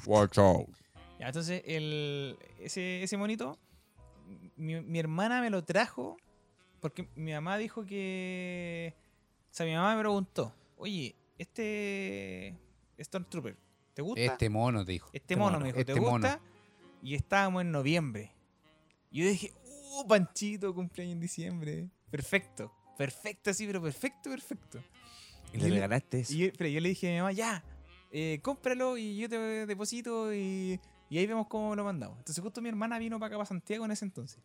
[0.06, 0.68] Watch out.
[1.20, 3.58] Ya, entonces el, ese, ese monito,
[4.58, 6.18] mi, mi hermana me lo trajo
[6.82, 8.94] porque mi mamá dijo que...
[9.52, 12.54] O sea, mi mamá me preguntó, oye, este
[13.00, 13.56] Stormtrooper,
[13.94, 14.22] ¿te gusta?
[14.22, 15.10] Este mono, te dijo.
[15.14, 16.12] Este mono, me dijo, ¿te este mono.
[16.28, 16.42] gusta?
[17.02, 18.34] Y estábamos en noviembre.
[19.10, 19.54] Y yo dije,
[19.96, 21.90] ¡uh, Panchito, cumpleaños en diciembre!
[22.10, 24.84] Perfecto, perfecto, sí, pero perfecto, perfecto.
[25.54, 26.34] Y le regalaste eso.
[26.34, 27.64] Y yo, pero yo le dije a mi mamá, ya,
[28.12, 30.80] eh, cómpralo y yo te deposito y,
[31.10, 32.18] y ahí vemos cómo lo mandamos.
[32.20, 34.40] Entonces justo mi hermana vino para acá, para Santiago en ese entonces.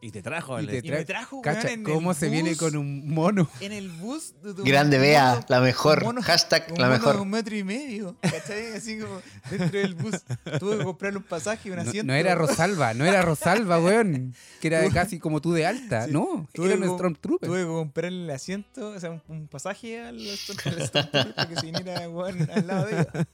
[0.00, 0.60] Y te trajo.
[0.60, 3.50] Y me trajo, Cacha, weón, en ¿cómo el se viene bus, con un mono?
[3.60, 4.32] En el bus.
[4.42, 6.04] de tu- Grande, mono- la mejor.
[6.04, 7.20] mono- Hashtag un la mono de mejor.
[7.20, 8.74] un metro y medio, ¿cachai?
[8.76, 9.20] Así como
[9.50, 10.22] dentro del bus.
[10.60, 12.04] Tuve que comprarle un pasaje y un asiento.
[12.06, 14.34] no era Rosalba, no era Rosalba, weón.
[14.60, 16.06] Que era casi como tú de alta.
[16.06, 16.12] Sí.
[16.12, 17.48] No, Tuve era un como- Stormtrooper.
[17.48, 21.66] Tuve que comprarle el asiento, o sea, un, un pasaje al Stormtrooper para que se
[21.66, 23.26] viniera weón, al lado de ella.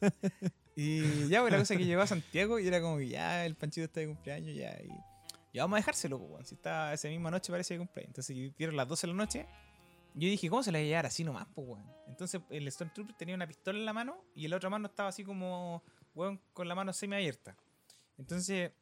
[0.76, 3.54] Y ya, pues la cosa que llegó a Santiago y era como que ya el
[3.54, 4.70] panchito está de cumpleaños, ya.
[4.82, 4.88] Y,
[5.54, 6.44] ya vamos a dejárselo, pues, weón.
[6.44, 8.10] Si está esa misma noche parece de cumpleaños.
[8.10, 9.46] Entonces dieron las 12 de la noche.
[10.16, 11.84] Yo dije, ¿cómo se la va a llevar así nomás, pues, weón?
[12.08, 15.24] Entonces el Stormtrooper tenía una pistola en la mano y la otra mano estaba así
[15.24, 15.82] como,
[16.14, 17.56] weón, con la mano semiabierta.
[18.18, 18.72] Entonces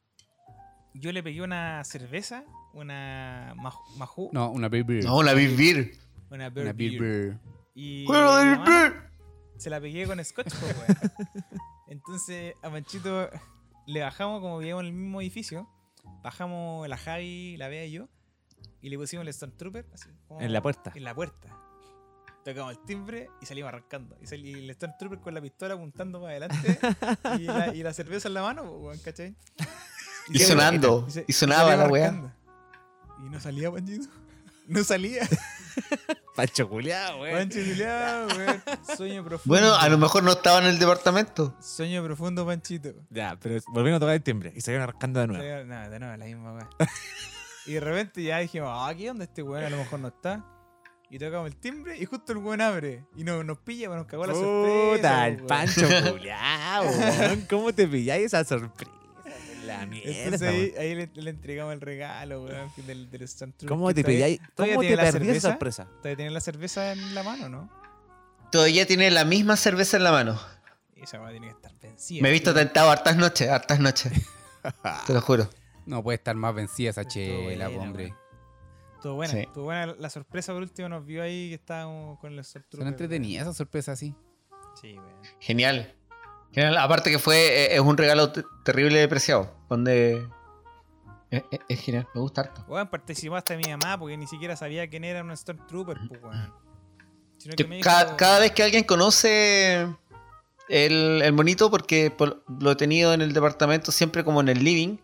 [0.94, 2.44] yo le pegué una cerveza,
[2.74, 4.30] una maj- Majú.
[4.32, 5.00] No, una baby.
[5.02, 5.92] No, una Big Beer.
[6.30, 7.00] Una beer una beer.
[7.00, 7.38] beer.
[7.74, 9.10] Y ¡Juego de la Big mano Beer!
[9.56, 10.96] se la pegué con scotch, weón.
[11.88, 13.28] Entonces a Manchito
[13.86, 15.68] le bajamos, como vivíamos en el mismo edificio,
[16.22, 18.08] bajamos la Javi, la Bea y yo,
[18.80, 20.92] y le pusimos el Stormtrooper así, como En la puerta.
[20.94, 21.48] En la puerta.
[22.44, 24.16] Tocamos el timbre y salimos arrancando.
[24.20, 26.78] Y, salí, y el Stormtrooper con la pistola apuntando para adelante
[27.38, 29.36] y, la, y la cerveza en la mano, ¿cachai?
[30.28, 31.08] Y sonando.
[31.08, 32.34] se- Y sonaba la weá.
[33.24, 34.08] Y no salía, Panchito.
[34.68, 35.28] No salía.
[36.34, 37.32] Pancho culiado, güey.
[37.32, 38.62] Pancho culiao, weón.
[38.96, 39.42] Sueño profundo.
[39.44, 41.54] Bueno, a lo mejor no estaba en el departamento.
[41.60, 42.94] Sueño profundo, Panchito.
[43.10, 45.64] Ya, pero volvieron a tocar el timbre y salieron arrancando de nuevo.
[45.64, 46.68] No, de nuevo, la misma weá.
[47.66, 50.44] y de repente ya dijimos, ah, aquí donde este weón a lo mejor no está.
[51.10, 53.04] Y tocamos el timbre y justo el weón abre.
[53.14, 54.96] Y no, nos pilla, pues nos cagó la sorpresa.
[54.96, 55.46] Puta, el weón.
[55.46, 57.46] Pancho culiao, weón.
[57.50, 59.01] ¿Cómo te pilláis esa sorpresa?
[59.64, 60.10] La mierda.
[60.10, 60.78] Entonces ahí, weón.
[60.80, 64.40] ahí le, le entregamos el regalo, weón, del, del Stormtrooper, ¿Cómo te pilláis?
[64.54, 65.48] todavía ¿Cómo te la perdí esa cerveza?
[65.50, 65.84] sorpresa?
[65.98, 67.70] Todavía tiene la cerveza en la mano, ¿no?
[68.50, 70.38] Todavía tiene la misma cerveza en la mano.
[70.96, 72.22] Esa weá tiene que estar vencida.
[72.22, 72.62] Me he visto tío.
[72.62, 74.12] tentado hartas noches, hartas noches.
[75.06, 75.48] Te lo juro.
[75.86, 78.04] No puede estar más vencida esa chela, hombre.
[78.06, 78.18] weón.
[78.96, 79.38] Estuvo buena, Sí.
[79.40, 82.78] estuvo buena la sorpresa por último, nos vio ahí que estábamos con el Stormtrooper.
[82.78, 84.14] Son entretenidas esas sorpresas así.
[84.80, 85.20] Sí, weón.
[85.40, 85.92] Genial.
[86.52, 86.76] Genial.
[86.78, 89.50] Aparte que fue, eh, es un regalo te- terrible de preciado.
[89.68, 90.26] Donde.
[91.30, 92.64] Es, es- es genial, me gusta harto.
[92.68, 96.52] Weón, participó hasta mi mamá porque ni siquiera sabía quién era un Stormtrooper, pues, weón.
[97.38, 99.88] Sino Que cada, vez que alguien conoce
[100.68, 104.62] el, el monito, porque por- lo he tenido en el departamento siempre como en el
[104.62, 104.98] living.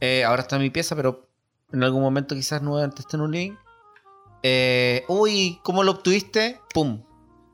[0.00, 1.30] eh, ahora está en mi pieza, pero
[1.72, 3.56] en algún momento quizás nuevamente esté en un living.
[4.42, 6.60] Eh, uy, ¿cómo lo obtuviste?
[6.74, 7.02] ¡Pum!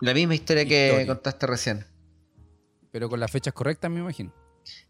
[0.01, 1.87] La misma historia que contaste recién.
[2.93, 4.33] Pero con las fechas correctas, me imagino.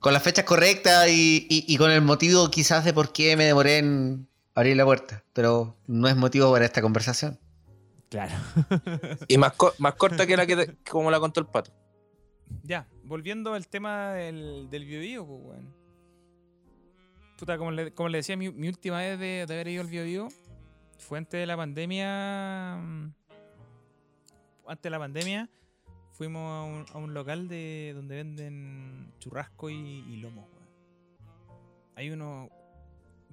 [0.00, 3.44] Con las fechas correctas y, y- y con el motivo quizás de por qué me
[3.44, 5.24] demoré en abrir la puerta.
[5.32, 7.38] Pero no es motivo para esta conversación.
[8.10, 8.34] Claro.
[9.28, 11.70] Y más, co- más corta que la que te- como la contó el pato.
[12.64, 14.84] Ya, volviendo al tema del, del
[15.24, 15.74] pues, weón.
[17.38, 19.88] puta, como le, como le decía, mi, mi última vez de, de haber ido al
[19.88, 20.28] Bio Bio
[20.98, 22.76] fue antes de la pandemia.
[22.78, 23.12] mm,
[24.66, 25.48] Antes de la pandemia
[26.12, 30.68] fuimos a un, a un local de donde venden churrasco y, y lomo, weón.
[31.96, 32.48] Hay unos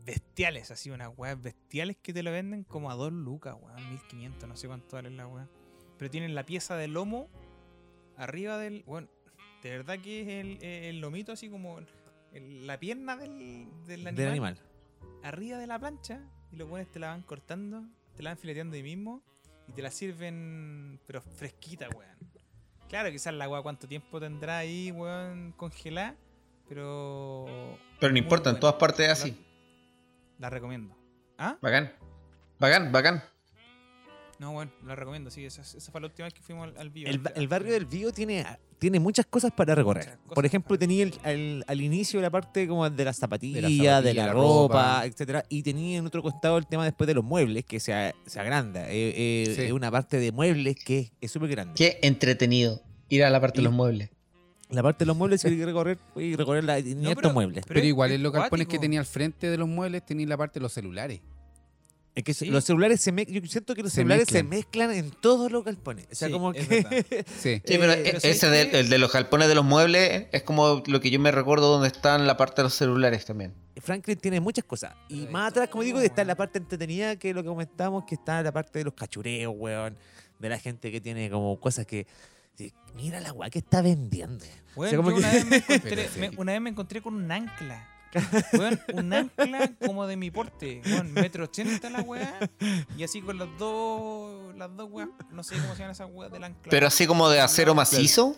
[0.05, 3.89] bestiales, así, unas weas bestiales que te lo venden como a dos lucas, weón.
[3.89, 5.47] 1500, no sé cuánto vale la wea.
[5.97, 7.29] Pero tienen la pieza de lomo
[8.17, 8.83] arriba del.
[8.85, 9.07] Bueno,
[9.63, 11.79] de verdad que es el, el lomito así como
[12.33, 14.59] el- la pierna del, del animal, Del animal.
[15.23, 17.83] arriba de la plancha y los buenos te la van cortando,
[18.15, 19.23] te la van fileteando ahí mismo
[19.67, 22.17] y te la sirven, pero fresquita, weón.
[22.89, 26.15] Claro, quizás la weá cuánto tiempo tendrá ahí, weón, congelada,
[26.67, 27.77] pero.
[27.99, 29.45] Pero no importa, en todas partes es así.
[30.39, 30.95] La, la recomiendo.
[31.37, 31.57] ¿Ah?
[31.61, 31.93] Bacán.
[32.57, 33.23] Bacán, bacán.
[34.39, 36.91] No, bueno, la recomiendo, sí, esa, esa fue la última vez que fuimos al, al.
[36.95, 38.45] El, ba- el barrio del Bío tiene,
[38.77, 40.05] tiene muchas cosas para recorrer.
[40.05, 44.13] Cosas Por ejemplo, tenía el- al, al inicio la parte como de las zapatillas, de
[44.13, 45.05] la, la ropa, ropa.
[45.05, 48.39] etcétera Y tenía en otro costado el tema después de los muebles, que se, se
[48.39, 48.89] agranda.
[48.89, 49.13] Eh,
[49.47, 49.61] eh, Sí.
[49.63, 51.73] Es una parte de muebles que es súper grande.
[51.75, 54.09] Qué entretenido ir a la parte Y- de los muebles.
[54.69, 57.33] La parte de los muebles, si hay que recorrer, y recorrer la, No, estos pero-
[57.33, 57.65] muebles.
[57.67, 60.37] Pero, igual es en los galpones que tenía al frente de los muebles tenía la
[60.37, 61.19] parte de los celulares.
[62.15, 62.45] Es que Sí.
[62.47, 63.41] los celulares se mezclan.
[63.41, 64.89] Yo siento que los Se celulares se mezclan.
[64.89, 66.07] mezclan en todos los galpones.
[66.11, 66.81] O sea, Sí, como es que.
[66.83, 66.91] verdad.
[67.39, 67.61] Sí.
[67.65, 68.79] Sí, pero Eh, e- pero ese ¿sabes de, qué?
[68.81, 71.87] el de los galpones de los muebles es como lo que yo me recuerdo donde
[71.87, 73.53] están la parte de los celulares también.
[73.81, 74.93] Franklin tiene muchas cosas.
[75.07, 78.03] Y Pero más atrás, como digo, está la parte entretenida, que es lo que comentamos,
[78.05, 79.95] que está la parte de los cachureos, weón.
[80.39, 82.05] De la gente que tiene como cosas que.
[82.95, 84.43] Mira la weá que está vendiendo.
[84.75, 87.13] Bueno, sea, como yo que- una, vez me encontré, me- una vez me encontré con
[87.15, 87.87] un ancla.
[88.53, 90.81] Weón, un ancla como de mi porte.
[90.85, 92.39] Weón, metro ochenta la weá.
[92.97, 94.55] Y así con las dos.
[94.55, 95.09] Las dos weas.
[95.31, 96.69] No sé cómo se llaman esas weas del ancla.
[96.71, 98.35] Pero así como de acero macizo,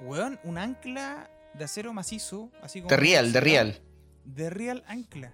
[0.00, 2.50] Weón, un ancla de acero macizo.
[2.62, 3.80] Así como de real, de real.
[4.24, 5.32] De real ancla.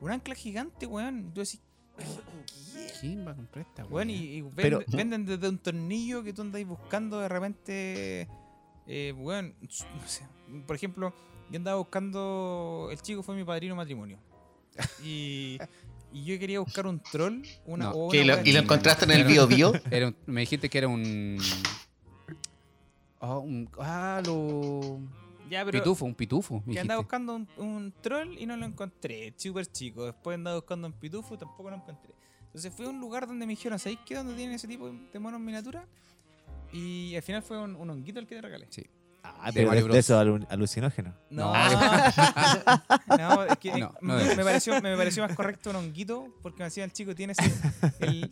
[0.00, 1.32] Un ancla gigante, weón.
[1.34, 1.60] Yo así.
[3.00, 3.92] ¿Quién va a comprar esta weá?
[3.96, 8.28] Weón, y, y vende- Pero- venden desde un tornillo que tú andáis buscando de repente.
[8.86, 10.26] Eh, weón, no sé.
[10.66, 11.14] Por ejemplo,
[11.50, 12.88] yo andaba buscando.
[12.90, 14.18] El chico fue mi padrino matrimonio.
[15.04, 15.58] Y,
[16.12, 17.42] y yo quería buscar un troll.
[17.66, 19.72] Una, No, o una ¿Qué, y lo, y encontraste en el bio bio.
[19.90, 21.38] Era un- me dijiste que era un.
[23.20, 23.68] Ah, un.
[23.78, 25.00] Ah, lo.
[25.50, 26.58] Ya, pero Pitufo, un pitufo.
[26.60, 26.80] que dijiste.
[26.80, 29.34] andaba buscando un, un troll y no lo encontré.
[29.36, 30.04] Súper chico.
[30.06, 32.12] Después andaba buscando un pitufo tampoco lo encontré.
[32.46, 34.14] Entonces fui a un lugar donde me dijeron, ¿sabéis qué?
[34.14, 35.86] ¿Dónde tienen ese tipo de monos miniatura?
[36.72, 38.66] Y al final fue un, un honguito el que te regalé.
[39.22, 41.14] Ah, De pero de, eso alu- alucinógeno.
[41.30, 41.60] No, No.
[43.18, 44.36] no, es que No, me, no es.
[44.36, 47.52] me pareció, me pareció más correcto un honguito porque me decía el chico tiene ese,
[48.00, 48.30] el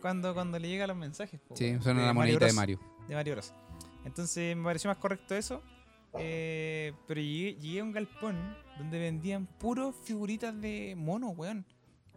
[0.00, 1.40] cuando, cuando le llegan los mensajes.
[1.40, 2.80] po, Sí, weón, son una monedita de Mario.
[3.06, 3.52] De Mario Bros.
[4.04, 5.62] Entonces me pareció más correcto eso.
[6.14, 8.36] eh, pero llegué, llegué a un galpón
[8.78, 11.66] donde vendían puros figuritas de mono, weón.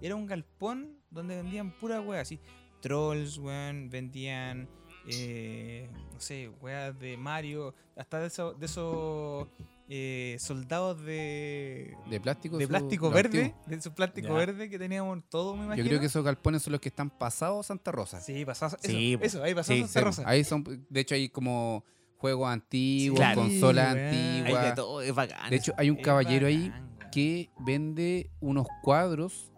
[0.01, 2.39] Era un galpón donde vendían pura weá, así.
[2.81, 3.89] Trolls, weón.
[3.89, 4.67] Vendían,
[5.07, 7.73] eh, no sé, weas de Mario.
[7.95, 9.47] Hasta de esos, de esos
[9.89, 12.57] eh, soldados de, De plástico.
[12.57, 13.53] de plástico verde.
[13.67, 14.37] De esos plásticos Ya.
[14.37, 15.83] verde que teníamos todo, me imagino.
[15.83, 18.21] Yo creo que esos galpones son los que están pasados Santa Rosa.
[18.21, 18.77] Sí, pasaba.
[18.81, 20.23] Eso, Sí, eso, ahí pasaba Sí, Santa Sí, Rosa.
[20.25, 21.83] Ahí son, de hecho, hay como
[22.17, 23.41] juegos antiguos, Claro.
[23.41, 23.89] consolas.
[23.95, 24.75] Hay de antiguas.
[24.75, 25.49] todo, es bacán.
[25.49, 29.51] De hecho, hay un caballero ahí bacán, que vende unos cuadros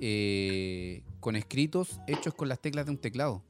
[0.00, 3.42] eh, con escritos hechos con las teclas de un teclado.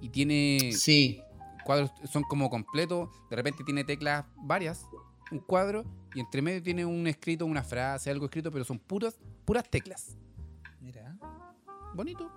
[0.00, 1.20] Y tiene Sí.
[1.64, 4.86] cuadros, son como completos, de repente tiene teclas varias,
[5.32, 9.18] un cuadro, y entre medio tiene un escrito, una frase, algo escrito, pero son puras,
[9.44, 10.16] puras teclas.
[10.80, 11.16] Mira,
[11.94, 12.30] Bonito.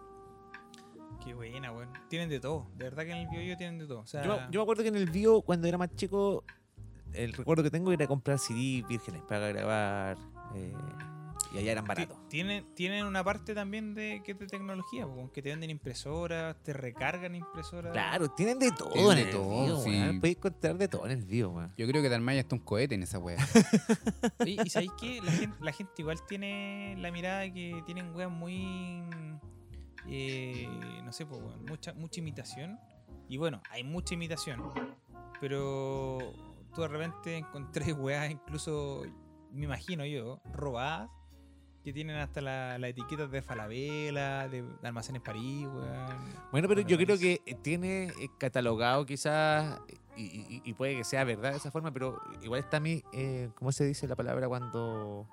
[1.24, 1.90] qué buena, weón.
[2.10, 2.68] Tienen de todo.
[2.78, 4.00] De verdad que en el bio tienen de todo.
[4.00, 6.44] O sea, Yo, yo me acuerdo que en el bio, cuando era más chico,
[7.14, 10.18] el recuerdo que tengo era comprar CD vírgenes para grabar.
[10.56, 10.74] eh,
[11.52, 12.18] y allá eran baratos.
[12.30, 16.74] Tienen, tienen una parte también de que es de tecnología, que te venden impresoras, te
[16.74, 17.92] recargan impresoras.
[17.92, 20.18] Claro, tienen de todo Tienen en de el todo, bio, sí.
[20.20, 21.74] Podéis encontrar de todo en el bio, weón.
[21.78, 23.38] Yo creo que armáis hasta un cohete en esa wea.
[24.40, 25.22] Oye, ¿Y sabéis qué?
[25.24, 29.04] La gente, la gente igual tiene la mirada de que tienen weas muy.
[30.08, 30.68] eh,
[31.04, 32.80] no sé, pues, mucha, mucha imitación.
[33.28, 34.72] Y bueno, hay mucha imitación.
[35.40, 36.20] Pero
[36.76, 39.04] tú de repente encontré weas, incluso,
[39.52, 41.10] me imagino yo, robadas.
[41.90, 46.20] Que tienen hasta la- las etiquetas de Falabella, de Almacenes París, weón.
[46.52, 49.80] Bueno, pero yo creo que eh, tiene eh, catalogado quizás,
[50.16, 53.02] y, y- y puede que sea verdad de esa forma, pero igual está a mí,
[53.12, 55.28] eh, ¿cómo se dice la palabra cuando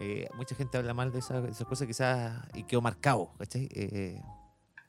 [0.00, 3.68] eh, mucha gente habla mal de esas, de esas cosas quizás y quedó marcado, ¿cachai?
[3.74, 4.22] Eh,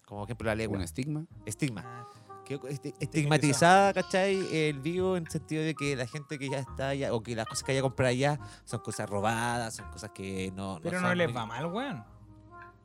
[0.06, 0.78] como por ejemplo la lengua.
[0.78, 1.26] un estigma.
[1.46, 2.08] Estigma.
[2.46, 4.38] Que este- estigmatizada, ¿cachai?
[4.56, 7.36] El vivo en el sentido de que la gente que ya está allá, o que
[7.36, 10.80] las cosas que haya comprado allá son cosas robadas, son cosas que no.
[10.84, 12.06] Pero no les muy- va mal, weón.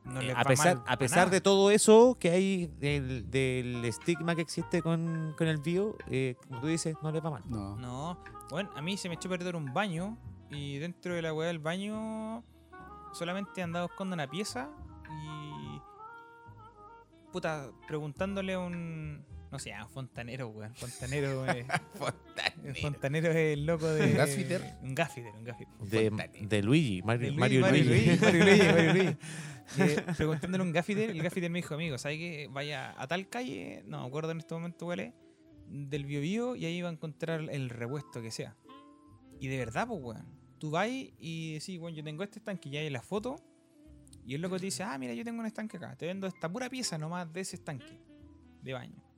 [0.03, 1.31] No Eh, les a va pesar, mal a pesar nada.
[1.31, 6.37] de todo eso que hay del, del estigma que existe con, con el bio, eh,
[6.49, 7.43] como tú dices, no les va mal.
[7.47, 7.77] No.
[7.77, 8.19] No,
[8.49, 10.16] bueno, a mí se me echó a perder un baño
[10.49, 12.43] y dentro de la weá del baño
[13.12, 14.70] solamente andaba buscando una pieza
[15.11, 15.81] y.
[17.31, 19.24] Puta, preguntándole a un.
[19.51, 20.75] No sé, a un fontanero, weón.
[20.77, 21.67] Fontanero, eh,
[22.65, 24.07] el fontanero es el loco de.
[24.07, 24.75] ¿Un gaffiter?
[24.83, 25.75] Un gaffiter, un gaffiter.
[25.81, 28.07] De, de Luigi, Mario, De Mario, Mario Luigi.
[28.07, 29.17] Luigi, Mario Luigi, Mario Luigi.
[29.79, 33.29] Eh, preguntándole a un gaffiter, el gaffiter me dijo, amigo, ¿sabes que vaya a tal
[33.29, 33.85] calle?
[33.87, 35.15] No me acuerdo en este momento cuál es.
[35.69, 38.57] Del Biobío y ahí va a encontrar el repuesto que sea.
[39.39, 40.27] Y de verdad, pues, weón.
[40.59, 43.37] Tú vas y decís, bueno, yo tengo este estanque y ya hay la foto.
[44.27, 45.97] Y el loco te dice, ah, mira, yo tengo un estanque acá.
[45.97, 48.01] Te vendo esta pura pieza nomás de ese estanque
[48.63, 49.10] de baño.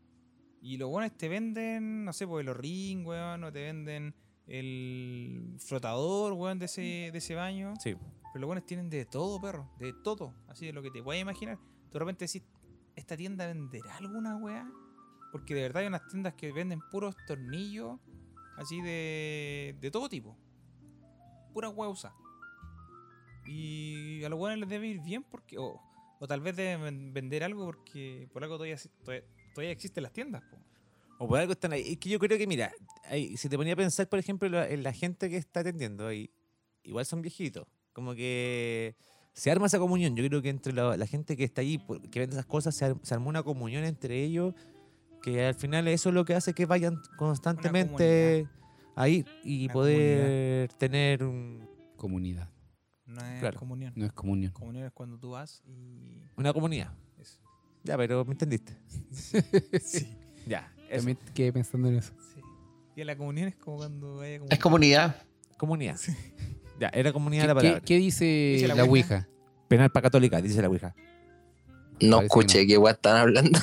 [0.63, 4.15] Y los buenos te venden, no sé, pues los ring, weón, o te venden
[4.47, 6.81] el flotador, weón, de ese,
[7.13, 7.75] de ese baño.
[7.81, 7.95] Sí.
[8.33, 9.69] Pero los buenos tienen de todo, perro.
[9.79, 10.35] De todo.
[10.49, 11.59] Así de lo que te puedas imaginar.
[11.91, 12.43] Tú de repente decís,
[12.95, 14.71] ¿esta tienda venderá alguna weá?
[15.33, 17.99] Porque de verdad hay unas tiendas que venden puros tornillos,
[18.57, 20.37] así de, de todo tipo.
[21.53, 22.15] Pura weá usada.
[23.47, 25.59] Y a los buenos les debe ir bien porque.
[25.59, 25.81] O,
[26.21, 29.25] o tal vez deben ven- vender algo porque por algo todavía, todavía,
[29.55, 30.43] todavía existen las tiendas.
[30.51, 30.57] po.
[31.19, 31.93] O por algo están ahí.
[31.93, 32.73] Es que yo creo que, mira,
[33.05, 36.07] ahí, si te ponía a pensar, por ejemplo, la- en la gente que está atendiendo
[36.07, 36.31] ahí,
[36.83, 37.67] igual son viejitos.
[37.93, 38.97] Como que
[39.33, 40.17] se arma esa comunión.
[40.17, 41.79] Yo creo que entre la, la gente que está ahí,
[42.11, 44.55] que vende esas cosas, se, ar- se armó una comunión entre ellos,
[45.23, 48.49] que al final eso es lo que hace que vayan constantemente
[48.97, 52.49] a ir y Una poder tener un- Comunidad.
[53.07, 53.59] No es Claro.
[53.61, 53.93] comunión.
[53.95, 54.53] No es comunión.
[54.53, 56.21] Comunión es cuando tú vas y.
[56.37, 56.93] una comunidad.
[57.85, 58.77] Ya, pero me entendiste.
[59.11, 60.09] Sí.
[60.47, 60.97] Ya, eso.
[60.99, 62.13] También quedé pensando en eso.
[62.35, 62.41] sí.
[62.97, 64.51] Y la comunión es como cuando vaya como.
[64.51, 65.17] Es comunidad.
[65.57, 65.99] comunidad.
[66.81, 67.81] Ya, era comunidad ¿Qué, la palabra.
[67.81, 69.15] qué dice, Dice la la Ouija.
[69.17, 69.29] Ouija?
[69.69, 70.95] Penal para católica, dice la Ouija.
[72.01, 73.61] No Parece que escuché qué weá están hablando.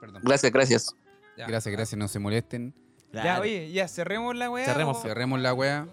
[0.00, 0.22] Perdón.
[0.24, 0.94] gracias, gracias.
[1.36, 1.46] Ya.
[1.46, 2.74] Gracias, gracias, no se molesten.
[3.12, 4.64] Ya, oye, ya cerremos la weá.
[4.64, 5.88] Cerremos, o- Cerremos la wea.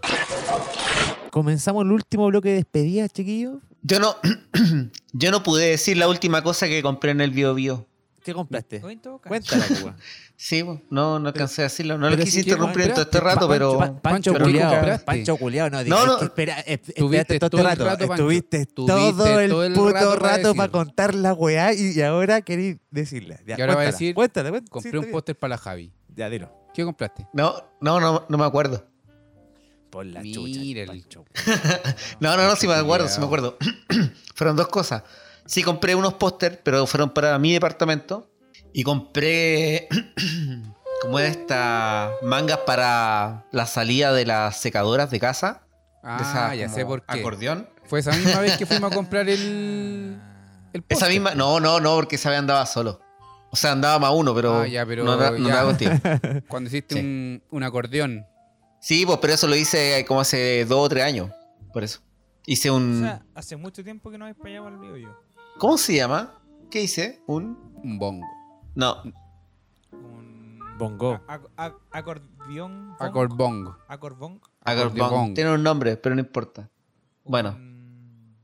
[1.31, 3.61] Comenzamos el último bloque de despedida, chiquillos.
[3.87, 4.15] Yo no,
[5.13, 7.87] yo no pude decir la última cosa que compré en el Bio Bio.
[8.23, 8.81] ¿Qué compraste?
[8.81, 9.93] Cuéntala, pues.
[10.39, 11.97] Sí, no, no alcancé a decirlo.
[11.97, 13.77] No lo quise interrumpir en todo este rato, pa- pero.
[13.79, 15.05] Pa- Pancho pero ¿qué culiao, compraste?
[15.05, 16.21] Pancho culiao, no, No, no, no.
[16.21, 20.71] espera, es- Tuviste espérate todo, todo el rato, estuviste Tuviste todo el puto rato para
[20.71, 23.39] contar la weá y, y ahora queréis decirla.
[23.47, 24.51] Ya, Y ahora va a decir, cuéntala.
[24.69, 25.91] Compré Sí, un póster para la Javi.
[26.15, 26.51] Ya, dilo.
[26.73, 27.25] ¿Qué compraste?
[27.33, 28.85] No, no, no, no me acuerdo.
[29.89, 31.03] Por la Mira chucha, el-.
[32.19, 33.57] No, no, no, sí me acuerdo, sí me acuerdo.
[34.35, 35.03] fueron dos cosas.
[35.45, 38.29] Sí compré unos póster, pero fueron para mi departamento.
[38.73, 39.87] Y compré,
[41.01, 45.61] como es esta, mangas para la salida de las secadoras de casa.
[46.03, 47.19] de Ah, esas ya como sé por qué.
[47.19, 47.69] Acordeón.
[47.85, 50.17] Fue esa misma vez que fuimos a comprar el,
[50.73, 52.99] el Esa misma, no, no, no, porque esa vez andaba solo.
[53.49, 56.43] O sea, andaba más uno, pero, Ah, ya, pero no, no ya.
[56.49, 56.99] Cuando hiciste Sí.
[56.99, 58.25] un, un acordeón.
[58.87, 61.29] Sí, pues, pero eso lo hice como hace dos o tres años.
[61.73, 61.99] Por eso.
[62.45, 63.01] Hice O un.
[63.01, 65.19] sea, hace mucho tiempo que no vais para allá para el video yo.
[65.57, 66.39] ¿Cómo se llama?
[66.71, 67.19] ¿Qué hice?
[67.27, 67.57] Un.
[67.83, 68.25] Un bongo.
[68.75, 68.95] No.
[69.91, 70.59] Un.
[70.77, 71.19] Bongo.
[71.27, 72.95] a- a- acordeón.
[72.97, 73.75] bongo, Acorbongo.
[73.89, 74.39] Acorbong.
[74.63, 75.05] Acordeón.
[75.05, 75.33] Acordeón.
[75.33, 76.69] Tiene un nombre, pero no importa.
[77.25, 77.55] Bueno.
[77.57, 78.37] Un-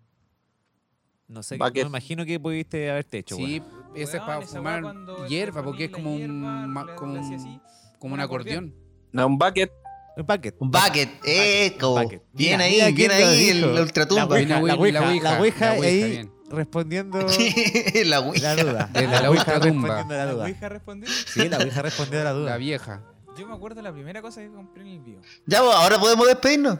[1.29, 1.83] No sé, Bucket.
[1.83, 3.85] me imagino que pudiste haberte hecho, Sí, weón.
[3.95, 4.83] ese es para fumar
[5.29, 6.27] hierba, porque es como un,
[6.67, 8.75] como como un un acordeón.
[9.13, 9.71] No, un bucket.
[10.15, 10.55] Un bucket.
[10.59, 11.09] Un bucket.
[11.23, 11.91] Eco.
[12.01, 12.21] bucket.
[12.33, 13.69] Bien Mira, ahí, mira bien quién lo ahí, el, dijo.
[13.69, 14.23] el La ultratumba.
[14.25, 16.31] Ouija, la ouija, la ouija, la ouija la ouija, ahí bien.
[16.49, 17.17] respondiendo
[18.05, 18.55] la Ouija.
[18.55, 18.89] la duda.
[18.93, 19.87] La ouija ultratumba.
[19.87, 20.43] respondiendo la ¿La duda.
[20.45, 21.09] Ouija respondió?
[21.27, 22.49] Sí, la ouija respondió a la duda.
[22.51, 23.01] La vieja.
[23.37, 25.21] Yo me acuerdo de la primera cosa que compré en el video.
[25.47, 26.77] Ya, pues, ahora podemos despedirnos.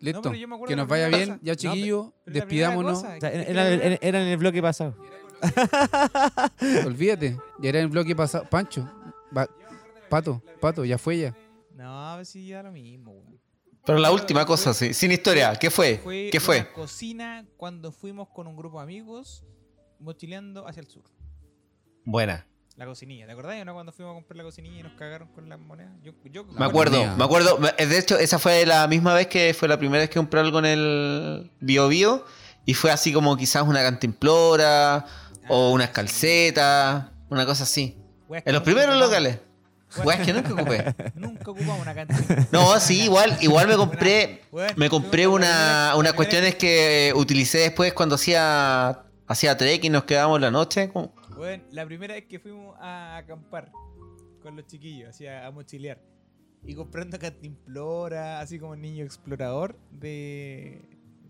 [0.00, 0.20] Listo.
[0.22, 1.38] pero yo me acuerdo que la nos vaya primera bien.
[1.38, 1.44] cosa.
[1.44, 2.98] Ya, pero la primera despidámonos.
[2.98, 4.96] cosa O sea, que- era, que era- era- era- era en el bloque pasado.
[6.86, 7.38] Olvídate.
[7.60, 8.44] Ya era el bloque pasado.
[8.50, 8.88] Pancho.
[9.36, 9.48] va-
[10.08, 11.34] Pato, Pato, ya fue ya.
[11.74, 13.22] No, a ver si ya lo mismo.
[13.84, 14.94] Pero la última cosa, sí.
[14.94, 15.54] Sin historia.
[15.56, 15.98] ¿Qué fue?
[16.02, 16.60] Fue ¿Qué fue?
[16.60, 19.44] una cocina cuando fuimos con un grupo de amigos
[19.98, 21.04] mochileando hacia el sur.
[22.04, 22.46] Buena.
[22.76, 23.64] La cocinilla, ¿te acordás?
[23.66, 23.74] ¿No?
[23.74, 25.92] Cuando fuimos a comprar la cocinilla y nos cagaron con las monedas.
[26.02, 27.58] Yo, yo, Me acuerdo, me acuerdo.
[27.58, 30.40] Me- De hecho, esa fue la misma vez que fue la primera vez que compré
[30.40, 32.24] algo en el Bio Bio.
[32.64, 35.04] Y fue así como quizás una cantimplora
[35.48, 37.96] o unas calcetas, una cosa así.
[38.28, 39.38] Weas En los primeros locales.
[40.04, 40.94] Weas que nunca ocupé.
[41.14, 42.48] Nunca ocupamos una cantina.
[42.52, 44.42] No, sí, igual, igual me compré.
[44.76, 50.40] Me compré una, unas cuestiones que utilicé después cuando hacía hacía trek y nos quedábamos
[50.40, 50.88] la noche.
[50.90, 53.70] como- Bueno, la primera vez que fuimos a acampar
[54.42, 55.98] con los chiquillos, así a, a mochilear.
[56.64, 60.80] Y comprando Cantimplora, así como niño explorador de,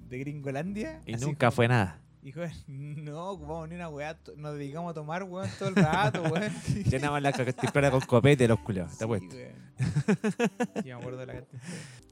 [0.09, 1.01] de Gringolandia.
[1.07, 2.02] Y nunca como- fue nada.
[2.31, 6.53] Joder, no ocupamos ni una weá, nos dedicamos a tomar weón todo el rato, weón.
[6.85, 9.35] Llenaban la cantimplora con copete los culiados, te Sí, apuesto.
[10.83, 11.45] Sí, me acuerdo de la.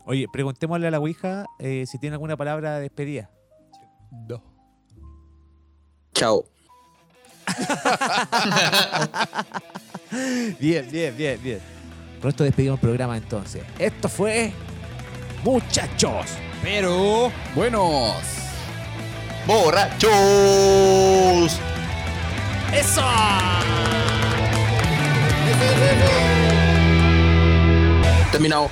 [0.07, 3.31] Oye, preguntémosle a la Ouija eh, si tiene alguna palabra de despedida.
[4.11, 4.41] Dos.
[6.13, 6.45] Chao.
[10.59, 11.61] Bien, bien, bien, bien.
[12.21, 13.63] Con esto despedimos el programa entonces.
[13.79, 14.53] Esto fue
[15.45, 16.27] Muchachos.
[16.63, 17.33] Pero.
[17.55, 18.50] Buenos.
[19.47, 20.11] ¡Borrachos!
[22.73, 23.03] ¡Eso!
[28.31, 28.71] Terminado.